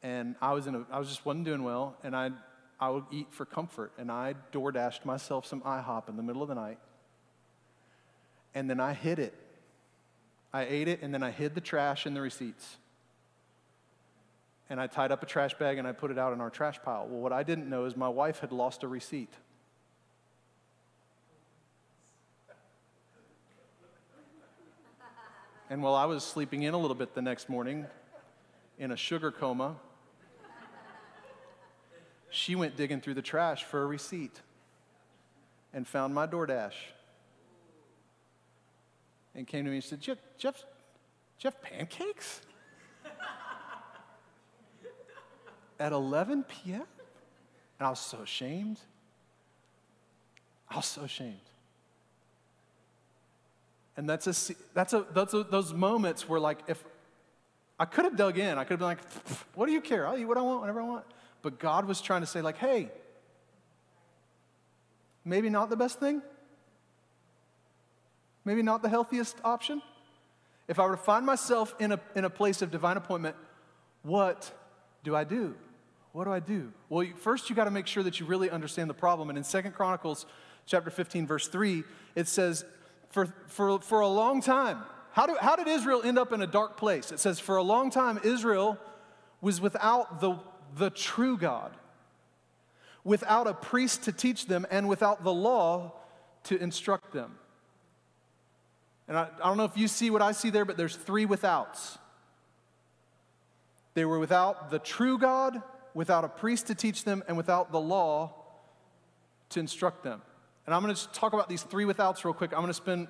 and 0.02 0.34
I 0.40 0.52
was 0.52 0.66
in 0.66 0.74
a, 0.74 0.84
I 0.90 0.98
was 0.98 1.08
just 1.08 1.24
wasn't 1.26 1.44
doing 1.44 1.62
well, 1.62 1.96
and 2.02 2.16
I, 2.16 2.30
I 2.80 2.88
would 2.88 3.04
eat 3.10 3.26
for 3.30 3.44
comfort, 3.44 3.92
and 3.98 4.10
I 4.10 4.34
door 4.52 4.72
dashed 4.72 5.04
myself 5.04 5.44
some 5.44 5.60
IHOP 5.60 6.08
in 6.08 6.16
the 6.16 6.22
middle 6.22 6.42
of 6.42 6.48
the 6.48 6.54
night, 6.54 6.78
and 8.54 8.70
then 8.70 8.80
I 8.80 8.94
hid 8.94 9.18
it. 9.18 9.34
I 10.52 10.64
ate 10.64 10.88
it, 10.88 11.02
and 11.02 11.12
then 11.12 11.22
I 11.22 11.30
hid 11.30 11.54
the 11.54 11.60
trash 11.60 12.06
and 12.06 12.16
the 12.16 12.20
receipts. 12.20 12.78
And 14.68 14.80
I 14.80 14.86
tied 14.86 15.12
up 15.12 15.22
a 15.22 15.26
trash 15.26 15.54
bag 15.54 15.78
and 15.78 15.86
I 15.86 15.90
put 15.90 16.12
it 16.12 16.18
out 16.18 16.32
in 16.32 16.40
our 16.40 16.48
trash 16.48 16.80
pile. 16.80 17.06
Well, 17.08 17.20
what 17.20 17.32
I 17.32 17.42
didn't 17.42 17.68
know 17.68 17.86
is 17.86 17.96
my 17.96 18.08
wife 18.08 18.38
had 18.38 18.52
lost 18.52 18.84
a 18.84 18.88
receipt. 18.88 19.32
And 25.68 25.82
while 25.82 25.94
I 25.94 26.04
was 26.04 26.22
sleeping 26.24 26.62
in 26.62 26.74
a 26.74 26.78
little 26.78 26.96
bit 26.96 27.14
the 27.14 27.22
next 27.22 27.48
morning 27.48 27.86
in 28.78 28.92
a 28.92 28.96
sugar 28.96 29.32
coma, 29.32 29.76
she 32.30 32.54
went 32.54 32.76
digging 32.76 33.00
through 33.00 33.14
the 33.14 33.22
trash 33.22 33.64
for 33.64 33.82
a 33.82 33.86
receipt 33.86 34.40
and 35.72 35.86
found 35.86 36.14
my 36.14 36.26
DoorDash 36.26 36.74
and 39.34 39.46
came 39.46 39.64
to 39.64 39.70
me 39.70 39.76
and 39.76 39.84
said, 39.84 40.00
Jeff, 40.00 40.18
Jeff, 40.38 40.64
Jeff 41.38 41.60
pancakes? 41.60 42.40
At 45.80 45.92
11 45.92 46.44
p.m.? 46.44 46.84
And 47.78 47.86
I 47.86 47.90
was 47.90 48.00
so 48.00 48.18
ashamed. 48.18 48.78
I 50.68 50.76
was 50.76 50.86
so 50.86 51.02
ashamed. 51.02 51.36
And 53.96 54.08
that's 54.08 54.26
a, 54.26 54.54
that's 54.72 54.92
a, 54.92 55.04
that's 55.12 55.34
a, 55.34 55.42
those 55.42 55.72
moments 55.72 56.28
where, 56.28 56.40
like, 56.40 56.58
if 56.68 56.82
I 57.78 57.84
could 57.86 58.04
have 58.04 58.16
dug 58.16 58.38
in, 58.38 58.58
I 58.58 58.64
could 58.64 58.72
have 58.72 58.78
been 58.78 58.88
like, 58.88 59.00
what 59.54 59.66
do 59.66 59.72
you 59.72 59.80
care? 59.80 60.06
I'll 60.06 60.16
eat 60.16 60.26
what 60.26 60.38
I 60.38 60.42
want 60.42 60.60
whenever 60.60 60.80
I 60.80 60.84
want. 60.84 61.04
But 61.42 61.58
God 61.58 61.86
was 61.86 62.00
trying 62.00 62.20
to 62.20 62.26
say, 62.26 62.42
like, 62.42 62.58
hey, 62.58 62.90
maybe 65.24 65.50
not 65.50 65.70
the 65.70 65.76
best 65.76 66.00
thing. 66.00 66.22
Maybe 68.44 68.62
not 68.62 68.82
the 68.82 68.88
healthiest 68.88 69.36
option. 69.44 69.82
If 70.68 70.78
I 70.78 70.84
were 70.84 70.96
to 70.96 71.02
find 71.02 71.26
myself 71.26 71.74
in 71.78 71.92
a, 71.92 72.00
in 72.14 72.24
a 72.24 72.30
place 72.30 72.62
of 72.62 72.70
divine 72.70 72.96
appointment, 72.96 73.36
what 74.02 74.52
do 75.02 75.14
I 75.16 75.24
do? 75.24 75.54
What 76.12 76.24
do 76.24 76.32
I 76.32 76.40
do? 76.40 76.72
Well, 76.88 77.06
first 77.16 77.50
you 77.50 77.56
got 77.56 77.64
to 77.64 77.70
make 77.70 77.86
sure 77.86 78.02
that 78.02 78.18
you 78.18 78.26
really 78.26 78.50
understand 78.50 78.90
the 78.90 78.94
problem. 78.94 79.28
And 79.28 79.38
in 79.38 79.44
Second 79.44 79.72
Chronicles 79.72 80.26
chapter 80.66 80.90
15, 80.90 81.26
verse 81.26 81.48
3, 81.48 81.84
it 82.14 82.28
says, 82.28 82.64
for, 83.10 83.32
for, 83.46 83.80
for 83.80 84.00
a 84.00 84.08
long 84.08 84.40
time, 84.40 84.82
how, 85.12 85.26
do, 85.26 85.36
how 85.40 85.56
did 85.56 85.66
Israel 85.68 86.02
end 86.04 86.18
up 86.18 86.32
in 86.32 86.40
a 86.40 86.46
dark 86.46 86.76
place? 86.76 87.12
It 87.12 87.20
says, 87.20 87.40
for 87.40 87.56
a 87.56 87.62
long 87.62 87.90
time, 87.90 88.20
Israel 88.22 88.78
was 89.40 89.60
without 89.60 90.20
the 90.20 90.38
the 90.76 90.90
true 90.90 91.36
God, 91.36 91.72
without 93.04 93.46
a 93.46 93.54
priest 93.54 94.04
to 94.04 94.12
teach 94.12 94.46
them, 94.46 94.66
and 94.70 94.88
without 94.88 95.24
the 95.24 95.32
law 95.32 95.92
to 96.44 96.60
instruct 96.60 97.12
them. 97.12 97.38
And 99.08 99.16
I, 99.16 99.28
I 99.42 99.48
don't 99.48 99.56
know 99.56 99.64
if 99.64 99.76
you 99.76 99.88
see 99.88 100.10
what 100.10 100.22
I 100.22 100.32
see 100.32 100.50
there, 100.50 100.64
but 100.64 100.76
there's 100.76 100.96
three 100.96 101.26
withouts. 101.26 101.98
They 103.94 104.04
were 104.04 104.18
without 104.18 104.70
the 104.70 104.78
true 104.78 105.18
God, 105.18 105.60
without 105.94 106.24
a 106.24 106.28
priest 106.28 106.68
to 106.68 106.74
teach 106.74 107.04
them, 107.04 107.24
and 107.26 107.36
without 107.36 107.72
the 107.72 107.80
law 107.80 108.34
to 109.50 109.60
instruct 109.60 110.04
them. 110.04 110.22
And 110.66 110.74
I'm 110.74 110.82
going 110.82 110.94
to 110.94 111.08
talk 111.08 111.32
about 111.32 111.48
these 111.48 111.62
three 111.62 111.84
withouts 111.84 112.24
real 112.24 112.34
quick. 112.34 112.52
I'm 112.52 112.60
going 112.60 112.68
to 112.68 112.74
spend 112.74 113.08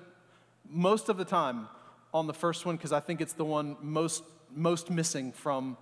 most 0.67 1.09
of 1.09 1.17
the 1.17 1.25
time 1.25 1.67
on 2.13 2.27
the 2.27 2.33
first 2.33 2.65
one 2.65 2.75
because 2.75 2.91
I 2.91 2.99
think 2.99 3.21
it's 3.21 3.33
the 3.33 3.45
one 3.45 3.77
most, 3.81 4.23
most 4.55 4.89
missing 4.89 5.31
from 5.31 5.77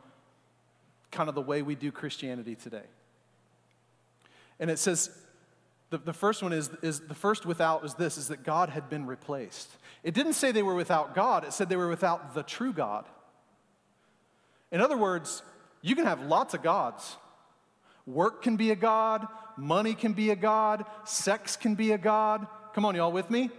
kind 1.11 1.29
of 1.29 1.35
the 1.35 1.41
way 1.41 1.61
we 1.61 1.75
do 1.75 1.91
Christianity 1.91 2.55
today. 2.55 2.83
And 4.59 4.69
it 4.69 4.79
says, 4.79 5.09
the, 5.89 5.97
the 5.97 6.13
first 6.13 6.43
one 6.43 6.53
is, 6.53 6.69
is 6.81 6.99
the 7.01 7.15
first 7.15 7.45
without 7.45 7.83
is 7.83 7.95
this, 7.95 8.17
is 8.17 8.27
that 8.27 8.43
God 8.43 8.69
had 8.69 8.89
been 8.89 9.05
replaced. 9.05 9.69
It 10.03 10.13
didn't 10.13 10.33
say 10.33 10.51
they 10.51 10.63
were 10.63 10.75
without 10.75 11.15
God, 11.15 11.43
it 11.43 11.53
said 11.53 11.69
they 11.69 11.75
were 11.75 11.87
without 11.87 12.33
the 12.33 12.43
true 12.43 12.73
God. 12.73 13.05
In 14.71 14.81
other 14.81 14.97
words, 14.97 15.41
you 15.81 15.95
can 15.95 16.05
have 16.05 16.21
lots 16.21 16.53
of 16.53 16.61
gods. 16.61 17.17
Work 18.05 18.41
can 18.41 18.55
be 18.55 18.71
a 18.71 18.75
God, 18.75 19.27
money 19.57 19.93
can 19.93 20.13
be 20.13 20.31
a 20.31 20.35
God, 20.35 20.85
sex 21.05 21.55
can 21.55 21.75
be 21.75 21.91
a 21.91 21.97
God. 21.97 22.47
Come 22.73 22.85
on, 22.85 22.95
y'all 22.95 23.11
with 23.11 23.29
me? 23.29 23.49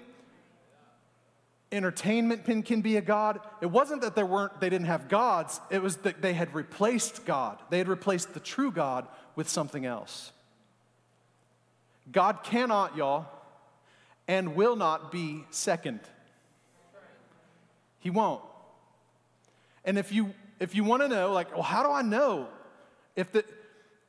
Entertainment 1.73 2.45
can, 2.45 2.63
can 2.63 2.81
be 2.81 2.97
a 2.97 3.01
god. 3.01 3.41
It 3.61 3.67
wasn't 3.67 4.03
that 4.03 4.15
there 4.15 4.27
weren't, 4.27 4.61
they 4.61 4.69
didn't 4.69 4.87
have 4.87 5.09
gods, 5.09 5.61
it 5.71 5.83
was 5.83 5.99
that 5.99 6.21
they 6.23 6.33
had 6.33 6.55
replaced 6.55 7.25
God. 7.25 7.59
They 7.71 7.79
had 7.79 7.89
replaced 7.89 8.35
the 8.35 8.41
true 8.41 8.71
God 8.71 9.07
with 9.37 9.49
something 9.49 9.87
else. 9.87 10.33
God 12.11 12.43
cannot, 12.43 12.97
y'all, 12.97 13.27
and 14.27 14.57
will 14.57 14.77
not 14.77 15.13
be 15.13 15.45
second. 15.51 16.01
He 18.01 18.11
won't. 18.11 18.43
And 19.85 19.99
if 19.99 20.13
you 20.13 20.35
if 20.59 20.75
you 20.75 20.85
want 20.85 21.03
to 21.03 21.09
know, 21.09 21.33
like, 21.33 21.53
well, 21.53 21.63
how 21.63 21.83
do 21.83 21.91
I 21.91 22.03
know 22.03 22.49
if 23.17 23.33
the 23.33 23.45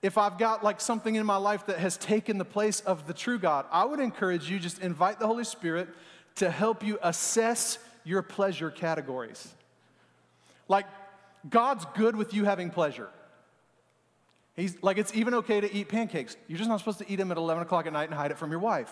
if 0.02 0.18
I've 0.18 0.38
got 0.38 0.64
like 0.64 0.82
something 0.82 1.16
in 1.16 1.26
my 1.26 1.38
life 1.38 1.68
that 1.68 1.78
has 1.78 1.96
taken 1.98 2.38
the 2.38 2.46
place 2.46 2.82
of 2.82 3.08
the 3.08 3.14
true 3.14 3.38
God, 3.38 3.66
I 3.72 3.86
would 3.86 4.00
encourage 4.00 4.50
you 4.50 4.60
just 4.60 4.80
invite 4.80 5.20
the 5.20 5.28
Holy 5.28 5.44
Spirit 5.44 5.90
to 6.36 6.50
help 6.50 6.84
you 6.84 6.98
assess 7.02 7.78
your 8.04 8.22
pleasure 8.22 8.72
categories. 8.72 9.48
Like, 10.68 10.86
God's 11.50 11.86
good 11.96 12.16
with 12.16 12.34
you 12.34 12.46
having 12.46 12.70
pleasure. 12.70 13.10
He's 14.56 14.82
like, 14.84 14.98
it's 14.98 15.14
even 15.16 15.34
okay 15.36 15.62
to 15.62 15.74
eat 15.74 15.90
pancakes. 15.90 16.36
You're 16.48 16.58
just 16.58 16.70
not 16.70 16.80
supposed 16.80 17.00
to 17.00 17.12
eat 17.12 17.16
them 17.16 17.32
at 17.32 17.38
11 17.38 17.64
o'clock 17.64 17.86
at 17.86 17.94
night 17.94 18.10
and 18.10 18.14
hide 18.14 18.32
it 18.32 18.38
from 18.38 18.52
your 18.52 18.60
wife. 18.60 18.92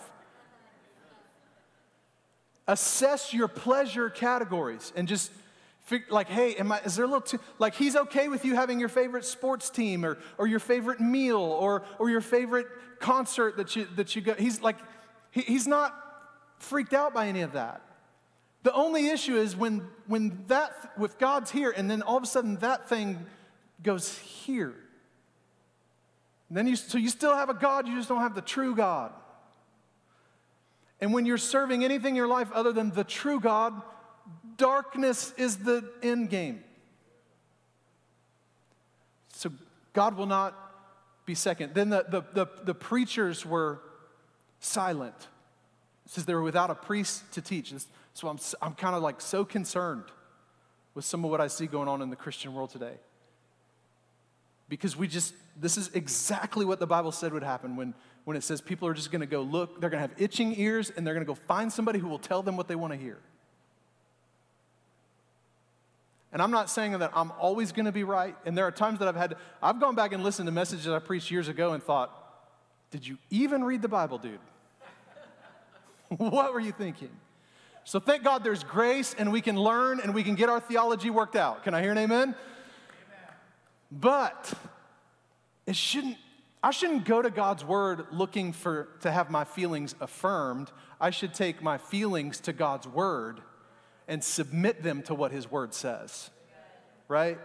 Assess 2.66 3.34
your 3.34 3.48
pleasure 3.48 4.10
categories 4.10 4.92
and 4.96 5.08
just 5.08 5.32
like, 6.08 6.28
hey, 6.28 6.54
am 6.54 6.70
I, 6.70 6.80
is 6.80 6.94
there 6.94 7.04
a 7.04 7.08
little 7.08 7.20
too, 7.20 7.40
like, 7.58 7.74
he's 7.74 7.96
okay 7.96 8.28
with 8.28 8.44
you 8.44 8.54
having 8.54 8.78
your 8.78 8.88
favorite 8.88 9.24
sports 9.24 9.70
team 9.70 10.04
or, 10.04 10.18
or 10.38 10.46
your 10.46 10.60
favorite 10.60 11.00
meal 11.00 11.40
or, 11.40 11.82
or 11.98 12.10
your 12.10 12.20
favorite 12.20 12.66
concert 13.00 13.56
that 13.56 13.74
you, 13.74 13.86
that 13.96 14.14
you 14.14 14.22
go. 14.22 14.34
He's 14.34 14.62
like, 14.62 14.76
he, 15.32 15.40
he's 15.40 15.66
not 15.66 16.09
freaked 16.60 16.94
out 16.94 17.12
by 17.12 17.26
any 17.26 17.40
of 17.40 17.52
that. 17.52 17.82
The 18.62 18.72
only 18.72 19.08
issue 19.08 19.36
is 19.36 19.56
when, 19.56 19.86
when 20.06 20.44
that, 20.48 20.92
with 20.98 21.18
God's 21.18 21.50
here, 21.50 21.70
and 21.70 21.90
then 21.90 22.02
all 22.02 22.16
of 22.16 22.22
a 22.22 22.26
sudden 22.26 22.56
that 22.56 22.88
thing 22.88 23.24
goes 23.82 24.16
here. 24.18 24.74
Then 26.50 26.66
you, 26.66 26.76
so 26.76 26.98
you 26.98 27.08
still 27.08 27.34
have 27.34 27.48
a 27.48 27.54
God, 27.54 27.88
you 27.88 27.96
just 27.96 28.08
don't 28.08 28.20
have 28.20 28.34
the 28.34 28.42
true 28.42 28.74
God. 28.74 29.12
And 31.00 31.14
when 31.14 31.24
you're 31.24 31.38
serving 31.38 31.84
anything 31.84 32.10
in 32.10 32.16
your 32.16 32.28
life 32.28 32.52
other 32.52 32.72
than 32.72 32.90
the 32.90 33.04
true 33.04 33.40
God, 33.40 33.80
darkness 34.56 35.32
is 35.38 35.58
the 35.58 35.88
end 36.02 36.28
game. 36.28 36.62
So 39.32 39.50
God 39.94 40.16
will 40.18 40.26
not 40.26 40.54
be 41.24 41.34
second. 41.34 41.74
Then 41.74 41.88
the, 41.88 42.04
the, 42.06 42.22
the, 42.34 42.46
the 42.64 42.74
preachers 42.74 43.46
were 43.46 43.80
silent. 44.58 45.28
It 46.10 46.14
says 46.14 46.24
they 46.24 46.34
were 46.34 46.42
without 46.42 46.70
a 46.70 46.74
priest 46.74 47.22
to 47.34 47.40
teach. 47.40 47.72
So 48.14 48.26
I'm, 48.26 48.40
I'm 48.60 48.74
kind 48.74 48.96
of 48.96 49.02
like 49.02 49.20
so 49.20 49.44
concerned 49.44 50.02
with 50.92 51.04
some 51.04 51.24
of 51.24 51.30
what 51.30 51.40
I 51.40 51.46
see 51.46 51.68
going 51.68 51.86
on 51.86 52.02
in 52.02 52.10
the 52.10 52.16
Christian 52.16 52.52
world 52.52 52.70
today. 52.70 52.94
Because 54.68 54.96
we 54.96 55.06
just, 55.06 55.34
this 55.56 55.76
is 55.76 55.88
exactly 55.94 56.64
what 56.64 56.80
the 56.80 56.86
Bible 56.86 57.12
said 57.12 57.32
would 57.32 57.44
happen 57.44 57.76
when, 57.76 57.94
when 58.24 58.36
it 58.36 58.42
says 58.42 58.60
people 58.60 58.88
are 58.88 58.92
just 58.92 59.12
going 59.12 59.20
to 59.20 59.26
go 59.26 59.42
look, 59.42 59.80
they're 59.80 59.88
going 59.88 60.02
to 60.02 60.08
have 60.08 60.20
itching 60.20 60.58
ears, 60.58 60.90
and 60.90 61.06
they're 61.06 61.14
going 61.14 61.24
to 61.24 61.32
go 61.32 61.38
find 61.46 61.72
somebody 61.72 62.00
who 62.00 62.08
will 62.08 62.18
tell 62.18 62.42
them 62.42 62.56
what 62.56 62.66
they 62.66 62.74
want 62.74 62.92
to 62.92 62.98
hear. 62.98 63.18
And 66.32 66.42
I'm 66.42 66.50
not 66.50 66.68
saying 66.68 66.98
that 66.98 67.12
I'm 67.14 67.30
always 67.38 67.70
going 67.70 67.86
to 67.86 67.92
be 67.92 68.02
right. 68.02 68.34
And 68.44 68.58
there 68.58 68.66
are 68.66 68.72
times 68.72 68.98
that 68.98 69.06
I've 69.06 69.14
had, 69.14 69.36
I've 69.62 69.78
gone 69.78 69.94
back 69.94 70.12
and 70.12 70.24
listened 70.24 70.48
to 70.48 70.52
messages 70.52 70.88
I 70.88 70.98
preached 70.98 71.30
years 71.30 71.46
ago 71.46 71.72
and 71.72 71.80
thought, 71.80 72.16
did 72.90 73.06
you 73.06 73.16
even 73.30 73.62
read 73.62 73.80
the 73.80 73.88
Bible, 73.88 74.18
dude? 74.18 74.40
what 76.16 76.52
were 76.52 76.60
you 76.60 76.72
thinking? 76.72 77.10
So 77.84 77.98
thank 77.98 78.24
God 78.24 78.44
there's 78.44 78.64
grace 78.64 79.14
and 79.18 79.32
we 79.32 79.40
can 79.40 79.58
learn 79.58 80.00
and 80.00 80.14
we 80.14 80.22
can 80.22 80.34
get 80.34 80.48
our 80.48 80.60
theology 80.60 81.10
worked 81.10 81.36
out. 81.36 81.64
Can 81.64 81.74
I 81.74 81.80
hear 81.82 81.92
an 81.92 81.98
amen? 81.98 82.22
amen. 82.22 82.34
But 83.90 84.52
it 85.66 85.76
shouldn't 85.76 86.16
I 86.62 86.72
shouldn't 86.72 87.06
go 87.06 87.22
to 87.22 87.30
God's 87.30 87.64
word 87.64 88.06
looking 88.12 88.52
for 88.52 88.88
to 89.00 89.10
have 89.10 89.30
my 89.30 89.44
feelings 89.44 89.94
affirmed. 89.98 90.70
I 91.00 91.08
should 91.08 91.32
take 91.32 91.62
my 91.62 91.78
feelings 91.78 92.38
to 92.40 92.52
God's 92.52 92.86
word 92.86 93.40
and 94.06 94.22
submit 94.22 94.82
them 94.82 95.02
to 95.04 95.14
what 95.14 95.32
his 95.32 95.50
word 95.50 95.72
says. 95.72 96.28
Right? 97.08 97.38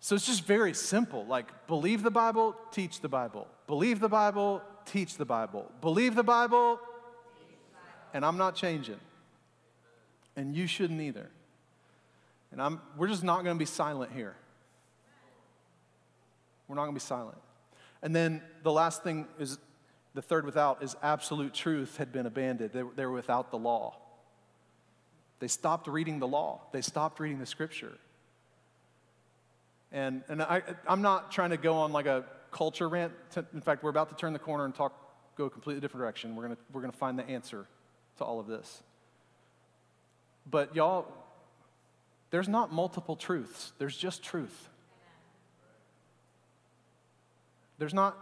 So 0.00 0.14
it's 0.14 0.26
just 0.26 0.44
very 0.44 0.74
simple. 0.74 1.24
Like 1.24 1.66
believe 1.66 2.02
the 2.02 2.10
Bible, 2.10 2.54
teach 2.72 3.00
the 3.00 3.08
Bible. 3.08 3.48
Believe 3.66 4.00
the 4.00 4.08
Bible, 4.08 4.60
teach 4.86 5.16
the 5.16 5.24
Bible. 5.24 5.70
Believe 5.80 6.14
the 6.14 6.22
Bible, 6.22 6.80
and 8.12 8.24
I'm 8.24 8.36
not 8.36 8.54
changing. 8.54 9.00
And 10.36 10.54
you 10.54 10.66
shouldn't 10.66 11.00
either. 11.00 11.28
And 12.52 12.60
I'm, 12.60 12.80
we're 12.96 13.08
just 13.08 13.24
not 13.24 13.44
going 13.44 13.56
to 13.56 13.58
be 13.58 13.66
silent 13.66 14.12
here. 14.12 14.34
We're 16.68 16.76
not 16.76 16.82
going 16.82 16.94
to 16.94 17.00
be 17.00 17.06
silent. 17.06 17.38
And 18.02 18.14
then 18.14 18.42
the 18.62 18.72
last 18.72 19.02
thing 19.02 19.26
is 19.38 19.58
the 20.14 20.22
third 20.22 20.44
without 20.44 20.82
is 20.82 20.96
absolute 21.02 21.54
truth 21.54 21.96
had 21.96 22.12
been 22.12 22.26
abandoned. 22.26 22.72
They, 22.72 22.82
they 22.96 23.06
were 23.06 23.12
without 23.12 23.50
the 23.50 23.58
law. 23.58 23.96
They 25.38 25.48
stopped 25.48 25.86
reading 25.86 26.18
the 26.18 26.28
law, 26.28 26.60
they 26.72 26.82
stopped 26.82 27.18
reading 27.20 27.38
the 27.38 27.46
scripture. 27.46 27.96
And, 29.92 30.22
and 30.28 30.40
I, 30.40 30.62
I'm 30.86 31.02
not 31.02 31.32
trying 31.32 31.50
to 31.50 31.56
go 31.56 31.74
on 31.74 31.92
like 31.92 32.06
a 32.06 32.24
culture 32.50 32.88
rant. 32.88 33.12
In 33.52 33.60
fact, 33.60 33.82
we're 33.82 33.90
about 33.90 34.08
to 34.10 34.16
turn 34.16 34.32
the 34.32 34.38
corner 34.38 34.64
and 34.64 34.74
talk, 34.74 34.92
go 35.36 35.44
a 35.44 35.50
completely 35.50 35.80
different 35.80 36.02
direction. 36.02 36.36
We're 36.36 36.48
to 36.48 36.58
we're 36.72 36.80
going 36.80 36.92
to 36.92 36.98
find 36.98 37.18
the 37.18 37.28
answer 37.28 37.66
to 38.18 38.24
all 38.24 38.40
of 38.40 38.46
this. 38.46 38.82
But 40.50 40.74
y'all, 40.74 41.06
there's 42.30 42.48
not 42.48 42.72
multiple 42.72 43.16
truths, 43.16 43.72
there's 43.78 43.96
just 43.96 44.22
truth. 44.22 44.68
There's 47.78 47.94
not 47.94 48.16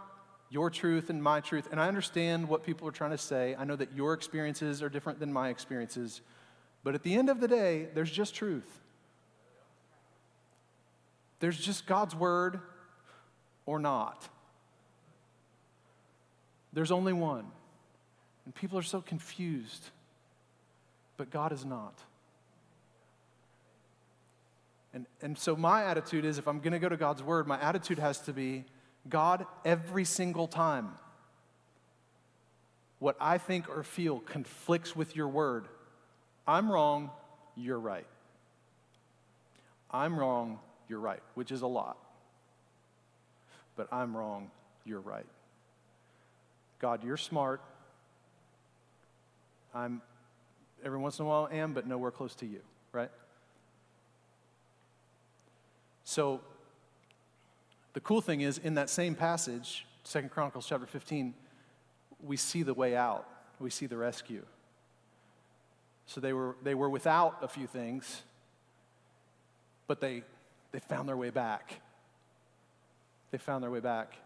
your 0.49 0.69
truth 0.69 1.09
and 1.09 1.21
my 1.21 1.41
truth. 1.41 1.67
And 1.69 1.81
I 1.81 1.89
understand 1.89 2.47
what 2.47 2.63
people 2.63 2.87
are 2.87 2.91
trying 2.91 3.11
to 3.11 3.17
say. 3.17 3.55
I 3.59 3.65
know 3.65 3.75
that 3.75 3.93
your 3.93 4.13
experiences 4.13 4.81
are 4.81 4.87
different 4.87 5.19
than 5.19 5.33
my 5.33 5.49
experiences. 5.49 6.21
But 6.81 6.95
at 6.95 7.03
the 7.03 7.13
end 7.13 7.29
of 7.29 7.41
the 7.41 7.47
day, 7.47 7.89
there's 7.93 8.09
just 8.09 8.33
truth. 8.33 8.79
There's 11.39 11.57
just 11.57 11.85
God's 11.85 12.15
word 12.15 12.61
or 13.69 13.77
not. 13.77 14.27
There's 16.73 16.91
only 16.91 17.13
one. 17.13 17.45
And 18.45 18.55
people 18.55 18.79
are 18.79 18.83
so 18.83 18.99
confused. 18.99 19.89
But 21.17 21.29
God 21.29 21.51
is 21.51 21.65
not. 21.65 21.93
And, 24.91 25.05
and 25.21 25.37
so 25.37 25.55
my 25.55 25.83
attitude 25.83 26.25
is 26.25 26.39
if 26.39 26.47
I'm 26.47 26.61
going 26.61 26.73
to 26.73 26.79
go 26.79 26.89
to 26.89 26.97
God's 26.97 27.21
word, 27.21 27.45
my 27.45 27.61
attitude 27.61 27.99
has 27.99 28.19
to 28.21 28.33
be 28.33 28.65
God, 29.07 29.45
every 29.63 30.03
single 30.03 30.47
time 30.47 30.89
what 32.97 33.15
I 33.19 33.37
think 33.37 33.69
or 33.69 33.83
feel 33.83 34.19
conflicts 34.19 34.95
with 34.95 35.15
your 35.15 35.27
word, 35.27 35.67
I'm 36.47 36.71
wrong, 36.71 37.11
you're 37.55 37.79
right. 37.79 38.07
I'm 39.91 40.19
wrong, 40.19 40.59
you're 40.87 40.99
right, 40.99 41.21
which 41.35 41.51
is 41.51 41.61
a 41.61 41.67
lot. 41.67 41.97
But 43.79 43.87
I'm 43.93 44.17
wrong, 44.17 44.51
you're 44.83 44.99
right. 44.99 45.25
God, 46.79 47.01
you're 47.01 47.15
smart. 47.15 47.61
I'm 49.73 50.01
every 50.83 50.97
once 50.97 51.17
in 51.17 51.23
a 51.23 51.29
while 51.29 51.47
I 51.49 51.55
am, 51.55 51.71
but 51.71 51.87
nowhere 51.87 52.11
close 52.11 52.35
to 52.35 52.45
you, 52.45 52.59
right? 52.91 53.09
So 56.03 56.41
the 57.93 58.01
cool 58.01 58.19
thing 58.19 58.41
is, 58.41 58.57
in 58.57 58.73
that 58.73 58.89
same 58.89 59.15
passage, 59.15 59.85
Second 60.03 60.31
Chronicles 60.31 60.67
chapter 60.67 60.85
15, 60.85 61.33
we 62.21 62.35
see 62.35 62.63
the 62.63 62.73
way 62.73 62.97
out. 62.97 63.29
We 63.61 63.69
see 63.69 63.85
the 63.85 63.95
rescue. 63.95 64.45
So 66.05 66.19
they 66.19 66.33
were, 66.33 66.57
they 66.63 66.75
were 66.75 66.89
without 66.89 67.37
a 67.41 67.47
few 67.47 67.65
things, 67.65 68.23
but 69.87 70.01
they, 70.01 70.23
they 70.73 70.79
found 70.79 71.07
their 71.07 71.15
way 71.15 71.29
back. 71.29 71.79
They 73.31 73.37
found 73.37 73.63
their 73.63 73.71
way 73.71 73.79
back. 73.79 74.17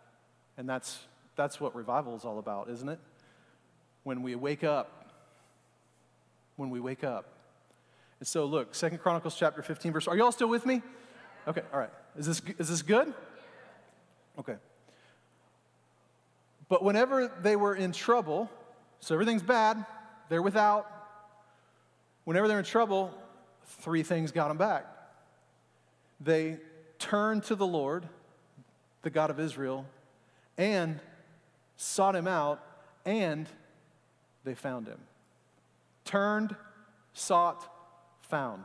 And 0.58 0.68
that's, 0.70 1.00
that's 1.36 1.60
what 1.60 1.76
revival 1.76 2.16
is 2.16 2.26
all 2.26 2.40
about, 2.40 2.70
isn't 2.70 2.88
it? 2.88 3.00
When 4.04 4.22
we 4.22 4.36
wake 4.36 4.64
up, 4.64 5.14
when 6.56 6.70
we 6.70 6.80
wake 6.80 7.04
up. 7.04 7.26
And 8.20 8.28
so 8.28 8.46
look, 8.46 8.76
Second 8.76 9.00
Chronicles 9.00 9.36
chapter 9.36 9.62
15, 9.62 9.92
verse. 9.92 10.08
Are 10.08 10.16
y'all 10.16 10.32
still 10.32 10.50
with 10.50 10.66
me? 10.66 10.82
Okay, 11.48 11.62
all 11.74 11.80
right. 11.80 11.90
Is 12.18 12.26
this, 12.26 12.42
is 12.58 12.70
this 12.70 12.82
good? 12.82 13.14
Okay. 14.40 14.56
But 16.70 16.84
whenever 16.84 17.32
they 17.42 17.56
were 17.56 17.76
in 17.76 17.92
trouble, 17.92 18.50
so 19.00 19.14
everything's 19.14 19.44
bad, 19.44 19.86
they're 20.30 20.42
without. 20.42 20.90
Whenever 22.24 22.48
they're 22.48 22.60
in 22.60 22.66
trouble, 22.66 23.14
three 23.66 24.04
things 24.04 24.32
got 24.32 24.48
them 24.48 24.58
back. 24.58 24.86
They 26.22 26.58
turned 27.00 27.44
to 27.44 27.56
the 27.56 27.68
Lord, 27.68 28.08
the 29.04 29.10
God 29.10 29.30
of 29.30 29.40
Israel, 29.40 29.86
and 30.58 31.00
sought 31.76 32.16
him 32.16 32.28
out, 32.28 32.60
and 33.06 33.48
they 34.44 34.56
found 34.56 34.88
him. 34.88 35.00
Turned, 36.06 36.56
sought, 37.14 37.68
found. 38.22 38.64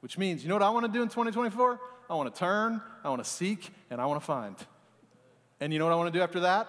Which 0.00 0.18
means, 0.18 0.42
you 0.42 0.48
know 0.48 0.56
what 0.56 0.62
I 0.62 0.70
want 0.70 0.86
to 0.86 0.92
do 0.92 1.02
in 1.02 1.08
2024? 1.08 1.80
I 2.10 2.14
want 2.14 2.34
to 2.34 2.38
turn, 2.38 2.82
I 3.02 3.08
want 3.08 3.24
to 3.24 3.30
seek, 3.30 3.70
and 3.90 4.00
I 4.00 4.06
want 4.06 4.20
to 4.20 4.26
find. 4.26 4.56
And 5.60 5.72
you 5.72 5.78
know 5.78 5.86
what 5.86 5.92
I 5.92 5.96
want 5.96 6.12
to 6.12 6.18
do 6.18 6.22
after 6.22 6.40
that? 6.40 6.68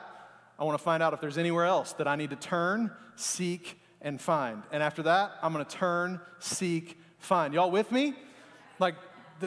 I 0.57 0.63
want 0.63 0.77
to 0.77 0.83
find 0.83 1.03
out 1.03 1.13
if 1.13 1.19
there's 1.19 1.37
anywhere 1.37 1.65
else 1.65 1.93
that 1.93 2.07
I 2.07 2.15
need 2.15 2.29
to 2.29 2.37
turn, 2.37 2.91
seek, 3.15 3.79
and 4.01 4.21
find. 4.21 4.63
And 4.71 4.81
after 4.81 5.03
that, 5.03 5.31
I'm 5.41 5.51
going 5.51 5.65
to 5.65 5.75
turn, 5.75 6.21
seek, 6.39 6.97
find. 7.19 7.53
Y'all 7.53 7.71
with 7.71 7.91
me? 7.91 8.13
Like, 8.79 8.95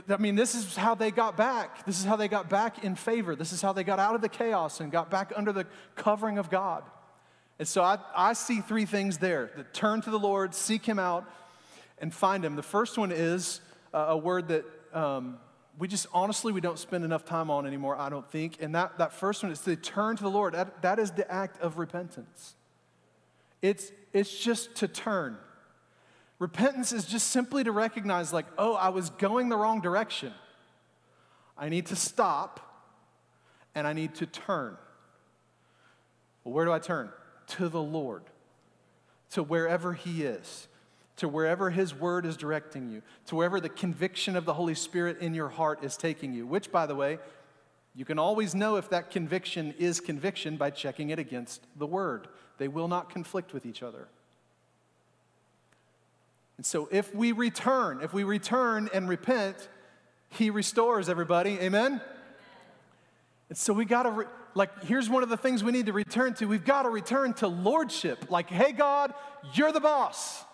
I 0.08 0.16
mean, 0.18 0.34
this 0.34 0.54
is 0.54 0.76
how 0.76 0.94
they 0.94 1.10
got 1.10 1.36
back. 1.36 1.86
This 1.86 1.98
is 1.98 2.04
how 2.04 2.16
they 2.16 2.28
got 2.28 2.48
back 2.50 2.84
in 2.84 2.94
favor. 2.94 3.34
This 3.34 3.52
is 3.52 3.62
how 3.62 3.72
they 3.72 3.84
got 3.84 3.98
out 3.98 4.14
of 4.14 4.20
the 4.20 4.28
chaos 4.28 4.80
and 4.80 4.92
got 4.92 5.10
back 5.10 5.32
under 5.34 5.52
the 5.52 5.66
covering 5.94 6.38
of 6.38 6.50
God. 6.50 6.84
And 7.58 7.66
so 7.66 7.82
I, 7.82 7.98
I 8.14 8.34
see 8.34 8.60
three 8.60 8.84
things 8.84 9.18
there 9.18 9.50
that 9.56 9.74
turn 9.74 10.00
to 10.02 10.10
the 10.10 10.18
Lord, 10.18 10.54
seek 10.54 10.84
Him 10.84 10.98
out, 10.98 11.24
and 11.98 12.12
find 12.12 12.44
Him. 12.44 12.54
The 12.54 12.62
first 12.62 12.98
one 12.98 13.10
is 13.10 13.60
uh, 13.92 14.06
a 14.08 14.16
word 14.16 14.48
that 14.48 14.64
um, 14.92 15.38
we 15.78 15.88
just 15.88 16.06
honestly 16.12 16.52
we 16.52 16.60
don't 16.60 16.78
spend 16.78 17.04
enough 17.04 17.24
time 17.24 17.50
on 17.50 17.66
anymore, 17.66 17.96
I 17.96 18.08
don't 18.10 18.28
think. 18.30 18.58
And 18.60 18.74
that, 18.74 18.98
that 18.98 19.12
first 19.12 19.42
one 19.42 19.52
is 19.52 19.60
to 19.60 19.74
turn 19.76 20.16
to 20.16 20.22
the 20.22 20.30
Lord. 20.30 20.54
That, 20.54 20.82
that 20.82 20.98
is 20.98 21.12
the 21.12 21.30
act 21.30 21.60
of 21.60 21.78
repentance. 21.78 22.54
It's, 23.62 23.90
it's 24.12 24.36
just 24.38 24.76
to 24.76 24.88
turn. 24.88 25.36
Repentance 26.38 26.92
is 26.92 27.04
just 27.04 27.28
simply 27.28 27.64
to 27.64 27.72
recognize, 27.72 28.32
like, 28.32 28.46
oh, 28.56 28.74
I 28.74 28.90
was 28.90 29.10
going 29.10 29.48
the 29.48 29.56
wrong 29.56 29.80
direction. 29.80 30.32
I 31.56 31.68
need 31.68 31.86
to 31.86 31.96
stop 31.96 32.60
and 33.74 33.86
I 33.86 33.92
need 33.92 34.14
to 34.16 34.26
turn. 34.26 34.76
Well, 36.44 36.54
where 36.54 36.64
do 36.64 36.72
I 36.72 36.78
turn? 36.78 37.10
To 37.48 37.68
the 37.68 37.82
Lord, 37.82 38.22
to 39.30 39.42
wherever 39.42 39.94
He 39.94 40.22
is, 40.22 40.68
to 41.16 41.28
wherever 41.28 41.70
His 41.70 41.94
word 41.94 42.24
is 42.24 42.36
directing 42.36 42.90
you, 42.90 43.02
to 43.26 43.34
wherever 43.34 43.60
the 43.60 43.68
conviction 43.68 44.36
of 44.36 44.44
the 44.44 44.54
Holy 44.54 44.74
Spirit 44.74 45.18
in 45.20 45.34
your 45.34 45.48
heart 45.48 45.82
is 45.82 45.96
taking 45.96 46.32
you, 46.32 46.46
which, 46.46 46.70
by 46.70 46.86
the 46.86 46.94
way, 46.94 47.18
you 47.96 48.04
can 48.04 48.18
always 48.18 48.54
know 48.54 48.76
if 48.76 48.90
that 48.90 49.10
conviction 49.10 49.74
is 49.76 49.98
conviction 49.98 50.56
by 50.56 50.70
checking 50.70 51.10
it 51.10 51.18
against 51.18 51.66
the 51.76 51.86
word. 51.86 52.28
They 52.58 52.68
will 52.68 52.86
not 52.86 53.10
conflict 53.10 53.52
with 53.52 53.66
each 53.66 53.82
other. 53.82 54.06
And 56.58 56.66
so 56.66 56.88
if 56.90 57.14
we 57.14 57.32
return, 57.32 58.00
if 58.02 58.12
we 58.12 58.24
return 58.24 58.90
and 58.92 59.08
repent, 59.08 59.68
he 60.28 60.50
restores 60.50 61.08
everybody. 61.08 61.58
Amen? 61.60 62.02
And 63.48 63.56
so 63.56 63.72
we 63.72 63.86
got 63.86 64.02
to, 64.02 64.10
re- 64.10 64.26
like, 64.54 64.84
here's 64.84 65.08
one 65.08 65.22
of 65.22 65.30
the 65.30 65.36
things 65.36 65.64
we 65.64 65.72
need 65.72 65.86
to 65.86 65.92
return 65.92 66.34
to. 66.34 66.46
We've 66.46 66.64
got 66.64 66.82
to 66.82 66.90
return 66.90 67.32
to 67.34 67.48
lordship. 67.48 68.30
Like, 68.30 68.50
hey, 68.50 68.72
God, 68.72 69.14
you're 69.54 69.72
the 69.72 69.80
boss, 69.80 70.44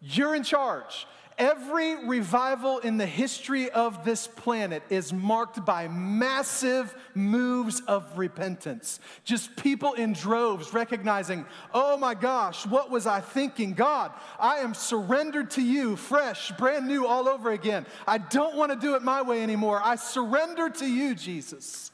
you're 0.00 0.34
in 0.34 0.44
charge. 0.44 1.06
Every 1.40 1.96
revival 2.04 2.80
in 2.80 2.98
the 2.98 3.06
history 3.06 3.70
of 3.70 4.04
this 4.04 4.26
planet 4.26 4.82
is 4.90 5.10
marked 5.10 5.64
by 5.64 5.88
massive 5.88 6.94
moves 7.14 7.80
of 7.88 8.18
repentance. 8.18 9.00
Just 9.24 9.56
people 9.56 9.94
in 9.94 10.12
droves 10.12 10.74
recognizing, 10.74 11.46
oh 11.72 11.96
my 11.96 12.12
gosh, 12.12 12.66
what 12.66 12.90
was 12.90 13.06
I 13.06 13.22
thinking? 13.22 13.72
God, 13.72 14.12
I 14.38 14.56
am 14.58 14.74
surrendered 14.74 15.52
to 15.52 15.62
you, 15.62 15.96
fresh, 15.96 16.52
brand 16.58 16.86
new, 16.86 17.06
all 17.06 17.26
over 17.26 17.52
again. 17.52 17.86
I 18.06 18.18
don't 18.18 18.54
want 18.54 18.70
to 18.72 18.78
do 18.78 18.94
it 18.94 19.00
my 19.00 19.22
way 19.22 19.42
anymore. 19.42 19.80
I 19.82 19.96
surrender 19.96 20.68
to 20.68 20.86
you, 20.86 21.14
Jesus. 21.14 21.90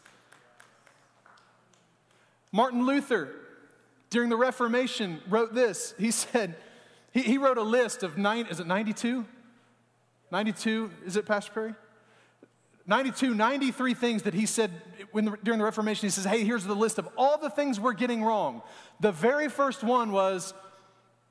Martin 2.51 2.85
Luther, 2.85 3.33
during 4.11 4.29
the 4.29 4.37
Reformation, 4.37 5.21
wrote 5.29 5.55
this. 5.55 5.95
He 6.01 6.11
said, 6.11 6.57
he, 7.13 7.39
wrote 7.39 7.59
a 7.59 7.63
list 7.63 8.03
of 8.03 8.19
nine, 8.19 8.47
is 8.47 8.59
it 8.59 8.67
92? 8.67 9.25
92, 10.31 10.91
is 11.05 11.17
it, 11.17 11.27
Pastor 11.27 11.53
Perry? 11.53 11.75
92, 12.87 13.35
93 13.35 13.95
things 13.95 14.23
that 14.23 14.35
he 14.35 14.47
said 14.47 14.71
the, 15.13 15.37
during 15.43 15.59
the 15.59 15.65
Reformation. 15.65 16.07
He 16.07 16.11
says, 16.11 16.25
Hey, 16.25 16.45
here's 16.45 16.65
the 16.65 16.75
list 16.75 16.99
of 16.99 17.09
all 17.17 17.39
the 17.39 17.51
things 17.51 17.81
we're 17.81 17.93
getting 17.93 18.23
wrong. 18.23 18.63
The 19.01 19.13
very 19.13 19.49
first 19.49 19.83
one 19.83 20.13
was, 20.13 20.55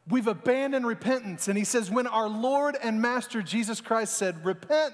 We've 0.07 0.27
abandoned 0.27 0.85
repentance. 0.85 1.47
And 1.47 1.57
he 1.57 1.63
says, 1.63 1.89
When 1.89 2.07
our 2.07 2.29
Lord 2.29 2.77
and 2.81 3.01
Master 3.01 3.41
Jesus 3.41 3.81
Christ 3.81 4.17
said, 4.17 4.45
Repent, 4.45 4.93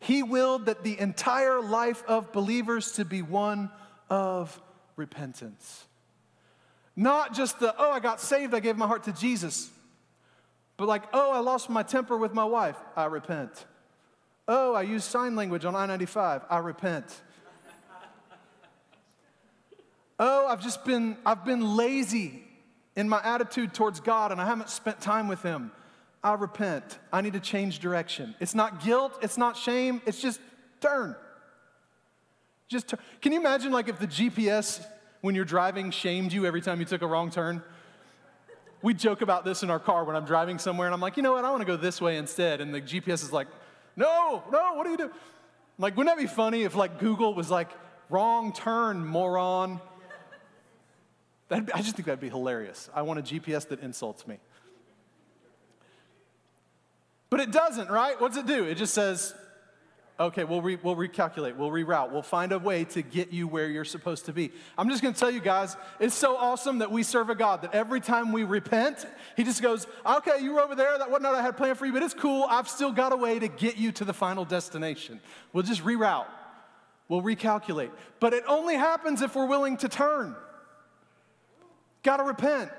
he 0.00 0.22
willed 0.22 0.66
that 0.66 0.82
the 0.82 0.98
entire 0.98 1.62
life 1.62 2.02
of 2.06 2.32
believers 2.32 2.92
to 2.92 3.04
be 3.04 3.22
one 3.22 3.70
of 4.10 4.60
repentance. 4.96 5.86
Not 6.94 7.34
just 7.34 7.58
the, 7.58 7.74
oh, 7.78 7.90
I 7.90 8.00
got 8.00 8.20
saved, 8.20 8.54
I 8.54 8.60
gave 8.60 8.76
my 8.76 8.86
heart 8.86 9.04
to 9.04 9.12
Jesus. 9.12 9.70
But 10.76 10.88
like, 10.88 11.04
oh, 11.12 11.32
I 11.32 11.38
lost 11.38 11.70
my 11.70 11.82
temper 11.82 12.16
with 12.16 12.34
my 12.34 12.44
wife, 12.44 12.76
I 12.96 13.06
repent. 13.06 13.66
Oh, 14.46 14.74
I 14.74 14.82
use 14.82 15.04
sign 15.04 15.36
language 15.36 15.64
on 15.64 15.74
I 15.74 15.86
95, 15.86 16.42
I 16.50 16.58
repent. 16.58 17.22
oh, 20.18 20.46
I've 20.46 20.62
just 20.62 20.84
been, 20.84 21.16
I've 21.24 21.44
been 21.44 21.76
lazy 21.76 22.42
in 22.96 23.08
my 23.08 23.20
attitude 23.24 23.72
towards 23.72 24.00
God 24.00 24.32
and 24.32 24.40
I 24.40 24.46
haven't 24.46 24.68
spent 24.68 25.00
time 25.00 25.28
with 25.28 25.42
Him. 25.42 25.70
I 26.22 26.34
repent. 26.34 26.98
I 27.12 27.20
need 27.20 27.34
to 27.34 27.40
change 27.40 27.78
direction. 27.78 28.34
It's 28.40 28.54
not 28.54 28.82
guilt, 28.82 29.18
it's 29.22 29.38
not 29.38 29.56
shame, 29.56 30.00
it's 30.06 30.20
just 30.20 30.40
turn. 30.80 31.14
Just 32.66 32.88
turn. 32.88 33.00
Can 33.20 33.32
you 33.32 33.40
imagine, 33.40 33.72
like, 33.72 33.88
if 33.88 33.98
the 33.98 34.06
GPS, 34.06 34.84
when 35.20 35.34
you're 35.34 35.44
driving, 35.44 35.90
shamed 35.90 36.32
you 36.32 36.46
every 36.46 36.62
time 36.62 36.80
you 36.80 36.86
took 36.86 37.02
a 37.02 37.06
wrong 37.06 37.30
turn? 37.30 37.62
We 38.84 38.92
joke 38.92 39.22
about 39.22 39.46
this 39.46 39.62
in 39.62 39.70
our 39.70 39.78
car 39.78 40.04
when 40.04 40.14
I'm 40.14 40.26
driving 40.26 40.58
somewhere, 40.58 40.86
and 40.86 40.94
I'm 40.94 41.00
like, 41.00 41.16
you 41.16 41.22
know 41.22 41.32
what, 41.32 41.44
I 41.46 41.50
want 41.50 41.62
to 41.62 41.66
go 41.66 41.74
this 41.74 42.02
way 42.02 42.18
instead. 42.18 42.60
And 42.60 42.72
the 42.72 42.82
GPS 42.82 43.24
is 43.24 43.32
like, 43.32 43.48
no, 43.96 44.42
no, 44.52 44.74
what 44.74 44.86
are 44.86 44.90
you 44.90 44.98
doing? 44.98 45.10
Like, 45.78 45.96
wouldn't 45.96 46.14
that 46.14 46.22
be 46.22 46.28
funny 46.28 46.64
if 46.64 46.74
like 46.74 46.98
Google 46.98 47.32
was 47.32 47.50
like, 47.50 47.70
wrong 48.10 48.52
turn, 48.52 49.02
moron? 49.06 49.80
That'd, 51.48 51.70
I 51.70 51.78
just 51.78 51.96
think 51.96 52.04
that'd 52.04 52.20
be 52.20 52.28
hilarious. 52.28 52.90
I 52.94 53.00
want 53.02 53.20
a 53.20 53.22
GPS 53.22 53.66
that 53.68 53.80
insults 53.80 54.26
me. 54.26 54.38
But 57.30 57.40
it 57.40 57.52
doesn't, 57.52 57.88
right? 57.88 58.20
What's 58.20 58.36
it 58.36 58.46
do? 58.46 58.64
It 58.64 58.74
just 58.74 58.92
says, 58.92 59.34
Okay, 60.18 60.44
we'll, 60.44 60.62
re- 60.62 60.78
we'll 60.80 60.94
recalculate, 60.94 61.56
we'll 61.56 61.70
reroute, 61.70 62.12
we'll 62.12 62.22
find 62.22 62.52
a 62.52 62.58
way 62.60 62.84
to 62.84 63.02
get 63.02 63.32
you 63.32 63.48
where 63.48 63.68
you're 63.68 63.84
supposed 63.84 64.26
to 64.26 64.32
be. 64.32 64.52
I'm 64.78 64.88
just 64.88 65.02
gonna 65.02 65.12
tell 65.12 65.30
you 65.30 65.40
guys, 65.40 65.76
it's 65.98 66.14
so 66.14 66.36
awesome 66.36 66.78
that 66.78 66.92
we 66.92 67.02
serve 67.02 67.30
a 67.30 67.34
God 67.34 67.62
that 67.62 67.74
every 67.74 68.00
time 68.00 68.30
we 68.30 68.44
repent, 68.44 69.04
He 69.36 69.42
just 69.42 69.60
goes, 69.60 69.88
Okay, 70.06 70.40
you 70.40 70.52
were 70.52 70.60
over 70.60 70.76
there, 70.76 70.96
that 70.98 71.10
wasn't 71.10 71.32
what 71.32 71.34
I 71.34 71.42
had 71.42 71.56
planned 71.56 71.78
for 71.78 71.86
you, 71.86 71.92
but 71.92 72.04
it's 72.04 72.14
cool. 72.14 72.46
I've 72.48 72.68
still 72.68 72.92
got 72.92 73.12
a 73.12 73.16
way 73.16 73.40
to 73.40 73.48
get 73.48 73.76
you 73.76 73.90
to 73.90 74.04
the 74.04 74.12
final 74.12 74.44
destination. 74.44 75.20
We'll 75.52 75.64
just 75.64 75.82
reroute, 75.82 76.26
we'll 77.08 77.22
recalculate. 77.22 77.90
But 78.20 78.34
it 78.34 78.44
only 78.46 78.76
happens 78.76 79.20
if 79.20 79.34
we're 79.34 79.46
willing 79.46 79.78
to 79.78 79.88
turn. 79.88 80.36
Gotta 82.04 82.22
repent. 82.22 82.70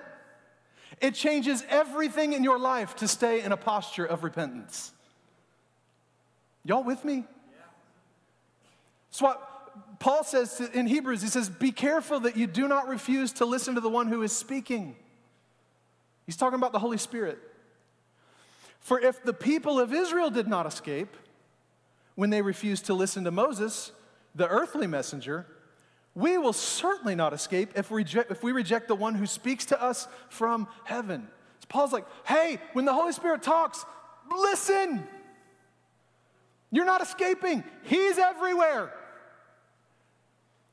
It 1.02 1.16
changes 1.16 1.66
everything 1.68 2.32
in 2.32 2.46
your 2.46 2.60
life 2.60 2.96
to 2.98 3.10
stay 3.10 3.42
in 3.42 3.52
a 3.52 3.58
posture 3.58 4.06
of 4.06 4.24
repentance. 4.24 4.94
Y'all 6.66 6.84
with 6.84 7.06
me? 7.06 7.24
That's 9.10 9.22
what 9.22 10.00
Paul 10.00 10.24
says 10.24 10.60
in 10.74 10.88
Hebrews. 10.88 11.22
He 11.22 11.30
says, 11.30 11.48
Be 11.48 11.72
careful 11.72 12.20
that 12.22 12.36
you 12.36 12.48
do 12.48 12.68
not 12.68 12.90
refuse 12.90 13.32
to 13.34 13.46
listen 13.46 13.76
to 13.76 13.82
the 13.82 13.90
one 13.90 14.08
who 14.08 14.24
is 14.24 14.34
speaking. 14.34 14.96
He's 16.26 16.36
talking 16.36 16.58
about 16.58 16.74
the 16.74 16.80
Holy 16.80 16.98
Spirit. 16.98 17.38
For 18.80 19.00
if 19.00 19.24
the 19.24 19.34
people 19.34 19.80
of 19.80 19.94
Israel 19.94 20.30
did 20.30 20.48
not 20.48 20.66
escape 20.66 21.16
when 22.16 22.30
they 22.30 22.42
refused 22.42 22.86
to 22.88 22.94
listen 22.94 23.24
to 23.24 23.32
Moses, 23.32 23.92
the 24.34 24.48
earthly 24.48 24.88
messenger, 24.88 25.46
we 26.14 26.38
will 26.38 26.54
certainly 26.54 27.16
not 27.16 27.34
escape 27.34 27.72
if 27.76 27.92
we, 27.92 28.02
reject, 28.02 28.32
if 28.32 28.44
we 28.44 28.52
reject 28.52 28.88
the 28.88 28.96
one 28.96 29.16
who 29.16 29.26
speaks 29.26 29.66
to 29.66 29.82
us 29.82 30.08
from 30.30 30.68
heaven. 30.84 31.28
So 31.60 31.66
Paul's 31.70 31.94
like, 31.94 32.06
hey, 32.26 32.60
when 32.74 32.86
the 32.86 32.94
Holy 32.94 33.12
Spirit 33.12 33.44
talks, 33.44 33.86
listen. 34.30 35.08
You're 36.72 36.86
not 36.86 37.02
escaping. 37.02 37.64
He's 37.84 38.18
everywhere. 38.18 38.92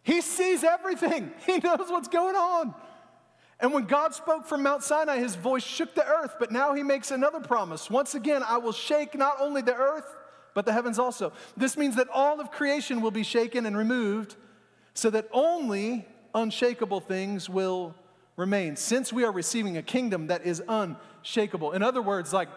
He 0.02 0.20
sees 0.20 0.64
everything, 0.64 1.32
He 1.46 1.58
knows 1.58 1.88
what's 1.88 2.08
going 2.08 2.36
on. 2.36 2.74
And 3.60 3.72
when 3.72 3.84
God 3.84 4.12
spoke 4.12 4.44
from 4.46 4.64
Mount 4.64 4.82
Sinai, 4.82 5.18
his 5.18 5.36
voice 5.36 5.62
shook 5.62 5.94
the 5.94 6.04
earth, 6.04 6.34
but 6.40 6.50
now 6.50 6.74
he 6.74 6.82
makes 6.82 7.12
another 7.12 7.38
promise. 7.38 7.88
Once 7.88 8.16
again, 8.16 8.42
I 8.42 8.58
will 8.58 8.72
shake 8.72 9.16
not 9.16 9.36
only 9.38 9.62
the 9.62 9.76
earth, 9.76 10.16
but 10.52 10.66
the 10.66 10.72
heavens 10.72 10.98
also. 10.98 11.32
This 11.56 11.76
means 11.76 11.94
that 11.94 12.08
all 12.08 12.40
of 12.40 12.50
creation 12.50 13.00
will 13.00 13.12
be 13.12 13.22
shaken 13.22 13.64
and 13.64 13.76
removed 13.76 14.34
so 14.94 15.10
that 15.10 15.28
only 15.32 16.08
unshakable 16.34 17.00
things 17.00 17.48
will 17.48 17.94
remain, 18.36 18.74
since 18.74 19.12
we 19.12 19.24
are 19.24 19.30
receiving 19.30 19.76
a 19.76 19.82
kingdom 19.82 20.26
that 20.26 20.44
is 20.44 20.60
unshakable. 20.68 21.70
In 21.70 21.84
other 21.84 22.02
words, 22.02 22.32
like 22.32 22.48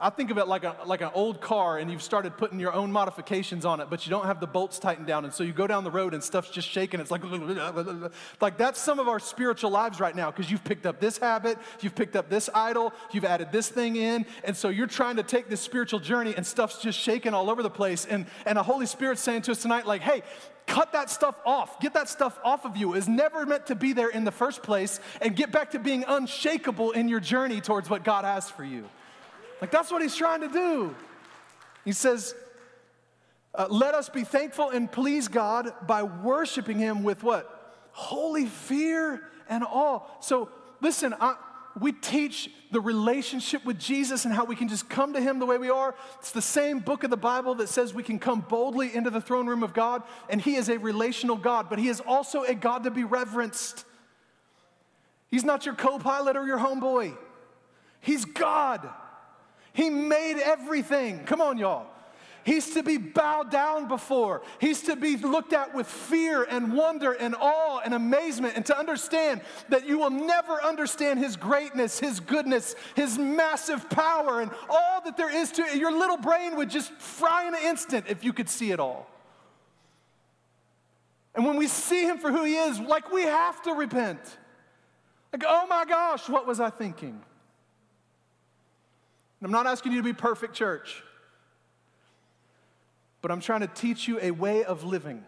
I 0.00 0.10
think 0.10 0.30
of 0.30 0.38
it 0.38 0.46
like, 0.46 0.62
a, 0.62 0.76
like 0.86 1.00
an 1.00 1.10
old 1.12 1.40
car 1.40 1.78
and 1.78 1.90
you've 1.90 2.04
started 2.04 2.36
putting 2.36 2.60
your 2.60 2.72
own 2.72 2.92
modifications 2.92 3.64
on 3.64 3.80
it, 3.80 3.90
but 3.90 4.06
you 4.06 4.10
don't 4.10 4.26
have 4.26 4.38
the 4.38 4.46
bolts 4.46 4.78
tightened 4.78 5.08
down. 5.08 5.24
And 5.24 5.34
so 5.34 5.42
you 5.42 5.52
go 5.52 5.66
down 5.66 5.82
the 5.82 5.90
road 5.90 6.14
and 6.14 6.22
stuff's 6.22 6.50
just 6.50 6.68
shaking. 6.68 7.00
It's 7.00 7.10
like, 7.10 7.22
like 8.40 8.56
that's 8.56 8.80
some 8.80 9.00
of 9.00 9.08
our 9.08 9.18
spiritual 9.18 9.70
lives 9.70 9.98
right 9.98 10.14
now 10.14 10.30
because 10.30 10.52
you've 10.52 10.62
picked 10.62 10.86
up 10.86 11.00
this 11.00 11.18
habit, 11.18 11.58
you've 11.80 11.96
picked 11.96 12.14
up 12.14 12.30
this 12.30 12.48
idol, 12.54 12.92
you've 13.10 13.24
added 13.24 13.50
this 13.50 13.68
thing 13.70 13.96
in. 13.96 14.24
And 14.44 14.56
so 14.56 14.68
you're 14.68 14.86
trying 14.86 15.16
to 15.16 15.24
take 15.24 15.48
this 15.48 15.60
spiritual 15.60 15.98
journey 15.98 16.32
and 16.36 16.46
stuff's 16.46 16.80
just 16.80 16.96
shaking 16.96 17.34
all 17.34 17.50
over 17.50 17.64
the 17.64 17.70
place. 17.70 18.06
And, 18.06 18.26
and 18.46 18.56
the 18.56 18.62
Holy 18.62 18.86
Spirit's 18.86 19.20
saying 19.20 19.42
to 19.42 19.50
us 19.50 19.62
tonight, 19.62 19.84
like, 19.84 20.02
hey, 20.02 20.22
cut 20.68 20.92
that 20.92 21.10
stuff 21.10 21.34
off. 21.44 21.80
Get 21.80 21.94
that 21.94 22.08
stuff 22.08 22.38
off 22.44 22.64
of 22.64 22.76
you. 22.76 22.94
It's 22.94 23.08
never 23.08 23.44
meant 23.44 23.66
to 23.66 23.74
be 23.74 23.94
there 23.94 24.10
in 24.10 24.22
the 24.22 24.30
first 24.30 24.62
place. 24.62 25.00
And 25.20 25.34
get 25.34 25.50
back 25.50 25.72
to 25.72 25.80
being 25.80 26.04
unshakable 26.06 26.92
in 26.92 27.08
your 27.08 27.18
journey 27.18 27.60
towards 27.60 27.90
what 27.90 28.04
God 28.04 28.24
has 28.24 28.48
for 28.48 28.62
you. 28.62 28.88
Like, 29.60 29.70
that's 29.70 29.90
what 29.90 30.02
he's 30.02 30.16
trying 30.16 30.40
to 30.42 30.48
do. 30.48 30.94
He 31.84 31.92
says, 31.92 32.34
uh, 33.54 33.66
Let 33.70 33.94
us 33.94 34.08
be 34.08 34.24
thankful 34.24 34.70
and 34.70 34.90
please 34.90 35.28
God 35.28 35.72
by 35.86 36.02
worshiping 36.02 36.78
Him 36.78 37.02
with 37.02 37.22
what? 37.22 37.54
Holy 37.92 38.46
fear 38.46 39.22
and 39.48 39.64
awe. 39.64 40.00
So, 40.20 40.50
listen, 40.80 41.14
I, 41.20 41.36
we 41.80 41.92
teach 41.92 42.50
the 42.70 42.80
relationship 42.80 43.64
with 43.64 43.78
Jesus 43.78 44.24
and 44.24 44.34
how 44.34 44.44
we 44.44 44.56
can 44.56 44.68
just 44.68 44.88
come 44.88 45.14
to 45.14 45.20
Him 45.20 45.38
the 45.38 45.46
way 45.46 45.58
we 45.58 45.70
are. 45.70 45.94
It's 46.18 46.30
the 46.30 46.42
same 46.42 46.80
book 46.80 47.04
of 47.04 47.10
the 47.10 47.16
Bible 47.16 47.54
that 47.56 47.68
says 47.68 47.94
we 47.94 48.02
can 48.02 48.18
come 48.18 48.40
boldly 48.40 48.94
into 48.94 49.10
the 49.10 49.20
throne 49.20 49.46
room 49.46 49.62
of 49.62 49.72
God, 49.72 50.02
and 50.28 50.40
He 50.40 50.56
is 50.56 50.68
a 50.68 50.78
relational 50.78 51.36
God, 51.36 51.68
but 51.70 51.78
He 51.78 51.88
is 51.88 52.00
also 52.00 52.42
a 52.42 52.54
God 52.54 52.84
to 52.84 52.90
be 52.90 53.04
reverenced. 53.04 53.84
He's 55.28 55.44
not 55.44 55.66
your 55.66 55.74
co 55.74 55.98
pilot 55.98 56.36
or 56.36 56.46
your 56.46 56.58
homeboy, 56.58 57.16
He's 58.00 58.24
God. 58.24 58.88
He 59.78 59.90
made 59.90 60.40
everything. 60.40 61.20
Come 61.20 61.40
on, 61.40 61.56
y'all. 61.56 61.86
He's 62.42 62.74
to 62.74 62.82
be 62.82 62.96
bowed 62.96 63.48
down 63.48 63.86
before. 63.86 64.42
He's 64.60 64.82
to 64.82 64.96
be 64.96 65.16
looked 65.16 65.52
at 65.52 65.72
with 65.72 65.86
fear 65.86 66.42
and 66.42 66.72
wonder 66.72 67.12
and 67.12 67.36
awe 67.40 67.78
and 67.84 67.94
amazement, 67.94 68.54
and 68.56 68.66
to 68.66 68.76
understand 68.76 69.40
that 69.68 69.86
you 69.86 70.00
will 70.00 70.10
never 70.10 70.60
understand 70.64 71.20
His 71.20 71.36
greatness, 71.36 72.00
His 72.00 72.18
goodness, 72.18 72.74
His 72.96 73.18
massive 73.18 73.88
power, 73.88 74.40
and 74.40 74.50
all 74.68 75.00
that 75.04 75.16
there 75.16 75.32
is 75.32 75.52
to 75.52 75.62
it. 75.62 75.76
Your 75.76 75.92
little 75.92 76.16
brain 76.16 76.56
would 76.56 76.70
just 76.70 76.90
fry 76.94 77.46
in 77.46 77.54
an 77.54 77.62
instant 77.62 78.06
if 78.08 78.24
you 78.24 78.32
could 78.32 78.48
see 78.48 78.72
it 78.72 78.80
all. 78.80 79.08
And 81.36 81.46
when 81.46 81.54
we 81.54 81.68
see 81.68 82.02
Him 82.02 82.18
for 82.18 82.32
who 82.32 82.42
He 82.42 82.56
is, 82.56 82.80
like 82.80 83.12
we 83.12 83.22
have 83.22 83.62
to 83.62 83.74
repent. 83.74 84.18
Like, 85.32 85.44
oh 85.46 85.68
my 85.68 85.84
gosh, 85.84 86.28
what 86.28 86.48
was 86.48 86.58
I 86.58 86.70
thinking? 86.70 87.22
And 89.40 89.46
I'm 89.46 89.52
not 89.52 89.66
asking 89.66 89.92
you 89.92 89.98
to 89.98 90.04
be 90.04 90.12
perfect, 90.12 90.54
church 90.54 91.02
but 93.20 93.30
I'm 93.30 93.40
trying 93.40 93.60
to 93.60 93.66
teach 93.66 94.06
you 94.06 94.18
a 94.20 94.30
way 94.30 94.64
of 94.64 94.84
living 94.84 95.24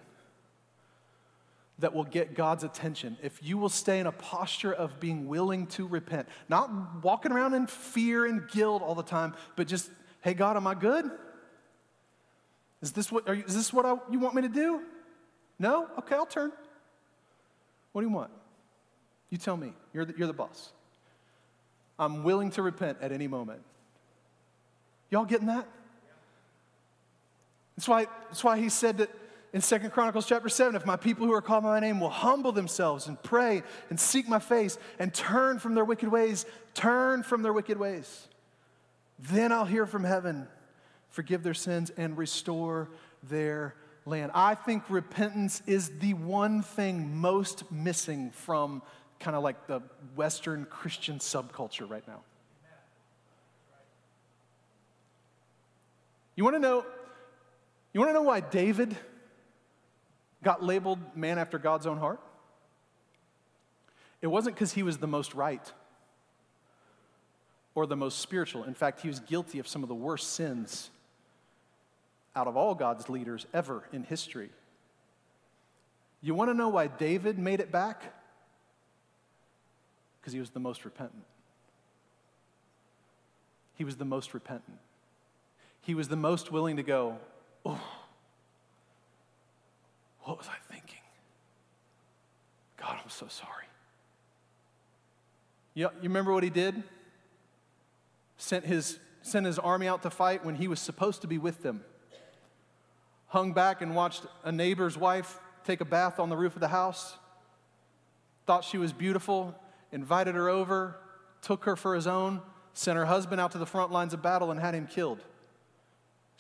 that 1.81 1.95
will 1.95 2.05
get 2.05 2.35
God's 2.35 2.63
attention. 2.63 3.17
If 3.23 3.43
you 3.43 3.57
will 3.57 3.69
stay 3.69 4.01
in 4.01 4.07
a 4.07 4.13
posture 4.13 4.73
of 4.73 5.01
being 5.01 5.29
willing 5.29 5.67
to 5.69 5.87
repent, 5.87 6.29
not 6.49 6.71
walking 7.03 7.33
around 7.33 7.55
in 7.55 7.67
fear 7.67 8.27
and 8.27 8.49
guilt 8.49 8.83
all 8.83 8.95
the 8.95 9.03
time, 9.03 9.35
but 9.57 9.67
just, 9.67 9.91
hey, 10.21 10.35
God, 10.35 10.57
am 10.57 10.67
I 10.67 10.75
good? 10.75 11.11
Is 12.83 12.93
this 12.93 13.11
what, 13.11 13.27
you, 13.27 13.45
is 13.47 13.55
this 13.55 13.73
what 13.73 13.87
I, 13.87 13.97
you 14.11 14.19
want 14.19 14.35
me 14.35 14.43
to 14.43 14.49
do? 14.49 14.83
No? 15.59 15.89
Okay, 15.99 16.15
I'll 16.15 16.27
turn. 16.27 16.53
What 17.93 18.03
do 18.03 18.09
you 18.09 18.15
want? 18.15 18.31
You 19.31 19.39
tell 19.39 19.57
me. 19.57 19.73
You're 19.93 20.05
the, 20.05 20.15
you're 20.17 20.27
the 20.27 20.33
boss. 20.33 20.73
I'm 21.99 22.25
willing 22.25 22.51
to 22.53 22.63
repent 22.63 22.99
at 23.01 23.11
any 23.11 23.27
moment. 23.27 23.63
Y'all 25.11 25.25
getting 25.25 25.49
that? 25.49 25.67
That's 27.77 27.89
why, 27.89 28.07
that's 28.29 28.45
why 28.45 28.59
he 28.59 28.69
said 28.69 28.99
that 28.99 29.11
in 29.53 29.61
Second 29.61 29.91
Chronicles 29.91 30.27
chapter 30.27 30.49
7 30.49 30.77
if 30.77 30.87
my 30.87 30.97
people 30.97 31.27
who 31.27 31.33
are 31.33 31.43
called 31.43 31.65
by 31.65 31.71
my 31.71 31.81
name 31.81 31.99
will 31.99 32.11
humble 32.11 32.53
themselves 32.53 33.07
and 33.07 33.21
pray 33.23 33.63
and 33.89 33.99
seek 33.99 34.29
my 34.29 34.39
face 34.39 34.79
and 34.99 35.13
turn 35.13 35.59
from 35.59 35.75
their 35.75 35.85
wicked 35.85 36.09
ways, 36.09 36.47
turn 36.75 37.23
from 37.23 37.43
their 37.43 37.53
wicked 37.53 37.79
ways, 37.79 38.29
then 39.19 39.53
I'll 39.53 39.65
hear 39.65 39.87
from 39.87 40.05
heaven, 40.05 40.47
forgive 41.09 41.43
their 41.43 41.55
sins, 41.55 41.91
and 41.97 42.17
restore 42.17 42.89
their 43.29 43.75
land. 44.07 44.31
I 44.35 44.55
think 44.55 44.85
repentance 44.89 45.63
is 45.67 45.91
the 45.99 46.15
one 46.15 46.63
thing 46.63 47.17
most 47.17 47.71
missing 47.71 48.31
from 48.31 48.83
kind 49.19 49.37
of 49.37 49.43
like 49.43 49.67
the 49.67 49.81
Western 50.15 50.65
Christian 50.65 51.19
subculture 51.19 51.89
right 51.89 52.07
now. 52.07 52.23
You 56.41 56.45
want 56.45 56.57
to 56.57 56.61
know 56.61 56.87
you 57.93 58.01
want 58.01 58.09
to 58.09 58.15
know 58.15 58.23
why 58.23 58.41
David 58.41 58.97
got 60.43 60.63
labeled 60.63 60.99
man 61.15 61.39
after 61.39 61.59
God's 61.59 61.87
own 61.87 61.99
heart? 61.99 62.19
It 64.23 64.27
wasn't 64.27 64.57
because 64.57 64.73
he 64.73 64.83
was 64.83 64.97
the 64.97 65.07
most 65.07 65.35
right 65.35 65.71
or 67.75 67.85
the 67.85 67.95
most 67.95 68.21
spiritual. 68.21 68.65
In 68.65 68.73
fact, 68.73 69.03
he 69.03 69.09
was 69.09 69.21
guilty 69.21 69.59
of 69.59 69.69
some 69.69 69.83
of 69.83 69.91
the 69.91 69.95
worst 69.95 70.33
sins 70.33 70.89
out 72.35 72.47
of 72.47 72.57
all 72.57 72.75
God's 72.75 73.11
leaders 73.11 73.45
ever 73.53 73.85
in 73.93 74.03
history. 74.03 74.49
You 76.23 76.35
want 76.35 76.49
to 76.49 76.55
know 76.55 76.71
why 76.71 76.87
David 76.87 77.39
made 77.39 77.61
it 77.61 77.71
back? 77.71 78.15
Because 80.19 80.33
he 80.33 80.41
was 80.41 80.49
the 80.49 80.59
most 80.59 80.87
repentant. 80.87 81.25
He 83.75 83.85
was 83.85 83.97
the 83.97 84.07
most 84.07 84.33
repentant. 84.33 84.79
He 85.83 85.95
was 85.95 86.09
the 86.09 86.17
most 86.17 86.53
willing 86.53 86.77
to 86.77 86.83
go, 86.83 87.19
oh, 87.65 87.81
what 90.23 90.39
was 90.39 90.49
I 90.49 90.73
thinking? 90.73 90.99
God, 92.77 92.99
I'm 93.03 93.11
so 93.11 93.27
sorry. 93.29 93.65
You, 95.75 95.89
you 95.97 96.09
remember 96.09 96.33
what 96.33 96.43
he 96.43 96.51
did? 96.51 96.83
Sent 98.37 98.67
his, 98.67 98.99
sent 99.23 99.47
his 99.47 99.59
army 99.59 99.87
out 99.87 100.03
to 100.03 100.11
fight 100.11 100.45
when 100.45 100.57
he 100.57 100.69
was 100.69 100.81
supposed 100.81 101.23
to 101.23 101.27
be 101.27 101.39
with 101.39 101.63
them. 101.63 101.83
Hung 103.29 103.53
back 103.53 103.81
and 103.81 103.95
watched 103.95 104.27
a 104.45 104.53
neighbor's 104.53 104.99
wife 104.99 105.39
take 105.65 105.81
a 105.81 105.85
bath 105.85 106.19
on 106.19 106.29
the 106.29 106.37
roof 106.37 106.55
of 106.55 106.61
the 106.61 106.69
house. 106.69 107.17
Thought 108.47 108.65
she 108.65 108.79
was 108.79 108.93
beautiful, 108.93 109.55
invited 109.93 110.35
her 110.35 110.49
over, 110.49 110.97
took 111.43 111.65
her 111.65 111.77
for 111.77 111.95
his 111.95 112.07
own, 112.07 112.41
sent 112.75 112.97
her 112.97 113.07
husband 113.07 113.41
out 113.41 113.53
to 113.53 113.59
the 113.59 113.67
front 113.67 113.93
lines 113.93 114.15
of 114.15 114.23
battle, 114.23 114.51
and 114.51 114.59
had 114.59 114.75
him 114.75 114.87
killed 114.87 115.23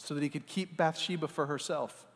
so 0.03 0.14
that 0.14 0.22
he 0.22 0.30
could 0.30 0.46
keep 0.46 0.78
Bathsheba 0.78 1.28
for 1.28 1.44
herself. 1.44 2.07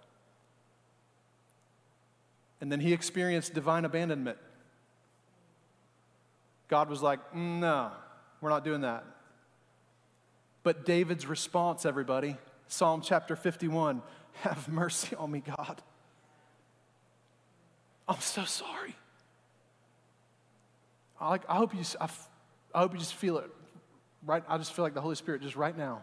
And 2.60 2.72
then 2.72 2.80
he 2.80 2.94
experienced 2.94 3.52
divine 3.52 3.84
abandonment. 3.84 4.38
God 6.68 6.88
was 6.88 7.02
like, 7.02 7.20
mm, 7.34 7.60
no, 7.60 7.90
we're 8.40 8.48
not 8.48 8.64
doing 8.64 8.80
that. 8.80 9.04
But 10.62 10.86
David's 10.86 11.26
response, 11.26 11.84
everybody, 11.84 12.38
Psalm 12.68 13.02
chapter 13.02 13.36
51 13.36 14.00
Have 14.40 14.66
mercy 14.66 15.14
on 15.14 15.30
me, 15.30 15.42
God. 15.46 15.80
I'm 18.08 18.18
so 18.18 18.44
sorry. 18.44 18.96
I, 21.20 21.28
like, 21.28 21.42
I, 21.48 21.56
hope 21.56 21.74
you, 21.74 21.82
hope 22.74 22.92
you 22.94 22.98
just 22.98 23.14
feel 23.14 23.38
it 23.38 23.50
right. 24.26 24.42
I 24.48 24.58
just 24.58 24.72
feel 24.72 24.84
like 24.84 24.94
the 24.94 25.00
Holy 25.00 25.14
Spirit 25.14 25.42
just 25.42 25.54
right 25.54 25.76
now 25.76 26.02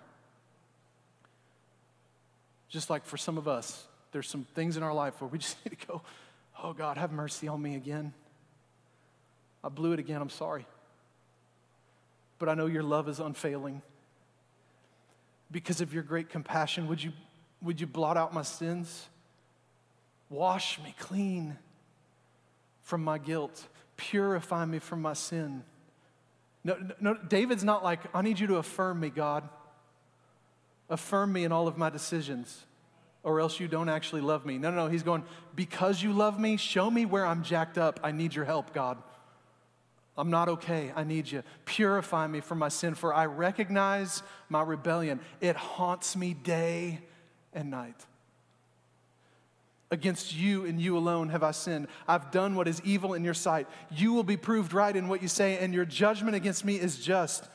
just 2.72 2.90
like 2.90 3.06
for 3.06 3.18
some 3.18 3.38
of 3.38 3.48
us, 3.48 3.86
there's 4.14 4.28
some 4.28 4.46
things 4.56 4.78
in 4.78 4.84
our 4.84 4.94
life 4.94 5.22
where 5.22 5.28
we 5.28 5.38
just 5.46 5.64
need 5.64 5.78
to 5.78 5.88
go, 5.88 6.02
oh 6.64 6.74
God, 6.74 6.98
have 6.98 7.12
mercy 7.12 7.48
on 7.48 7.62
me 7.62 7.76
again. 7.76 8.14
I 9.64 9.70
blew 9.70 9.92
it 9.92 10.00
again, 10.00 10.22
I'm 10.22 10.30
sorry. 10.30 10.66
But 12.40 12.50
I 12.50 12.56
know 12.56 12.66
your 12.66 12.82
love 12.82 13.08
is 13.08 13.20
unfailing. 13.20 13.84
Because 15.52 15.82
of 15.82 15.94
your 15.94 16.02
great 16.02 16.30
compassion, 16.30 16.88
would 16.88 17.04
you, 17.04 17.12
would 17.62 17.80
you 17.80 17.86
blot 17.86 18.18
out 18.18 18.34
my 18.34 18.42
sins? 18.42 19.08
Wash 20.30 20.80
me 20.80 20.96
clean 20.98 21.58
from 22.82 23.04
my 23.04 23.18
guilt. 23.18 23.68
Purify 23.98 24.66
me 24.66 24.80
from 24.80 25.02
my 25.02 25.14
sin. 25.14 25.64
No, 26.64 26.78
no, 27.00 27.16
David's 27.16 27.64
not 27.64 27.84
like, 27.84 28.00
I 28.16 28.22
need 28.22 28.40
you 28.40 28.48
to 28.48 28.56
affirm 28.56 29.02
me, 29.02 29.10
God. 29.10 29.48
Affirm 30.92 31.32
me 31.32 31.46
in 31.46 31.54
all 31.54 31.70
of 31.70 31.78
my 31.78 31.90
decisions, 31.90 32.66
or 33.24 33.40
else 33.40 33.62
you 33.62 33.70
don't 33.70 33.88
actually 33.88 34.20
love 34.20 34.46
me. 34.46 34.58
No, 34.58 34.70
no, 34.72 34.76
no. 34.76 34.88
He's 34.88 35.04
going, 35.04 35.24
Because 35.56 36.04
you 36.04 36.12
love 36.12 36.38
me, 36.38 36.58
show 36.58 36.92
me 36.92 37.06
where 37.06 37.26
I'm 37.26 37.44
jacked 37.44 37.78
up. 37.78 38.02
I 38.04 38.12
need 38.12 38.36
your 38.36 38.44
help, 38.46 38.74
God. 38.74 38.98
I'm 40.18 40.30
not 40.30 40.50
okay. 40.50 40.92
I 40.94 41.06
need 41.06 41.32
you. 41.32 41.44
Purify 41.64 42.28
me 42.28 42.42
from 42.42 42.60
my 42.60 42.68
sin, 42.68 42.94
for 42.94 43.14
I 43.14 43.26
recognize 43.26 44.22
my 44.50 44.62
rebellion. 44.62 45.22
It 45.40 45.56
haunts 45.56 46.18
me 46.18 46.34
day 46.34 47.00
and 47.54 47.72
night. 47.72 48.06
Against 49.92 50.36
you 50.36 50.66
and 50.66 50.80
you 50.80 50.98
alone 50.98 51.30
have 51.30 51.42
I 51.42 51.52
sinned. 51.52 51.88
I've 52.06 52.32
done 52.32 52.56
what 52.56 52.68
is 52.68 52.82
evil 52.84 53.14
in 53.14 53.24
your 53.24 53.34
sight. 53.34 53.68
You 53.92 54.12
will 54.12 54.24
be 54.24 54.38
proved 54.38 54.74
right 54.74 54.96
in 54.96 55.08
what 55.08 55.22
you 55.22 55.30
say, 55.30 55.58
and 55.58 55.74
your 55.74 55.86
judgment 55.86 56.36
against 56.36 56.66
me 56.66 56.76
is 56.76 56.98
just. 56.98 57.48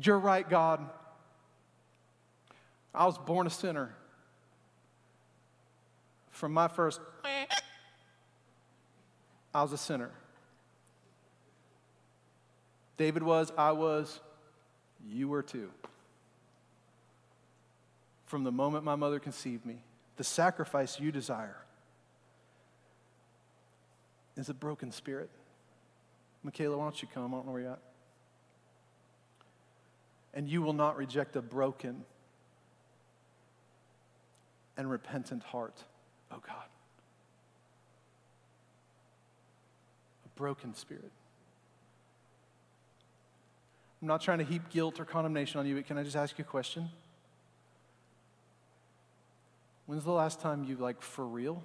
You're 0.00 0.18
right, 0.18 0.48
God. 0.48 0.80
I 2.94 3.06
was 3.06 3.18
born 3.18 3.46
a 3.46 3.50
sinner. 3.50 3.94
From 6.30 6.52
my 6.52 6.68
first, 6.68 7.00
I 9.54 9.62
was 9.62 9.72
a 9.72 9.78
sinner. 9.78 10.10
David 12.96 13.22
was, 13.22 13.52
I 13.56 13.72
was, 13.72 14.20
you 15.06 15.28
were 15.28 15.42
too. 15.42 15.70
From 18.26 18.44
the 18.44 18.52
moment 18.52 18.84
my 18.84 18.94
mother 18.94 19.18
conceived 19.18 19.66
me, 19.66 19.82
the 20.16 20.24
sacrifice 20.24 21.00
you 21.00 21.12
desire 21.12 21.56
is 24.36 24.48
a 24.48 24.54
broken 24.54 24.90
spirit. 24.92 25.30
Michaela, 26.42 26.76
why 26.76 26.84
don't 26.84 27.00
you 27.00 27.08
come? 27.12 27.34
I 27.34 27.36
don't 27.36 27.46
know 27.46 27.52
where 27.52 27.62
you're 27.62 27.72
at. 27.72 27.82
And 30.34 30.48
you 30.48 30.62
will 30.62 30.72
not 30.72 30.96
reject 30.96 31.36
a 31.36 31.42
broken 31.42 32.04
and 34.82 34.90
repentant 34.90 35.44
heart, 35.44 35.84
oh 36.32 36.40
God. 36.44 36.66
A 40.26 40.28
broken 40.36 40.74
spirit. 40.74 41.12
I'm 44.00 44.08
not 44.08 44.20
trying 44.20 44.38
to 44.38 44.44
heap 44.44 44.70
guilt 44.70 44.98
or 44.98 45.04
condemnation 45.04 45.60
on 45.60 45.68
you, 45.68 45.76
but 45.76 45.86
can 45.86 45.98
I 45.98 46.02
just 46.02 46.16
ask 46.16 46.36
you 46.36 46.42
a 46.42 46.48
question? 46.48 46.88
When's 49.86 50.02
the 50.02 50.10
last 50.10 50.40
time 50.40 50.64
you, 50.64 50.74
like, 50.74 51.00
for 51.00 51.24
real, 51.24 51.62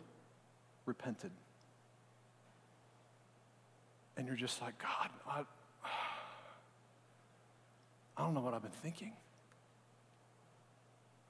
repented? 0.86 1.32
And 4.16 4.28
you're 4.28 4.36
just 4.36 4.62
like, 4.62 4.78
God, 4.78 5.10
I, 5.28 5.42
I 8.18 8.22
don't 8.22 8.36
know 8.36 8.42
what 8.42 8.54
I've 8.54 8.62
been 8.62 8.70
thinking. 8.70 9.14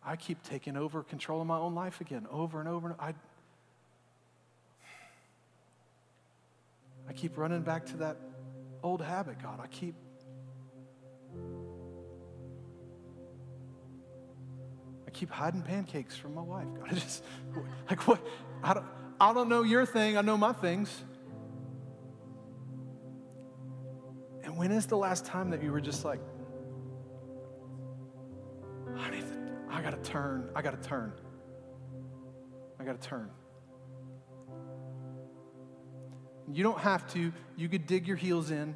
I 0.07 0.15
keep 0.15 0.41
taking 0.41 0.77
over 0.77 1.03
control 1.03 1.41
of 1.41 1.47
my 1.47 1.57
own 1.57 1.75
life 1.75 1.99
again, 1.99 2.27
over 2.31 2.61
and 2.61 2.69
over. 2.69 2.87
And 2.87 2.95
I, 2.97 3.13
I 7.09 7.13
keep 7.13 7.37
running 7.37 7.61
back 7.61 7.85
to 7.87 7.97
that 7.97 8.15
old 8.81 9.01
habit, 9.01 9.43
God. 9.43 9.59
I 9.61 9.67
keep. 9.67 9.95
I 15.05 15.09
keep 15.11 15.29
hiding 15.29 15.61
pancakes 15.61 16.15
from 16.15 16.35
my 16.35 16.41
wife. 16.41 16.67
God, 16.73 16.87
I 16.91 16.93
just 16.93 17.25
like 17.89 18.07
what? 18.07 18.25
I 18.63 18.75
don't. 18.75 18.85
I 19.19 19.33
don't 19.33 19.49
know 19.49 19.63
your 19.63 19.85
thing. 19.85 20.17
I 20.17 20.21
know 20.21 20.37
my 20.37 20.53
things. 20.53 21.03
And 24.43 24.55
when 24.55 24.71
is 24.71 24.85
the 24.85 24.95
last 24.95 25.25
time 25.25 25.49
that 25.49 25.61
you 25.61 25.73
were 25.73 25.81
just 25.81 26.05
like, 26.05 26.21
I 29.77 29.81
got 29.81 29.91
to 29.91 30.09
turn. 30.09 30.49
I 30.55 30.63
got 30.63 30.81
to 30.81 30.89
turn. 30.89 31.13
I 32.79 32.83
got 32.83 32.99
to 32.99 33.07
turn. 33.07 33.29
You 36.51 36.63
don't 36.63 36.79
have 36.79 37.05
to. 37.13 37.31
You 37.55 37.69
could 37.69 37.85
dig 37.85 38.07
your 38.07 38.17
heels 38.17 38.49
in. 38.49 38.73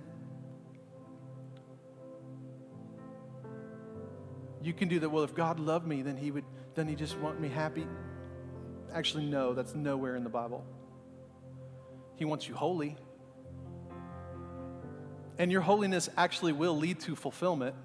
You 4.62 4.74
can 4.74 4.90
do 4.90 5.00
that. 5.00 5.10
Well, 5.10 5.24
if 5.24 5.34
God 5.34 5.60
loved 5.60 5.88
me, 5.88 6.04
then 6.04 6.18
he 6.18 6.30
would 6.30 6.46
then 6.76 6.88
he 6.88 6.94
just 6.94 7.18
want 7.18 7.42
me 7.42 7.50
happy. 7.50 7.88
Actually, 8.94 9.26
no, 9.26 9.56
that's 9.56 9.74
nowhere 9.74 10.16
in 10.16 10.24
the 10.24 10.30
Bible. 10.30 10.64
He 12.16 12.26
wants 12.26 12.48
you 12.48 12.54
holy. 12.54 12.96
And 15.40 15.52
your 15.52 15.62
holiness 15.62 16.10
actually 16.16 16.54
will 16.54 16.78
lead 16.78 17.00
to 17.00 17.16
fulfillment. 17.16 17.76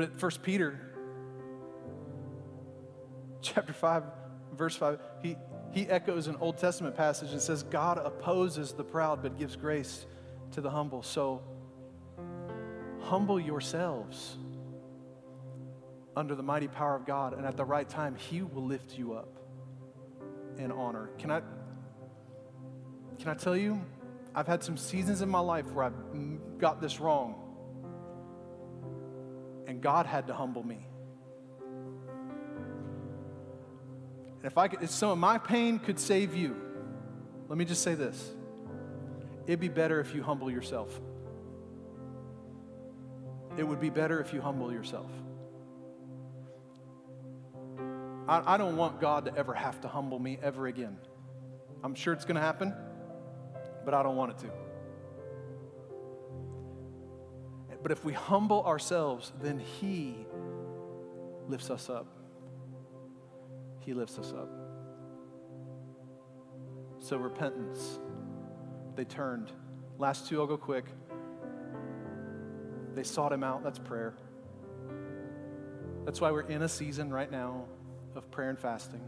But 0.00 0.12
at 0.12 0.22
1 0.22 0.30
Peter 0.42 0.80
chapter 3.42 3.74
5, 3.74 4.02
verse 4.56 4.74
5, 4.74 4.98
he, 5.22 5.36
he 5.72 5.86
echoes 5.90 6.26
an 6.26 6.36
Old 6.40 6.56
Testament 6.56 6.96
passage 6.96 7.32
and 7.32 7.42
says, 7.42 7.64
God 7.64 7.98
opposes 7.98 8.72
the 8.72 8.82
proud 8.82 9.20
but 9.20 9.38
gives 9.38 9.56
grace 9.56 10.06
to 10.52 10.62
the 10.62 10.70
humble. 10.70 11.02
So 11.02 11.42
humble 13.00 13.38
yourselves 13.38 14.38
under 16.16 16.34
the 16.34 16.42
mighty 16.42 16.68
power 16.68 16.96
of 16.96 17.04
God, 17.04 17.34
and 17.34 17.44
at 17.44 17.58
the 17.58 17.64
right 17.66 17.86
time, 17.86 18.14
He 18.14 18.40
will 18.40 18.64
lift 18.64 18.96
you 18.96 19.12
up 19.12 19.28
in 20.56 20.72
honor. 20.72 21.10
Can 21.18 21.30
I, 21.30 21.42
can 23.18 23.28
I 23.28 23.34
tell 23.34 23.54
you? 23.54 23.78
I've 24.34 24.46
had 24.46 24.64
some 24.64 24.78
seasons 24.78 25.20
in 25.20 25.28
my 25.28 25.40
life 25.40 25.70
where 25.72 25.84
I've 25.84 26.58
got 26.58 26.80
this 26.80 27.00
wrong 27.00 27.49
and 29.70 29.80
God 29.80 30.04
had 30.04 30.26
to 30.26 30.34
humble 30.34 30.64
me. 30.64 30.84
And 34.38 34.44
if 34.44 34.58
I 34.58 34.66
could, 34.66 34.82
if 34.82 34.90
some 34.90 35.10
of 35.10 35.18
my 35.18 35.38
pain 35.38 35.78
could 35.78 36.00
save 36.00 36.34
you, 36.34 36.56
let 37.48 37.56
me 37.56 37.64
just 37.64 37.84
say 37.84 37.94
this 37.94 38.32
it'd 39.46 39.60
be 39.60 39.68
better 39.68 40.00
if 40.00 40.12
you 40.12 40.24
humble 40.24 40.50
yourself. 40.50 41.00
It 43.56 43.62
would 43.62 43.80
be 43.80 43.90
better 43.90 44.20
if 44.20 44.32
you 44.32 44.40
humble 44.40 44.72
yourself. 44.72 45.10
I, 48.28 48.54
I 48.54 48.56
don't 48.56 48.76
want 48.76 49.00
God 49.00 49.26
to 49.26 49.36
ever 49.36 49.54
have 49.54 49.80
to 49.82 49.88
humble 49.88 50.18
me 50.18 50.36
ever 50.42 50.66
again. 50.66 50.96
I'm 51.84 51.94
sure 51.94 52.12
it's 52.12 52.24
going 52.24 52.34
to 52.34 52.42
happen, 52.42 52.74
but 53.84 53.94
I 53.94 54.02
don't 54.02 54.16
want 54.16 54.32
it 54.32 54.38
to. 54.38 54.59
But 57.82 57.92
if 57.92 58.04
we 58.04 58.12
humble 58.12 58.64
ourselves, 58.64 59.32
then 59.40 59.58
He 59.58 60.26
lifts 61.48 61.70
us 61.70 61.88
up. 61.88 62.06
He 63.80 63.94
lifts 63.94 64.18
us 64.18 64.32
up. 64.32 64.48
So, 66.98 67.16
repentance. 67.16 67.98
They 68.96 69.04
turned. 69.04 69.50
Last 69.98 70.28
two, 70.28 70.40
I'll 70.40 70.46
go 70.46 70.58
quick. 70.58 70.84
They 72.94 73.02
sought 73.02 73.32
Him 73.32 73.42
out. 73.42 73.62
That's 73.64 73.78
prayer. 73.78 74.14
That's 76.04 76.20
why 76.20 76.30
we're 76.30 76.42
in 76.42 76.62
a 76.62 76.68
season 76.68 77.10
right 77.10 77.30
now 77.30 77.64
of 78.14 78.30
prayer 78.30 78.50
and 78.50 78.58
fasting. 78.58 79.02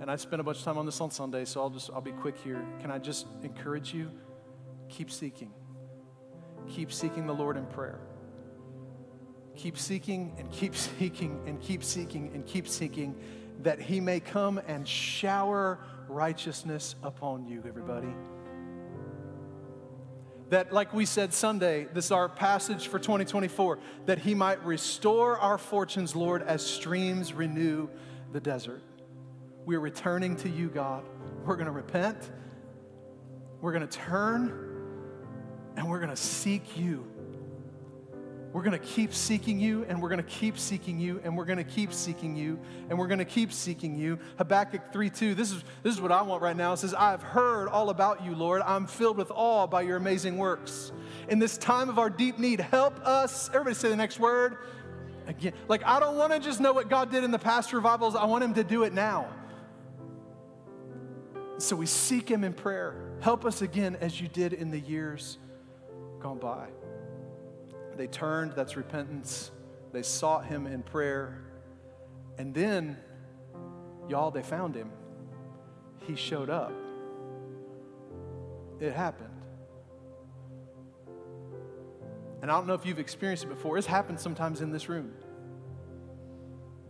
And 0.00 0.10
I 0.10 0.16
spent 0.16 0.40
a 0.40 0.42
bunch 0.42 0.58
of 0.58 0.64
time 0.64 0.76
on 0.76 0.84
this 0.84 1.00
on 1.00 1.10
Sunday, 1.10 1.46
so 1.46 1.62
I'll 1.62 1.70
just 1.70 1.90
I'll 1.90 2.02
be 2.02 2.12
quick 2.12 2.36
here. 2.36 2.62
Can 2.80 2.90
I 2.90 2.98
just 2.98 3.26
encourage 3.42 3.94
you? 3.94 4.10
Keep 4.88 5.10
seeking 5.10 5.52
keep 6.68 6.92
seeking 6.92 7.26
the 7.26 7.34
Lord 7.34 7.56
in 7.56 7.66
prayer. 7.66 7.98
Keep 9.56 9.78
seeking 9.78 10.34
and 10.38 10.50
keep 10.50 10.76
seeking 10.98 11.42
and 11.46 11.60
keep 11.60 11.82
seeking 11.82 12.30
and 12.34 12.46
keep 12.46 12.68
seeking 12.68 13.16
that 13.62 13.80
He 13.80 14.00
may 14.00 14.20
come 14.20 14.60
and 14.66 14.86
shower 14.86 15.78
righteousness 16.08 16.94
upon 17.02 17.46
you, 17.46 17.62
everybody. 17.66 18.14
That, 20.50 20.72
like 20.72 20.94
we 20.94 21.06
said 21.06 21.34
Sunday, 21.34 21.88
this 21.92 22.06
is 22.06 22.12
our 22.12 22.28
passage 22.28 22.86
for 22.86 23.00
2024, 23.00 23.78
that 24.06 24.18
He 24.18 24.34
might 24.34 24.64
restore 24.64 25.38
our 25.38 25.58
fortunes, 25.58 26.14
Lord, 26.14 26.42
as 26.42 26.64
streams 26.64 27.32
renew 27.32 27.88
the 28.32 28.40
desert. 28.40 28.82
We're 29.64 29.80
returning 29.80 30.36
to 30.36 30.48
you, 30.48 30.68
God. 30.68 31.02
We're 31.44 31.56
going 31.56 31.66
to 31.66 31.72
repent. 31.72 32.30
We're 33.60 33.72
going 33.72 33.86
to 33.86 33.98
turn 33.98 34.65
and 35.76 35.88
we're 35.88 35.98
going 35.98 36.10
to 36.10 36.16
seek 36.16 36.76
you. 36.76 37.06
We're 38.56 38.62
going 38.62 38.78
to 38.80 38.86
keep 38.86 39.12
seeking 39.12 39.60
you, 39.60 39.84
and 39.86 40.00
we're 40.00 40.08
going 40.08 40.22
to 40.22 40.30
keep 40.30 40.56
seeking 40.56 40.98
you, 40.98 41.20
and 41.22 41.36
we're 41.36 41.44
going 41.44 41.58
to 41.58 41.64
keep 41.64 41.92
seeking 41.92 42.34
you, 42.34 42.58
and 42.88 42.98
we're 42.98 43.06
going 43.06 43.18
to 43.18 43.26
keep 43.26 43.52
seeking 43.52 43.98
you. 43.98 44.18
Habakkuk 44.38 44.94
3 44.94 45.10
2, 45.10 45.34
this 45.34 45.52
is, 45.52 45.62
this 45.82 45.94
is 45.94 46.00
what 46.00 46.10
I 46.10 46.22
want 46.22 46.40
right 46.40 46.56
now. 46.56 46.72
It 46.72 46.78
says, 46.78 46.94
I've 46.94 47.22
heard 47.22 47.68
all 47.68 47.90
about 47.90 48.24
you, 48.24 48.34
Lord. 48.34 48.62
I'm 48.64 48.86
filled 48.86 49.18
with 49.18 49.30
awe 49.30 49.66
by 49.66 49.82
your 49.82 49.98
amazing 49.98 50.38
works. 50.38 50.90
In 51.28 51.38
this 51.38 51.58
time 51.58 51.90
of 51.90 51.98
our 51.98 52.08
deep 52.08 52.38
need, 52.38 52.60
help 52.60 52.98
us. 53.04 53.50
Everybody 53.50 53.74
say 53.74 53.90
the 53.90 53.96
next 53.96 54.18
word. 54.18 54.56
Again, 55.26 55.52
like 55.68 55.84
I 55.84 56.00
don't 56.00 56.16
want 56.16 56.32
to 56.32 56.40
just 56.40 56.58
know 56.58 56.72
what 56.72 56.88
God 56.88 57.10
did 57.10 57.24
in 57.24 57.32
the 57.32 57.38
past 57.38 57.74
revivals, 57.74 58.16
I 58.16 58.24
want 58.24 58.42
Him 58.42 58.54
to 58.54 58.64
do 58.64 58.84
it 58.84 58.94
now. 58.94 59.28
So 61.58 61.76
we 61.76 61.84
seek 61.84 62.26
Him 62.26 62.42
in 62.42 62.54
prayer. 62.54 62.94
Help 63.20 63.44
us 63.44 63.60
again 63.60 63.98
as 64.00 64.18
you 64.18 64.28
did 64.28 64.54
in 64.54 64.70
the 64.70 64.80
years 64.80 65.36
gone 66.20 66.38
by. 66.38 66.68
They 67.96 68.06
turned, 68.06 68.52
that's 68.52 68.76
repentance. 68.76 69.50
They 69.92 70.02
sought 70.02 70.44
him 70.46 70.66
in 70.66 70.82
prayer. 70.82 71.42
And 72.38 72.54
then, 72.54 72.96
y'all, 74.08 74.30
they 74.30 74.42
found 74.42 74.74
him. 74.74 74.90
He 76.00 76.14
showed 76.14 76.50
up. 76.50 76.72
It 78.80 78.92
happened. 78.92 79.30
And 82.42 82.50
I 82.50 82.54
don't 82.54 82.66
know 82.66 82.74
if 82.74 82.86
you've 82.86 82.98
experienced 82.98 83.44
it 83.44 83.48
before, 83.48 83.78
it's 83.78 83.86
happened 83.86 84.20
sometimes 84.20 84.60
in 84.60 84.70
this 84.70 84.88
room. 84.88 85.12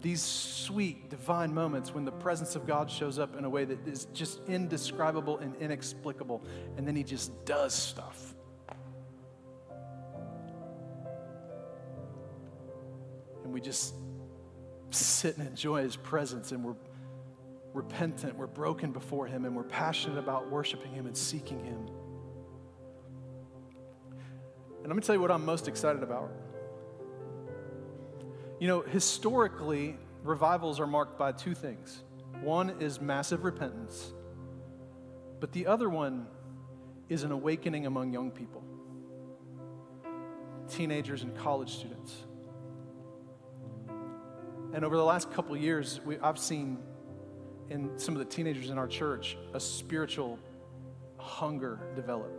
These 0.02 0.22
sweet, 0.22 1.08
divine 1.08 1.54
moments 1.54 1.94
when 1.94 2.04
the 2.04 2.12
presence 2.12 2.54
of 2.54 2.66
God 2.66 2.90
shows 2.90 3.18
up 3.18 3.36
in 3.36 3.44
a 3.44 3.50
way 3.50 3.64
that 3.64 3.88
is 3.88 4.06
just 4.12 4.40
indescribable 4.46 5.38
and 5.38 5.56
inexplicable, 5.56 6.44
and 6.76 6.86
then 6.86 6.94
He 6.94 7.02
just 7.02 7.44
does 7.44 7.72
stuff. 7.72 8.35
We 13.56 13.62
just 13.62 13.94
sit 14.90 15.38
and 15.38 15.48
enjoy 15.48 15.82
his 15.82 15.96
presence 15.96 16.52
and 16.52 16.62
we're 16.62 16.74
repentant, 17.72 18.36
we're 18.36 18.46
broken 18.46 18.92
before 18.92 19.26
him, 19.26 19.46
and 19.46 19.56
we're 19.56 19.62
passionate 19.62 20.18
about 20.18 20.50
worshiping 20.50 20.92
him 20.92 21.06
and 21.06 21.16
seeking 21.16 21.64
him. 21.64 21.88
And 24.80 24.88
let 24.88 24.94
me 24.94 25.00
tell 25.00 25.14
you 25.14 25.22
what 25.22 25.30
I'm 25.30 25.46
most 25.46 25.68
excited 25.68 26.02
about. 26.02 26.30
You 28.60 28.68
know, 28.68 28.82
historically, 28.82 29.96
revivals 30.22 30.78
are 30.78 30.86
marked 30.86 31.18
by 31.18 31.32
two 31.32 31.54
things 31.54 32.02
one 32.42 32.78
is 32.78 33.00
massive 33.00 33.42
repentance, 33.42 34.12
but 35.40 35.50
the 35.52 35.66
other 35.66 35.88
one 35.88 36.26
is 37.08 37.22
an 37.22 37.32
awakening 37.32 37.86
among 37.86 38.12
young 38.12 38.30
people. 38.30 38.62
teenagers 40.68 41.22
and 41.22 41.34
college 41.38 41.70
students. 41.70 42.25
And 44.76 44.84
over 44.84 44.94
the 44.94 45.04
last 45.04 45.32
couple 45.32 45.56
years, 45.56 46.02
we, 46.04 46.18
I've 46.18 46.38
seen 46.38 46.76
in 47.70 47.98
some 47.98 48.14
of 48.14 48.18
the 48.18 48.26
teenagers 48.26 48.68
in 48.68 48.76
our 48.76 48.86
church 48.86 49.38
a 49.54 49.58
spiritual 49.58 50.38
hunger 51.16 51.80
develop. 51.96 52.30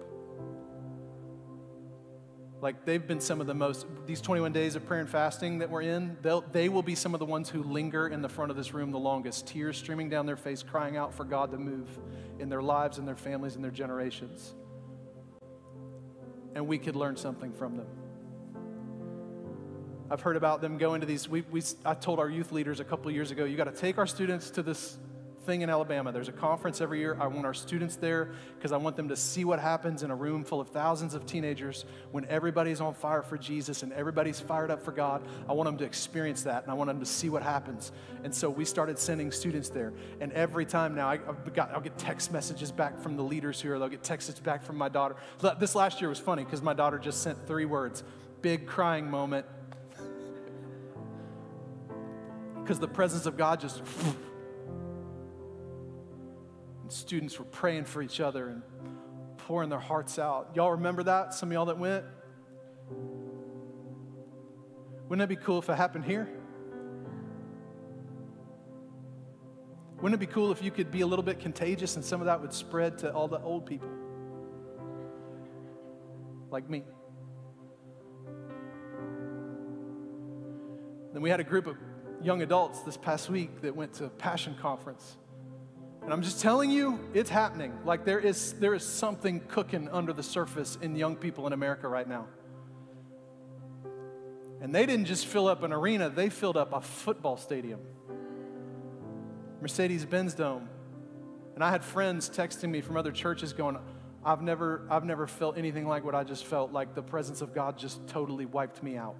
Like 2.62 2.86
they've 2.86 3.06
been 3.06 3.22
some 3.22 3.42
of 3.42 3.48
the 3.48 3.56
most, 3.56 3.88
these 4.06 4.22
21 4.22 4.54
days 4.54 4.76
of 4.76 4.86
prayer 4.86 5.00
and 5.00 5.10
fasting 5.10 5.58
that 5.58 5.72
we're 5.72 5.82
in, 5.82 6.16
they 6.52 6.70
will 6.70 6.84
be 6.84 6.94
some 6.94 7.16
of 7.16 7.20
the 7.20 7.26
ones 7.26 7.50
who 7.50 7.64
linger 7.64 8.08
in 8.08 8.22
the 8.22 8.30
front 8.30 8.52
of 8.52 8.58
this 8.58 8.72
room 8.72 8.92
the 8.92 9.00
longest, 9.00 9.48
tears 9.48 9.76
streaming 9.76 10.08
down 10.08 10.28
their 10.28 10.38
face, 10.38 10.62
crying 10.62 10.96
out 10.96 11.16
for 11.16 11.24
God 11.24 11.50
to 11.54 11.58
move 11.58 11.90
in 12.38 12.50
their 12.50 12.62
lives 12.62 13.00
and 13.00 13.08
their 13.08 13.16
families 13.16 13.56
and 13.56 13.64
their 13.64 13.72
generations. 13.72 14.54
And 16.54 16.68
we 16.68 16.78
could 16.78 16.96
learn 16.96 17.18
something 17.18 17.52
from 17.52 17.78
them. 17.78 17.88
I've 20.10 20.22
heard 20.22 20.38
about 20.38 20.62
them 20.62 20.78
going 20.78 21.01
to 21.01 21.08
these. 21.08 21.28
We, 21.28 21.41
we, 21.51 21.62
I 21.86 21.93
told 21.93 22.20
our 22.20 22.30
youth 22.30 22.51
leaders 22.51 22.80
a 22.80 22.84
couple 22.84 23.12
years 23.12 23.32
ago, 23.32 23.45
you 23.45 23.58
got 23.58 23.66
to 23.66 23.72
take 23.72 23.97
our 23.97 24.08
students 24.08 24.49
to 24.51 24.64
this 24.64 24.97
thing 25.47 25.62
in 25.62 25.70
Alabama. 25.70 26.12
There's 26.12 26.28
a 26.28 26.34
conference 26.34 26.82
every 26.82 26.99
year. 26.99 27.18
I 27.20 27.28
want 27.28 27.45
our 27.45 27.53
students 27.53 27.95
there 27.95 28.32
because 28.58 28.74
I 28.74 28.78
want 28.78 28.97
them 28.97 29.08
to 29.08 29.16
see 29.16 29.45
what 29.45 29.60
happens 29.60 30.03
in 30.03 30.12
a 30.12 30.16
room 30.16 30.43
full 30.43 30.60
of 30.60 30.68
thousands 30.68 31.14
of 31.14 31.26
teenagers 31.26 31.86
when 32.12 32.26
everybody's 32.26 32.82
on 32.82 32.93
fire 32.93 33.22
for 33.22 33.38
Jesus 33.38 33.82
and 33.82 33.93
everybody's 33.93 34.41
fired 34.41 34.72
up 34.72 34.84
for 34.84 34.91
God. 34.91 35.26
I 35.47 35.53
want 35.53 35.68
them 35.68 35.78
to 35.78 35.86
experience 35.86 36.43
that 36.43 36.64
and 36.64 36.72
I 36.72 36.74
want 36.74 36.89
them 36.89 36.99
to 36.99 37.05
see 37.05 37.30
what 37.30 37.43
happens. 37.43 37.93
And 38.26 38.36
so 38.36 38.49
we 38.49 38.66
started 38.66 38.99
sending 38.99 39.32
students 39.32 39.70
there. 39.70 39.93
And 40.20 40.34
every 40.34 40.66
time 40.66 40.93
now, 40.93 41.08
I, 41.08 41.18
got, 41.18 41.72
I'll 41.72 41.80
get 41.80 41.97
text 41.97 42.34
messages 42.34 42.70
back 42.70 42.99
from 42.99 43.16
the 43.16 43.24
leaders 43.24 43.62
here. 43.62 43.80
They'll 43.80 43.88
get 43.88 44.03
texts 44.03 44.39
back 44.41 44.64
from 44.64 44.78
my 44.78 44.89
daughter. 44.89 45.16
This 45.60 45.76
last 45.76 46.01
year 46.01 46.10
was 46.10 46.20
funny 46.20 46.43
because 46.43 46.62
my 46.62 46.74
daughter 46.74 46.99
just 46.99 47.24
sent 47.24 47.47
three 47.47 47.66
words 47.66 48.03
big 48.41 48.68
crying 48.68 49.10
moment. 49.10 49.45
Because 52.68 52.80
the 52.82 52.88
presence 52.89 53.26
of 53.26 53.38
God 53.38 53.61
just 53.61 53.82
and 56.82 56.91
students 56.91 57.39
were 57.39 57.45
praying 57.45 57.86
for 57.86 58.01
each 58.01 58.20
other 58.20 58.49
and 58.49 58.61
pouring 59.38 59.70
their 59.70 59.80
hearts 59.80 60.20
out. 60.20 60.49
Y'all 60.53 60.72
remember 60.72 61.03
that? 61.03 61.34
Some 61.34 61.47
of 61.47 61.53
y'all 61.53 61.68
that 61.68 61.78
went? 61.78 62.03
Wouldn't 65.07 65.24
it 65.24 65.34
be 65.34 65.41
cool 65.41 65.59
if 65.59 65.70
it 65.70 65.76
happened 65.76 66.03
here? 66.03 66.28
Wouldn't 70.01 70.22
it 70.22 70.28
be 70.28 70.30
cool 70.30 70.51
if 70.51 70.61
you 70.61 70.70
could 70.70 70.91
be 70.91 70.99
a 70.99 71.07
little 71.07 71.24
bit 71.24 71.39
contagious 71.39 71.95
and 71.95 72.03
some 72.03 72.20
of 72.20 72.26
that 72.26 72.41
would 72.41 72.51
spread 72.51 72.97
to 72.97 73.13
all 73.13 73.30
the 73.30 73.39
old 73.39 73.65
people? 73.65 73.88
Like 76.51 76.70
me. 76.70 76.84
Then 81.13 81.22
we 81.22 81.30
had 81.30 81.39
a 81.39 81.45
group 81.45 81.65
of 81.65 81.78
young 82.22 82.41
adults 82.41 82.80
this 82.82 82.97
past 82.97 83.30
week 83.30 83.61
that 83.61 83.76
went 83.76 83.93
to 83.93 84.09
passion 84.09 84.55
conference. 84.61 85.18
And 86.03 86.13
I'm 86.13 86.22
just 86.22 86.39
telling 86.39 86.72
you, 86.72 86.99
it's 87.13 87.30
happening. 87.30 87.74
Like 87.84 88.05
there 88.05 88.20
is, 88.20 88.53
there 88.53 88.74
is 88.74 88.84
something 88.86 89.41
cooking 89.41 89.89
under 89.89 90.13
the 90.13 90.24
surface 90.24 90.78
in 90.82 90.95
young 90.95 91.15
people 91.15 91.47
in 91.47 91.53
America 91.53 91.88
right 91.88 92.07
now. 92.07 92.28
And 94.61 94.74
they 94.74 94.86
didn't 94.86 95.05
just 95.05 95.28
fill 95.28 95.47
up 95.47 95.63
an 95.63 95.74
arena, 95.74 96.09
they 96.09 96.30
filled 96.30 96.57
up 96.57 96.74
a 96.74 96.82
football 96.82 97.38
stadium. 97.38 97.82
Mercedes 99.61 100.05
Benz 100.05 100.34
Dome. 100.34 100.70
And 101.55 101.63
I 101.63 101.72
had 101.72 101.84
friends 101.84 102.30
texting 102.30 102.70
me 102.70 102.82
from 102.82 102.97
other 102.97 103.11
churches 103.11 103.51
going, 103.51 103.78
I've 104.24 104.41
never, 104.41 104.88
I've 104.89 105.03
never 105.03 105.28
felt 105.28 105.57
anything 105.57 105.88
like 105.88 106.03
what 106.03 106.15
I 106.15 106.24
just 106.24 106.45
felt, 106.45 106.72
like 106.72 106.95
the 106.95 107.01
presence 107.01 107.41
of 107.41 107.53
God 107.53 107.78
just 107.78 108.05
totally 108.07 108.45
wiped 108.45 108.82
me 108.82 108.95
out. 108.95 109.15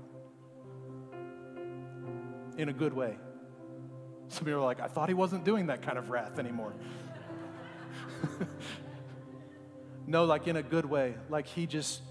In 2.58 2.70
a 2.70 2.74
good 2.74 2.94
way. 2.94 3.16
Some 4.30 4.46
people 4.46 4.60
are 4.60 4.66
like, 4.66 4.82
I 4.82 4.88
thought 4.88 5.08
he 5.08 5.16
wasn't 5.16 5.46
doing 5.46 5.68
that 5.68 5.84
kind 5.84 5.98
of 5.98 6.10
wrath 6.10 6.40
anymore. 6.40 6.74
no, 10.08 10.26
like 10.26 10.48
in 10.48 10.58
a 10.58 10.64
good 10.64 10.86
way. 10.86 11.16
Like 11.30 11.48
he 11.48 11.66
just. 11.66 12.02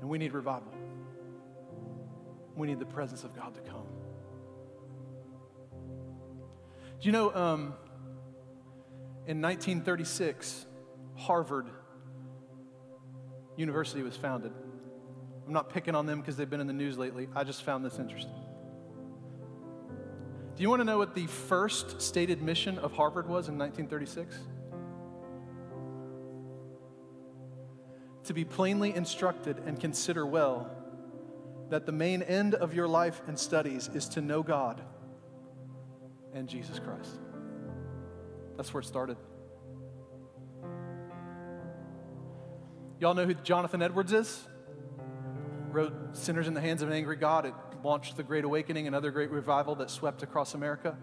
And 0.00 0.08
we 0.08 0.18
need 0.18 0.32
revival. 0.32 0.72
We 2.56 2.68
need 2.68 2.78
the 2.78 2.86
presence 2.86 3.24
of 3.24 3.34
God 3.34 3.54
to 3.54 3.60
come. 3.62 3.86
Do 7.00 7.08
you 7.08 7.12
know, 7.12 7.34
um, 7.34 7.74
in 9.26 9.40
1936, 9.40 10.66
Harvard 11.16 11.66
University 13.56 14.02
was 14.02 14.16
founded. 14.16 14.52
I'm 15.46 15.52
not 15.52 15.70
picking 15.70 15.94
on 15.94 16.06
them 16.06 16.20
because 16.20 16.36
they've 16.36 16.48
been 16.48 16.60
in 16.60 16.66
the 16.66 16.72
news 16.72 16.98
lately. 16.98 17.28
I 17.34 17.44
just 17.44 17.62
found 17.62 17.84
this 17.84 17.98
interesting. 17.98 18.34
Do 20.56 20.62
you 20.62 20.68
want 20.68 20.80
to 20.80 20.84
know 20.84 20.98
what 20.98 21.14
the 21.14 21.26
first 21.26 22.00
stated 22.00 22.42
mission 22.42 22.78
of 22.78 22.92
Harvard 22.92 23.26
was 23.26 23.48
in 23.48 23.58
1936? 23.58 24.38
To 28.24 28.34
be 28.34 28.44
plainly 28.44 28.94
instructed 28.94 29.58
and 29.66 29.80
consider 29.80 30.24
well 30.24 30.70
that 31.70 31.86
the 31.86 31.92
main 31.92 32.22
end 32.22 32.54
of 32.54 32.74
your 32.74 32.86
life 32.86 33.22
and 33.26 33.38
studies 33.38 33.90
is 33.94 34.08
to 34.10 34.20
know 34.20 34.42
God 34.42 34.80
and 36.32 36.48
Jesus 36.48 36.78
Christ. 36.78 37.18
That's 38.56 38.72
where 38.72 38.80
it 38.80 38.86
started. 38.86 39.16
Y'all 43.00 43.14
know 43.14 43.26
who 43.26 43.34
Jonathan 43.34 43.82
Edwards 43.82 44.12
is? 44.12 44.46
Wrote 45.70 45.92
Sinners 46.12 46.46
in 46.46 46.54
the 46.54 46.60
Hands 46.60 46.80
of 46.80 46.88
an 46.88 46.94
Angry 46.94 47.16
God. 47.16 47.46
It 47.46 47.54
launched 47.82 48.16
the 48.16 48.22
Great 48.22 48.44
Awakening, 48.44 48.86
another 48.86 49.10
great 49.10 49.30
revival 49.30 49.74
that 49.76 49.90
swept 49.90 50.22
across 50.22 50.54
America. 50.54 50.96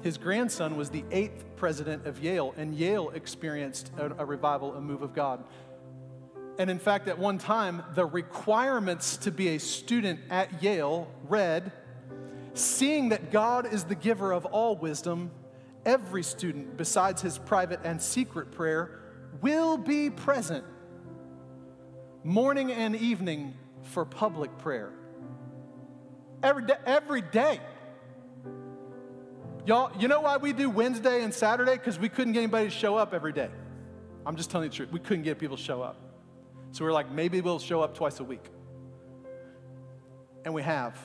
His 0.00 0.18
grandson 0.18 0.76
was 0.76 0.90
the 0.90 1.04
eighth 1.12 1.44
president 1.56 2.06
of 2.06 2.22
Yale, 2.22 2.54
and 2.56 2.74
Yale 2.74 3.10
experienced 3.10 3.92
a, 3.96 4.06
a 4.18 4.24
revival, 4.24 4.74
a 4.74 4.80
move 4.80 5.02
of 5.02 5.14
God. 5.14 5.44
And 6.58 6.70
in 6.70 6.78
fact, 6.78 7.06
at 7.08 7.18
one 7.18 7.38
time, 7.38 7.82
the 7.94 8.04
requirements 8.04 9.16
to 9.18 9.30
be 9.30 9.48
a 9.48 9.58
student 9.58 10.20
at 10.30 10.62
Yale 10.62 11.08
read 11.28 11.72
Seeing 12.54 13.08
that 13.10 13.32
God 13.32 13.72
is 13.72 13.84
the 13.84 13.94
giver 13.94 14.30
of 14.32 14.44
all 14.44 14.76
wisdom, 14.76 15.30
every 15.84 16.22
student, 16.22 16.76
besides 16.76 17.22
his 17.22 17.38
private 17.38 17.80
and 17.84 18.00
secret 18.00 18.52
prayer, 18.52 19.00
will 19.40 19.76
be 19.76 20.10
present 20.10 20.64
morning 22.24 22.70
and 22.70 22.94
evening 22.94 23.54
for 23.82 24.04
public 24.04 24.56
prayer. 24.58 24.92
Every 26.42 26.66
day, 26.66 26.76
every 26.86 27.22
day. 27.22 27.60
Y'all, 29.64 29.92
you 30.00 30.08
know 30.08 30.20
why 30.20 30.36
we 30.36 30.52
do 30.52 30.68
Wednesday 30.68 31.22
and 31.22 31.32
Saturday? 31.32 31.74
Because 31.74 31.98
we 31.98 32.08
couldn't 32.08 32.32
get 32.32 32.40
anybody 32.40 32.64
to 32.66 32.70
show 32.70 32.96
up 32.96 33.14
every 33.14 33.32
day. 33.32 33.50
I'm 34.26 34.36
just 34.36 34.50
telling 34.50 34.66
you 34.66 34.70
the 34.70 34.76
truth. 34.76 34.92
We 34.92 35.00
couldn't 35.00 35.22
get 35.24 35.38
people 35.38 35.56
to 35.56 35.62
show 35.62 35.82
up. 35.82 35.96
So 36.72 36.84
we're 36.84 36.92
like, 36.92 37.10
maybe 37.10 37.40
we'll 37.40 37.58
show 37.58 37.80
up 37.80 37.94
twice 37.94 38.18
a 38.18 38.24
week. 38.24 38.44
And 40.44 40.54
we 40.54 40.62
have. 40.62 40.96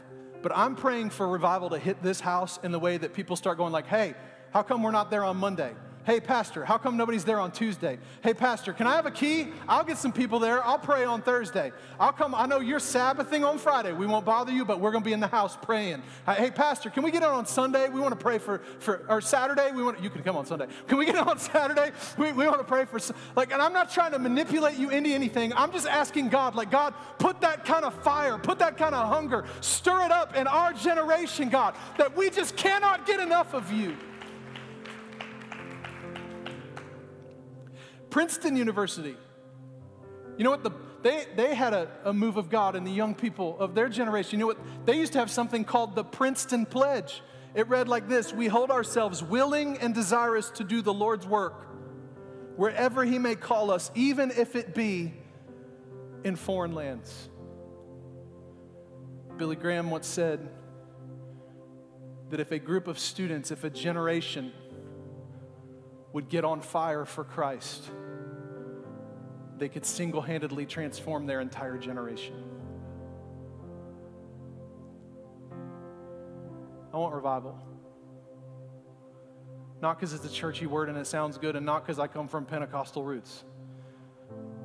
But 0.41 0.51
I'm 0.55 0.75
praying 0.75 1.11
for 1.11 1.27
revival 1.27 1.69
to 1.71 1.79
hit 1.79 2.01
this 2.01 2.19
house 2.19 2.59
in 2.63 2.71
the 2.71 2.79
way 2.79 2.97
that 2.97 3.13
people 3.13 3.35
start 3.35 3.57
going 3.57 3.73
like, 3.73 3.87
hey, 3.87 4.15
how 4.51 4.63
come 4.63 4.83
we're 4.83 4.91
not 4.91 5.09
there 5.09 5.23
on 5.23 5.37
Monday? 5.37 5.73
Hey, 6.07 6.21
Pastor, 6.21 6.63
how 6.63 6.77
come 6.77 6.95
nobody's 6.95 7.25
there 7.25 7.37
on 7.37 7.51
Tuesday? 7.51 7.99
Hey, 8.23 8.33
Pastor, 8.33 8.71
can 8.71 8.87
I 8.87 8.95
have 8.95 9.05
a 9.05 9.11
key? 9.11 9.49
I'll 9.67 9.83
get 9.83 9.97
some 9.97 10.13
people 10.13 10.39
there. 10.39 10.65
I'll 10.65 10.79
pray 10.79 11.03
on 11.03 11.21
Thursday. 11.21 11.73
I'll 11.99 12.13
come. 12.13 12.33
I 12.33 12.45
know 12.45 12.61
you're 12.61 12.79
Sabbathing 12.79 13.45
on 13.45 13.57
Friday. 13.57 13.91
We 13.91 14.05
won't 14.05 14.23
bother 14.23 14.53
you, 14.53 14.63
but 14.63 14.79
we're 14.79 14.91
going 14.91 15.03
to 15.03 15.05
be 15.05 15.11
in 15.11 15.19
the 15.19 15.27
house 15.27 15.57
praying. 15.61 16.01
Uh, 16.25 16.35
hey, 16.35 16.49
Pastor, 16.49 16.89
can 16.89 17.03
we 17.03 17.11
get 17.11 17.23
on 17.23 17.33
on 17.33 17.45
Sunday? 17.45 17.89
We 17.89 17.99
want 17.99 18.17
to 18.17 18.23
pray 18.23 18.37
for, 18.37 18.59
for 18.79 19.05
or 19.09 19.19
Saturday. 19.19 19.73
We 19.73 19.83
want 19.83 20.01
you 20.01 20.09
can 20.09 20.23
come 20.23 20.37
on 20.37 20.45
Sunday. 20.45 20.67
Can 20.87 20.97
we 20.97 21.05
get 21.05 21.17
on 21.17 21.39
Saturday? 21.39 21.91
We, 22.17 22.31
we 22.31 22.47
want 22.47 22.59
to 22.59 22.63
pray 22.63 22.85
for, 22.85 23.01
like, 23.35 23.51
and 23.51 23.61
I'm 23.61 23.73
not 23.73 23.91
trying 23.91 24.13
to 24.13 24.19
manipulate 24.19 24.77
you 24.77 24.89
into 24.91 25.09
anything. 25.09 25.51
I'm 25.57 25.73
just 25.73 25.87
asking 25.87 26.29
God, 26.29 26.55
like, 26.55 26.71
God, 26.71 26.93
put 27.19 27.41
that 27.41 27.65
kind 27.65 27.83
of 27.83 27.93
fire, 28.01 28.37
put 28.37 28.59
that 28.59 28.77
kind 28.77 28.95
of 28.95 29.09
hunger, 29.09 29.43
stir 29.59 30.05
it 30.05 30.11
up 30.13 30.37
in 30.37 30.47
our 30.47 30.71
generation, 30.71 31.49
God, 31.49 31.75
that 31.97 32.15
we 32.15 32.29
just 32.29 32.55
cannot 32.55 33.05
get 33.05 33.19
enough 33.19 33.53
of 33.53 33.73
you. 33.73 33.97
Princeton 38.09 38.55
University. 38.55 39.15
You 40.37 40.43
know 40.43 40.51
what? 40.51 40.63
The, 40.63 40.71
they, 41.01 41.25
they 41.35 41.55
had 41.55 41.73
a, 41.73 41.89
a 42.05 42.13
move 42.13 42.37
of 42.37 42.49
God 42.49 42.75
in 42.75 42.83
the 42.83 42.91
young 42.91 43.15
people 43.15 43.59
of 43.59 43.75
their 43.75 43.89
generation. 43.89 44.39
You 44.39 44.45
know 44.45 44.47
what? 44.47 44.85
They 44.85 44.97
used 44.97 45.13
to 45.13 45.19
have 45.19 45.31
something 45.31 45.63
called 45.63 45.95
the 45.95 46.03
Princeton 46.03 46.65
Pledge. 46.65 47.21
It 47.55 47.67
read 47.67 47.87
like 47.87 48.07
this 48.07 48.33
We 48.33 48.47
hold 48.47 48.71
ourselves 48.71 49.23
willing 49.23 49.77
and 49.79 49.93
desirous 49.93 50.49
to 50.51 50.63
do 50.63 50.81
the 50.81 50.93
Lord's 50.93 51.25
work 51.25 51.65
wherever 52.55 53.05
He 53.05 53.19
may 53.19 53.35
call 53.35 53.71
us, 53.71 53.91
even 53.95 54.31
if 54.31 54.55
it 54.55 54.73
be 54.73 55.13
in 56.23 56.35
foreign 56.35 56.73
lands. 56.73 57.29
Billy 59.37 59.55
Graham 59.55 59.91
once 59.91 60.07
said, 60.07 60.49
that 62.29 62.39
if 62.39 62.51
a 62.51 62.59
group 62.59 62.87
of 62.87 62.99
students, 62.99 63.51
if 63.51 63.63
a 63.63 63.69
generation 63.69 64.51
would 66.13 66.29
get 66.29 66.45
on 66.45 66.61
fire 66.61 67.05
for 67.05 67.23
Christ, 67.23 67.89
they 69.57 69.69
could 69.69 69.85
single 69.85 70.21
handedly 70.21 70.65
transform 70.65 71.25
their 71.25 71.41
entire 71.41 71.77
generation. 71.77 72.35
I 76.93 76.97
want 76.97 77.13
revival. 77.13 77.59
Not 79.81 79.99
because 79.99 80.13
it's 80.13 80.25
a 80.25 80.29
churchy 80.29 80.65
word 80.65 80.89
and 80.89 80.97
it 80.97 81.05
sounds 81.05 81.37
good, 81.37 81.55
and 81.55 81.65
not 81.65 81.85
because 81.85 81.99
I 81.99 82.07
come 82.07 82.27
from 82.27 82.45
Pentecostal 82.45 83.03
roots, 83.03 83.43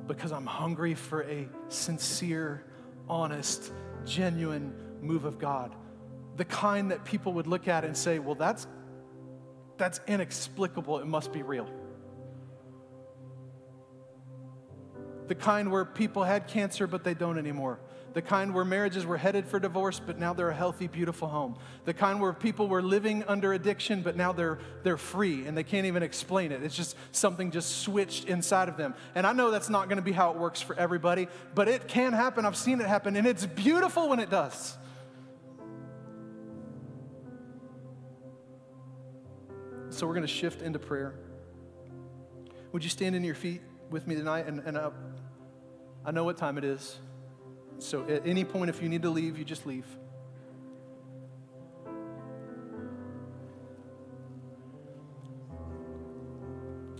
because 0.07 0.31
I'm 0.31 0.45
hungry 0.45 0.95
for 0.95 1.23
a 1.23 1.47
sincere, 1.67 2.65
honest, 3.07 3.71
genuine 4.05 4.73
move 5.01 5.25
of 5.25 5.37
God. 5.37 5.75
The 6.37 6.45
kind 6.45 6.89
that 6.89 7.05
people 7.05 7.33
would 7.33 7.45
look 7.45 7.67
at 7.67 7.85
and 7.85 7.95
say, 7.95 8.17
well, 8.17 8.33
that's, 8.33 8.65
that's 9.77 9.99
inexplicable. 10.07 10.99
It 10.99 11.07
must 11.07 11.31
be 11.31 11.43
real. 11.43 11.69
The 15.27 15.35
kind 15.35 15.71
where 15.71 15.85
people 15.85 16.23
had 16.23 16.47
cancer, 16.47 16.85
but 16.87 17.03
they 17.03 17.13
don't 17.13 17.37
anymore 17.37 17.79
the 18.13 18.21
kind 18.21 18.53
where 18.53 18.65
marriages 18.65 19.05
were 19.05 19.17
headed 19.17 19.47
for 19.47 19.59
divorce, 19.59 19.99
but 19.99 20.19
now 20.19 20.33
they're 20.33 20.49
a 20.49 20.55
healthy, 20.55 20.87
beautiful 20.87 21.27
home. 21.27 21.57
The 21.85 21.93
kind 21.93 22.21
where 22.21 22.33
people 22.33 22.67
were 22.67 22.81
living 22.81 23.23
under 23.27 23.53
addiction, 23.53 24.01
but 24.01 24.15
now 24.15 24.31
they're, 24.31 24.59
they're 24.83 24.97
free 24.97 25.45
and 25.45 25.57
they 25.57 25.63
can't 25.63 25.87
even 25.87 26.03
explain 26.03 26.51
it. 26.51 26.63
It's 26.63 26.75
just 26.75 26.95
something 27.11 27.51
just 27.51 27.81
switched 27.81 28.25
inside 28.25 28.69
of 28.69 28.77
them. 28.77 28.93
And 29.15 29.25
I 29.25 29.33
know 29.33 29.51
that's 29.51 29.69
not 29.69 29.89
going 29.89 29.97
to 29.97 30.03
be 30.03 30.11
how 30.11 30.31
it 30.31 30.37
works 30.37 30.61
for 30.61 30.75
everybody, 30.77 31.27
but 31.55 31.67
it 31.67 31.87
can 31.87 32.13
happen. 32.13 32.45
I've 32.45 32.57
seen 32.57 32.79
it 32.79 32.87
happen, 32.87 33.15
and 33.15 33.25
it's 33.25 33.45
beautiful 33.45 34.09
when 34.09 34.19
it 34.19 34.29
does. 34.29 34.77
So 39.93 40.07
we're 40.07 40.15
going 40.15 40.25
to 40.25 40.33
shift 40.33 40.63
into 40.63 40.79
prayer. 40.79 41.13
Would 42.71 42.83
you 42.83 42.89
stand 42.89 43.15
in 43.15 43.23
your 43.23 43.35
feet 43.35 43.61
with 43.91 44.07
me 44.07 44.15
tonight? 44.15 44.47
And, 44.47 44.59
and 44.61 44.75
uh, 44.75 44.89
I 46.03 46.09
know 46.09 46.23
what 46.23 46.35
time 46.35 46.57
it 46.57 46.63
is. 46.63 46.97
So 47.77 48.03
at 48.09 48.25
any 48.25 48.43
point, 48.43 48.71
if 48.71 48.81
you 48.81 48.89
need 48.89 49.03
to 49.03 49.11
leave, 49.11 49.37
you 49.37 49.45
just 49.45 49.67
leave. 49.67 49.85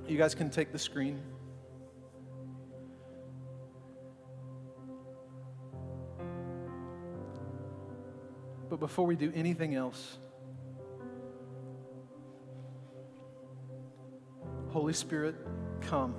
You 0.07 0.15
guys 0.15 0.35
can 0.35 0.51
take 0.51 0.71
the 0.71 0.77
screen. 0.77 1.19
But 8.69 8.79
before 8.79 9.07
we 9.07 9.15
do 9.15 9.31
anything 9.33 9.73
else, 9.73 10.19
Holy 14.73 14.93
Spirit, 14.93 15.35
come. 15.81 16.15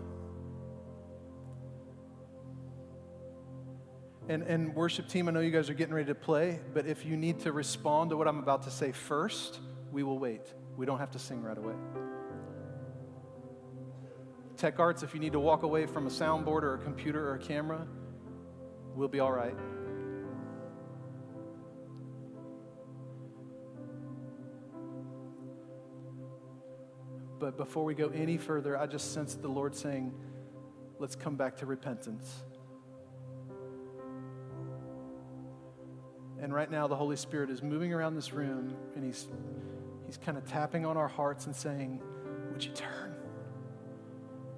And, 4.29 4.45
and 4.45 4.77
worship 4.77 5.09
team, 5.09 5.29
I 5.29 5.33
know 5.33 5.41
you 5.41 5.51
guys 5.51 5.69
are 5.69 5.75
getting 5.75 5.93
ready 5.93 6.07
to 6.07 6.15
play, 6.15 6.61
but 6.73 6.87
if 6.87 7.05
you 7.05 7.17
need 7.17 7.41
to 7.41 7.51
respond 7.51 8.11
to 8.11 8.17
what 8.17 8.29
I'm 8.29 8.39
about 8.39 8.63
to 8.63 8.71
say 8.71 8.93
first, 8.93 9.59
we 9.91 10.05
will 10.05 10.21
wait. 10.21 10.55
We 10.77 10.87
don't 10.87 11.01
have 11.01 11.11
to 11.11 11.19
sing 11.19 11.43
right 11.43 11.59
away. 11.59 11.75
Tech 14.57 14.79
arts, 14.79 15.03
if 15.03 15.15
you 15.15 15.21
need 15.21 15.33
to 15.33 15.41
walk 15.41 15.65
away 15.65 15.87
from 15.87 16.07
a 16.07 16.11
soundboard 16.11 16.63
or 16.63 16.75
a 16.75 16.79
computer 16.79 17.29
or 17.29 17.35
a 17.35 17.41
camera, 17.41 17.85
we'll 18.95 19.09
be 19.09 19.19
all 19.19 19.33
right. 19.33 19.57
But 27.45 27.59
before 27.59 27.85
we 27.85 27.93
go 27.93 28.09
any 28.09 28.39
further, 28.39 28.79
I 28.79 28.87
just 28.87 29.13
sense 29.13 29.35
the 29.35 29.49
Lord 29.49 29.75
saying, 29.75 30.15
let's 30.99 31.15
come 31.15 31.37
back 31.37 31.59
to 31.59 31.67
repentance. 31.67 32.43
And 36.41 36.55
right 36.55 36.71
now, 36.71 36.87
the 36.87 36.97
Holy 36.97 37.17
Spirit 37.17 37.51
is 37.51 37.63
moving 37.63 37.93
around 37.93 38.15
this 38.15 38.33
room 38.33 38.75
and 38.95 39.05
He's, 39.05 39.29
he's 40.07 40.17
kind 40.17 40.39
of 40.39 40.49
tapping 40.49 40.87
on 40.87 40.97
our 40.97 41.07
hearts 41.07 41.45
and 41.45 41.55
saying, 41.55 42.01
Would 42.51 42.65
you 42.65 42.73
turn? 42.73 43.15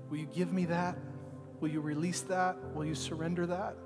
Will 0.08 0.18
you 0.18 0.26
give 0.26 0.52
me 0.52 0.66
that? 0.66 0.96
Will 1.58 1.70
you 1.70 1.80
release 1.80 2.20
that? 2.20 2.56
Will 2.72 2.84
you 2.84 2.94
surrender 2.94 3.48
that? 3.48 3.76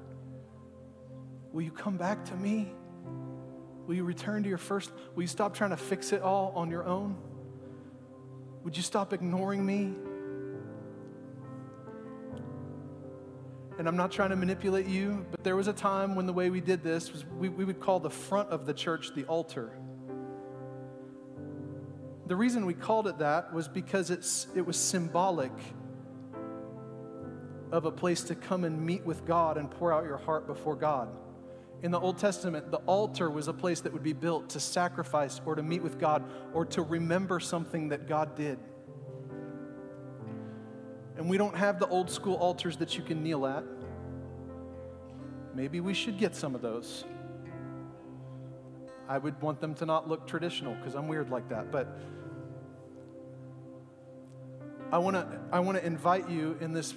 Will 1.55 1.63
you 1.63 1.73
come 1.73 1.97
back 1.97 2.27
to 2.27 2.37
me? 2.37 2.71
Will 3.87 3.95
you 3.95 4.05
return 4.05 4.43
to 4.43 4.49
your 4.51 4.59
first? 4.59 4.93
Will 5.15 5.23
you 5.23 5.27
stop 5.27 5.55
trying 5.55 5.71
to 5.71 5.79
fix 5.79 6.13
it 6.13 6.21
all 6.21 6.53
on 6.55 6.71
your 6.71 6.85
own? 6.85 7.17
Would 8.65 8.77
you 8.77 8.83
stop 8.83 9.13
ignoring 9.13 9.65
me? 9.65 9.95
and 13.81 13.89
I'm 13.89 13.97
not 13.97 14.13
trying 14.13 14.29
to 14.29 14.37
manipulate 14.37 14.85
you, 14.85 15.25
but 15.31 15.43
there 15.43 15.57
was 15.57 15.67
a 15.67 15.73
time 15.73 16.15
when 16.15 16.27
the 16.27 16.35
way 16.35 16.51
we 16.51 16.61
did 16.61 16.83
this 16.83 17.11
was 17.15 17.25
we, 17.25 17.49
we 17.49 17.65
would 17.65 17.81
call 17.81 17.99
the 17.99 18.11
front 18.11 18.51
of 18.51 18.67
the 18.67 18.75
church 18.75 19.15
the 19.15 19.25
altar. 19.25 19.73
The 22.27 22.37
reason 22.37 22.67
we 22.67 22.75
called 22.75 23.09
it 23.09 23.17
that 23.21 23.55
was 23.55 23.69
because 23.69 24.11
it's, 24.11 24.49
it 24.55 24.67
was 24.67 24.77
symbolic 24.77 25.53
of 27.73 27.87
a 27.87 27.91
place 27.91 28.23
to 28.25 28.35
come 28.35 28.65
and 28.65 28.85
meet 28.85 29.03
with 29.07 29.25
God 29.25 29.57
and 29.57 29.71
pour 29.71 29.95
out 29.95 30.05
your 30.05 30.19
heart 30.19 30.47
before 30.47 30.77
God. 30.77 31.09
In 31.83 31.91
the 31.91 31.99
Old 31.99 32.19
Testament, 32.19 32.71
the 32.71 32.79
altar 32.79 33.31
was 33.31 33.49
a 33.49 33.53
place 33.53 33.81
that 33.81 33.93
would 33.93 34.03
be 34.03 34.13
built 34.13 34.51
to 34.51 34.61
sacrifice 34.61 35.41
or 35.47 35.55
to 35.55 35.63
meet 35.63 35.83
with 35.83 35.99
God 35.99 36.25
or 36.53 36.67
to 36.67 36.83
remember 36.83 37.41
something 37.41 37.89
that 37.89 38.07
God 38.07 38.37
did. 38.37 38.59
And 41.17 41.29
we 41.29 41.39
don't 41.39 41.57
have 41.57 41.79
the 41.79 41.87
old 41.89 42.11
school 42.11 42.35
altars 42.37 42.77
that 42.79 42.97
you 42.97 43.03
can 43.03 43.23
kneel 43.23 43.47
at. 43.47 43.65
Maybe 45.55 45.81
we 45.81 45.95
should 45.95 46.19
get 46.19 46.35
some 46.37 46.55
of 46.55 46.63
those. 46.63 47.05
I 49.09 49.19
would 49.19 49.41
want 49.43 49.61
them 49.61 49.75
to 49.77 49.87
not 49.87 50.09
look 50.09 50.27
traditional 50.27 50.75
because 50.75 50.95
I'm 50.95 51.09
weird 51.09 51.31
like 51.31 51.49
that. 51.49 51.73
But 51.73 51.99
I 54.93 54.99
want 54.99 55.17
to 55.17 55.27
I 55.51 55.61
want 55.61 55.79
to 55.79 55.85
invite 55.85 56.29
you 56.29 56.57
in 56.61 56.73
this 56.73 56.95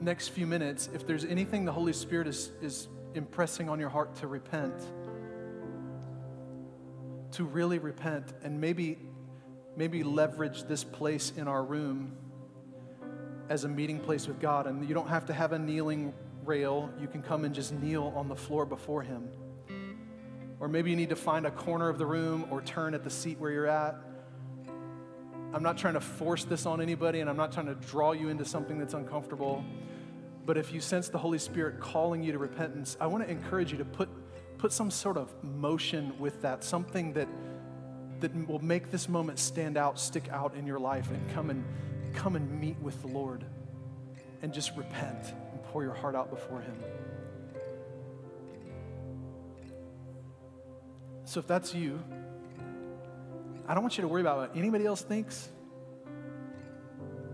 next 0.00 0.28
few 0.28 0.46
minutes 0.46 0.88
if 0.94 1.06
there's 1.06 1.24
anything 1.24 1.64
the 1.64 1.72
Holy 1.72 1.92
Spirit 1.92 2.26
is 2.26 2.50
is 2.60 2.88
impressing 3.14 3.68
on 3.68 3.78
your 3.78 3.88
heart 3.88 4.16
to 4.16 4.26
repent 4.26 4.74
to 7.32 7.44
really 7.44 7.78
repent 7.78 8.32
and 8.44 8.60
maybe 8.60 8.98
maybe 9.76 10.02
leverage 10.02 10.64
this 10.64 10.84
place 10.84 11.32
in 11.36 11.48
our 11.48 11.64
room 11.64 12.12
as 13.48 13.64
a 13.64 13.68
meeting 13.68 13.98
place 13.98 14.26
with 14.26 14.38
God. 14.38 14.66
And 14.66 14.86
you 14.86 14.94
don't 14.94 15.08
have 15.08 15.26
to 15.26 15.32
have 15.32 15.52
a 15.52 15.58
kneeling 15.58 16.12
rail, 16.44 16.90
you 17.00 17.08
can 17.08 17.22
come 17.22 17.44
and 17.44 17.54
just 17.54 17.72
kneel 17.72 18.12
on 18.16 18.28
the 18.28 18.36
floor 18.36 18.66
before 18.66 19.02
Him. 19.02 19.28
Or 20.60 20.68
maybe 20.68 20.90
you 20.90 20.96
need 20.96 21.08
to 21.08 21.16
find 21.16 21.46
a 21.46 21.50
corner 21.50 21.88
of 21.88 21.98
the 21.98 22.06
room 22.06 22.46
or 22.50 22.60
turn 22.60 22.94
at 22.94 23.02
the 23.02 23.10
seat 23.10 23.38
where 23.38 23.50
you're 23.50 23.66
at. 23.66 23.96
I'm 25.54 25.62
not 25.62 25.76
trying 25.76 25.94
to 25.94 26.00
force 26.00 26.44
this 26.44 26.66
on 26.66 26.80
anybody 26.80 27.20
and 27.20 27.28
I'm 27.28 27.36
not 27.36 27.52
trying 27.52 27.66
to 27.66 27.74
draw 27.74 28.12
you 28.12 28.28
into 28.28 28.44
something 28.44 28.78
that's 28.78 28.94
uncomfortable. 28.94 29.64
But 30.44 30.56
if 30.56 30.72
you 30.72 30.80
sense 30.80 31.08
the 31.08 31.18
Holy 31.18 31.38
Spirit 31.38 31.78
calling 31.80 32.22
you 32.22 32.32
to 32.32 32.38
repentance, 32.38 32.96
I 33.00 33.06
want 33.06 33.24
to 33.24 33.30
encourage 33.30 33.70
you 33.70 33.78
to 33.78 33.84
put, 33.84 34.08
put 34.58 34.72
some 34.72 34.90
sort 34.90 35.16
of 35.16 35.32
motion 35.44 36.12
with 36.18 36.42
that, 36.42 36.64
something 36.64 37.12
that, 37.12 37.28
that 38.20 38.48
will 38.48 38.58
make 38.58 38.90
this 38.90 39.08
moment 39.08 39.38
stand 39.38 39.76
out, 39.76 39.98
stick 39.98 40.28
out 40.30 40.54
in 40.54 40.66
your 40.66 40.80
life, 40.80 41.10
and 41.10 41.34
come 41.34 41.50
and 41.50 41.64
come 42.14 42.36
and 42.36 42.60
meet 42.60 42.78
with 42.80 43.00
the 43.02 43.08
Lord 43.08 43.44
and 44.42 44.52
just 44.52 44.76
repent 44.76 45.32
and 45.52 45.62
pour 45.64 45.82
your 45.82 45.94
heart 45.94 46.14
out 46.14 46.30
before 46.30 46.60
Him. 46.60 46.76
So 51.24 51.40
if 51.40 51.46
that's 51.46 51.72
you, 51.72 52.02
I 53.66 53.74
don't 53.74 53.82
want 53.82 53.96
you 53.96 54.02
to 54.02 54.08
worry 54.08 54.20
about 54.20 54.38
what 54.38 54.56
anybody 54.56 54.84
else 54.84 55.02
thinks. 55.02 55.48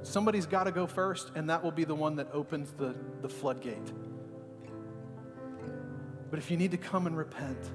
Somebody's 0.02 0.46
got 0.46 0.64
to 0.64 0.72
go 0.72 0.86
first, 0.86 1.32
and 1.34 1.50
that 1.50 1.62
will 1.62 1.72
be 1.72 1.84
the 1.84 1.94
one 1.94 2.16
that 2.16 2.28
opens 2.32 2.72
the, 2.72 2.94
the 3.20 3.28
floodgate. 3.28 3.92
But 6.30 6.38
if 6.38 6.50
you 6.50 6.56
need 6.56 6.70
to 6.72 6.76
come 6.76 7.06
and 7.06 7.16
repent, 7.16 7.70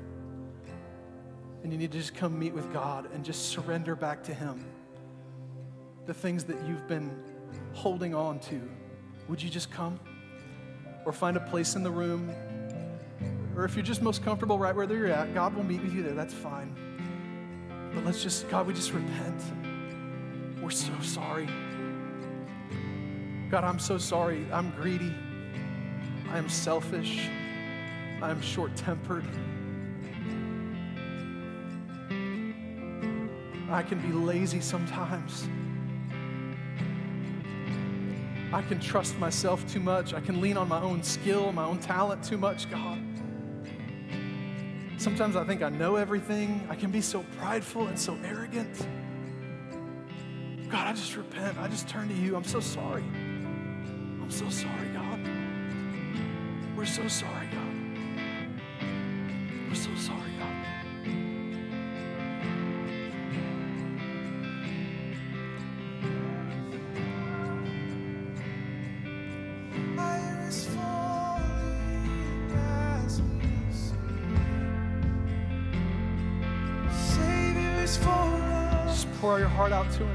and 1.63 1.71
you 1.71 1.77
need 1.77 1.91
to 1.91 1.97
just 1.97 2.13
come 2.13 2.37
meet 2.37 2.53
with 2.53 2.71
God 2.73 3.09
and 3.13 3.23
just 3.23 3.49
surrender 3.49 3.95
back 3.95 4.23
to 4.23 4.33
Him 4.33 4.65
the 6.05 6.13
things 6.13 6.43
that 6.43 6.57
you've 6.67 6.87
been 6.87 7.09
holding 7.73 8.13
on 8.13 8.39
to, 8.39 8.61
would 9.27 9.41
you 9.41 9.49
just 9.49 9.71
come? 9.71 9.99
Or 11.05 11.13
find 11.13 11.37
a 11.37 11.39
place 11.39 11.75
in 11.75 11.83
the 11.83 11.91
room? 11.91 12.33
Or 13.55 13.65
if 13.65 13.75
you're 13.75 13.85
just 13.85 14.01
most 14.01 14.23
comfortable 14.23 14.57
right 14.59 14.75
where 14.75 14.91
you're 14.91 15.07
at, 15.07 15.33
God 15.33 15.55
will 15.55 15.63
meet 15.63 15.81
with 15.81 15.93
you 15.93 16.03
there. 16.03 16.13
That's 16.13 16.33
fine. 16.33 16.75
But 17.93 18.05
let's 18.05 18.21
just, 18.21 18.49
God, 18.49 18.67
we 18.67 18.73
just 18.73 18.91
repent. 18.91 19.41
We're 20.61 20.71
so 20.71 20.93
sorry. 21.01 21.47
God, 23.53 23.65
I'm 23.65 23.77
so 23.77 23.99
sorry. 23.99 24.47
I'm 24.51 24.71
greedy. 24.71 25.13
I 26.31 26.39
am 26.39 26.49
selfish. 26.49 27.29
I 28.19 28.31
am 28.31 28.41
short 28.41 28.75
tempered. 28.75 29.23
I 33.69 33.83
can 33.83 33.99
be 33.99 34.11
lazy 34.11 34.59
sometimes. 34.59 35.47
I 38.51 38.63
can 38.63 38.79
trust 38.79 39.19
myself 39.19 39.71
too 39.71 39.79
much. 39.79 40.15
I 40.15 40.19
can 40.19 40.41
lean 40.41 40.57
on 40.57 40.67
my 40.67 40.81
own 40.81 41.03
skill, 41.03 41.51
my 41.51 41.65
own 41.65 41.77
talent 41.77 42.23
too 42.23 42.39
much, 42.39 42.71
God. 42.71 42.97
Sometimes 44.97 45.35
I 45.35 45.43
think 45.43 45.61
I 45.61 45.69
know 45.69 45.95
everything. 45.95 46.65
I 46.71 46.75
can 46.75 46.89
be 46.89 47.01
so 47.01 47.23
prideful 47.37 47.85
and 47.85 47.99
so 47.99 48.17
arrogant. 48.25 48.87
God, 50.71 50.87
I 50.87 50.93
just 50.93 51.15
repent. 51.15 51.59
I 51.59 51.67
just 51.67 51.87
turn 51.87 52.07
to 52.07 52.15
you. 52.15 52.35
I'm 52.35 52.43
so 52.43 52.59
sorry. 52.59 53.03
I'm 54.33 54.39
so 54.39 54.49
sorry, 54.49 54.87
God. 54.87 55.19
We're 56.75 56.85
so 56.85 57.07
sorry, 57.07 57.47
God. 57.51 57.75
We're 59.69 59.75
so 59.75 59.93
sorry, 59.93 60.31
God. 60.39 60.55
Fire 69.95 70.47
is 70.47 70.65
falling 70.65 72.51
as 72.55 73.21
we 73.21 73.41
sing. 73.69 73.99
Savior 76.89 77.83
is 77.83 77.97
for 77.97 78.09
us. 78.09 79.03
Just 79.03 79.21
pour 79.21 79.37
your 79.37 79.47
heart 79.47 79.71
out 79.71 79.91
to 79.91 80.05
Him. 80.07 80.12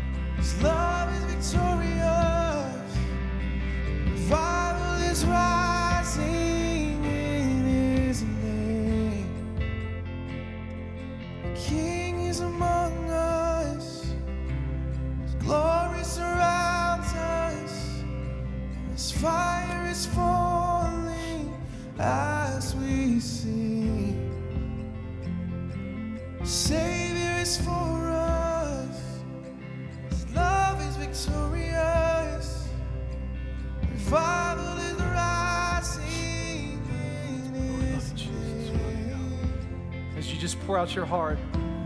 Out 40.88 40.94
your 40.94 41.04
heart, 41.04 41.38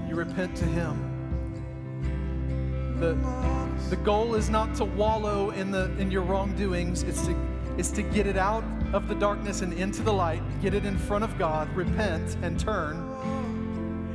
you 0.08 0.14
repent 0.14 0.54
to 0.56 0.64
Him. 0.64 1.08
The, 3.00 3.14
the 3.90 3.96
goal 3.96 4.36
is 4.36 4.48
not 4.48 4.76
to 4.76 4.84
wallow 4.84 5.50
in, 5.50 5.72
the, 5.72 5.90
in 5.98 6.08
your 6.08 6.22
wrongdoings, 6.22 7.02
it's 7.02 7.26
to, 7.26 7.36
it's 7.76 7.90
to 7.92 8.02
get 8.02 8.28
it 8.28 8.36
out 8.36 8.62
of 8.92 9.08
the 9.08 9.14
darkness 9.16 9.60
and 9.60 9.72
into 9.72 10.02
the 10.02 10.12
light, 10.12 10.40
get 10.60 10.72
it 10.72 10.84
in 10.84 10.96
front 10.96 11.24
of 11.24 11.36
God, 11.36 11.68
repent 11.74 12.36
and 12.42 12.60
turn, 12.60 12.96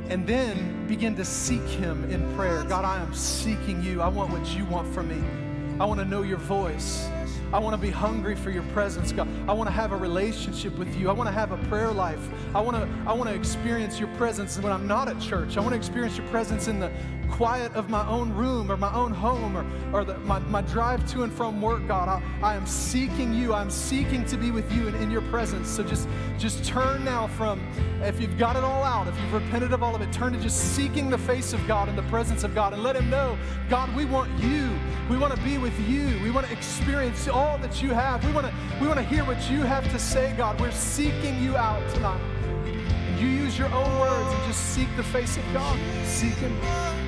and 0.08 0.26
then 0.26 0.86
begin 0.86 1.14
to 1.16 1.24
seek 1.24 1.64
Him 1.64 2.10
in 2.10 2.34
prayer. 2.34 2.64
God, 2.64 2.86
I 2.86 2.96
am 3.02 3.12
seeking 3.12 3.82
you. 3.82 4.00
I 4.00 4.08
want 4.08 4.30
what 4.30 4.56
you 4.56 4.64
want 4.64 4.92
from 4.94 5.08
me. 5.08 5.47
I 5.80 5.84
want 5.84 6.00
to 6.00 6.04
know 6.04 6.22
your 6.22 6.38
voice. 6.38 7.08
I 7.52 7.58
want 7.58 7.74
to 7.74 7.80
be 7.80 7.90
hungry 7.90 8.34
for 8.34 8.50
your 8.50 8.64
presence, 8.74 9.12
God. 9.12 9.28
I 9.48 9.52
want 9.52 9.68
to 9.68 9.72
have 9.72 9.92
a 9.92 9.96
relationship 9.96 10.76
with 10.76 10.94
you. 10.96 11.08
I 11.08 11.12
want 11.12 11.28
to 11.28 11.32
have 11.32 11.52
a 11.52 11.56
prayer 11.68 11.90
life. 11.90 12.20
I 12.54 12.60
want 12.60 12.76
to 12.76 12.88
I 13.08 13.12
want 13.12 13.30
to 13.30 13.34
experience 13.34 13.98
your 13.98 14.08
presence 14.16 14.58
when 14.58 14.72
I'm 14.72 14.86
not 14.86 15.08
at 15.08 15.20
church. 15.20 15.56
I 15.56 15.60
want 15.60 15.70
to 15.70 15.76
experience 15.76 16.18
your 16.18 16.26
presence 16.28 16.66
in 16.66 16.80
the 16.80 16.90
quiet 17.30 17.72
of 17.74 17.88
my 17.88 18.06
own 18.08 18.32
room 18.34 18.70
or 18.70 18.76
my 18.76 18.92
own 18.94 19.12
home 19.12 19.56
or, 19.56 19.64
or 19.92 20.04
the, 20.04 20.18
my, 20.20 20.38
my 20.40 20.62
drive 20.62 21.06
to 21.12 21.22
and 21.22 21.32
from 21.32 21.60
work, 21.60 21.86
God. 21.86 22.08
I, 22.08 22.22
I 22.42 22.54
am 22.54 22.66
seeking 22.66 23.32
you. 23.32 23.54
I'm 23.54 23.70
seeking 23.70 24.24
to 24.26 24.36
be 24.36 24.50
with 24.50 24.70
you 24.72 24.88
and 24.88 24.96
in 24.96 25.10
your 25.10 25.22
presence. 25.22 25.68
So 25.68 25.82
just, 25.82 26.08
just 26.38 26.64
turn 26.64 27.04
now 27.04 27.26
from, 27.26 27.60
if 28.02 28.20
you've 28.20 28.38
got 28.38 28.56
it 28.56 28.64
all 28.64 28.82
out, 28.82 29.08
if 29.08 29.18
you've 29.20 29.32
repented 29.32 29.72
of 29.72 29.82
all 29.82 29.94
of 29.94 30.02
it, 30.02 30.12
turn 30.12 30.32
to 30.32 30.40
just 30.40 30.74
seeking 30.74 31.10
the 31.10 31.18
face 31.18 31.52
of 31.52 31.66
God 31.66 31.88
and 31.88 31.96
the 31.96 32.02
presence 32.04 32.44
of 32.44 32.54
God 32.54 32.72
and 32.72 32.82
let 32.82 32.96
Him 32.96 33.08
know, 33.10 33.38
God, 33.68 33.94
we 33.94 34.04
want 34.04 34.30
you. 34.38 34.70
We 35.08 35.16
want 35.16 35.34
to 35.34 35.42
be 35.42 35.58
with 35.58 35.78
you. 35.88 36.20
We 36.22 36.30
want 36.30 36.46
to 36.46 36.52
experience 36.52 37.28
all 37.28 37.58
that 37.58 37.82
you 37.82 37.90
have. 37.90 38.24
We 38.24 38.32
want 38.32 38.46
to, 38.46 38.54
we 38.80 38.86
want 38.86 38.98
to 38.98 39.06
hear 39.06 39.24
what 39.24 39.50
you 39.50 39.62
have 39.62 39.90
to 39.92 39.98
say, 39.98 40.34
God. 40.36 40.60
We're 40.60 40.70
seeking 40.70 41.42
you 41.42 41.56
out 41.56 41.88
tonight. 41.94 42.20
And 42.66 43.18
you 43.20 43.26
use 43.26 43.58
your 43.58 43.68
own 43.68 43.98
words 43.98 44.34
and 44.34 44.44
just 44.44 44.74
seek 44.74 44.88
the 44.96 45.02
face 45.02 45.36
of 45.36 45.44
God. 45.52 45.78
Seek 46.04 46.34
Him. 46.34 47.07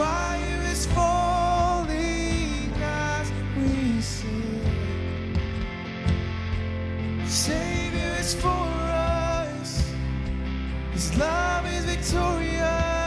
fire 0.00 0.62
is 0.72 0.86
falling 0.86 2.72
as 2.82 3.30
we 3.56 4.00
sing. 4.00 4.64
Savior 7.26 8.12
is 8.18 8.34
for 8.34 8.48
us. 8.48 9.92
His 10.94 11.14
love 11.18 11.66
is 11.74 11.84
victorious. 11.84 12.99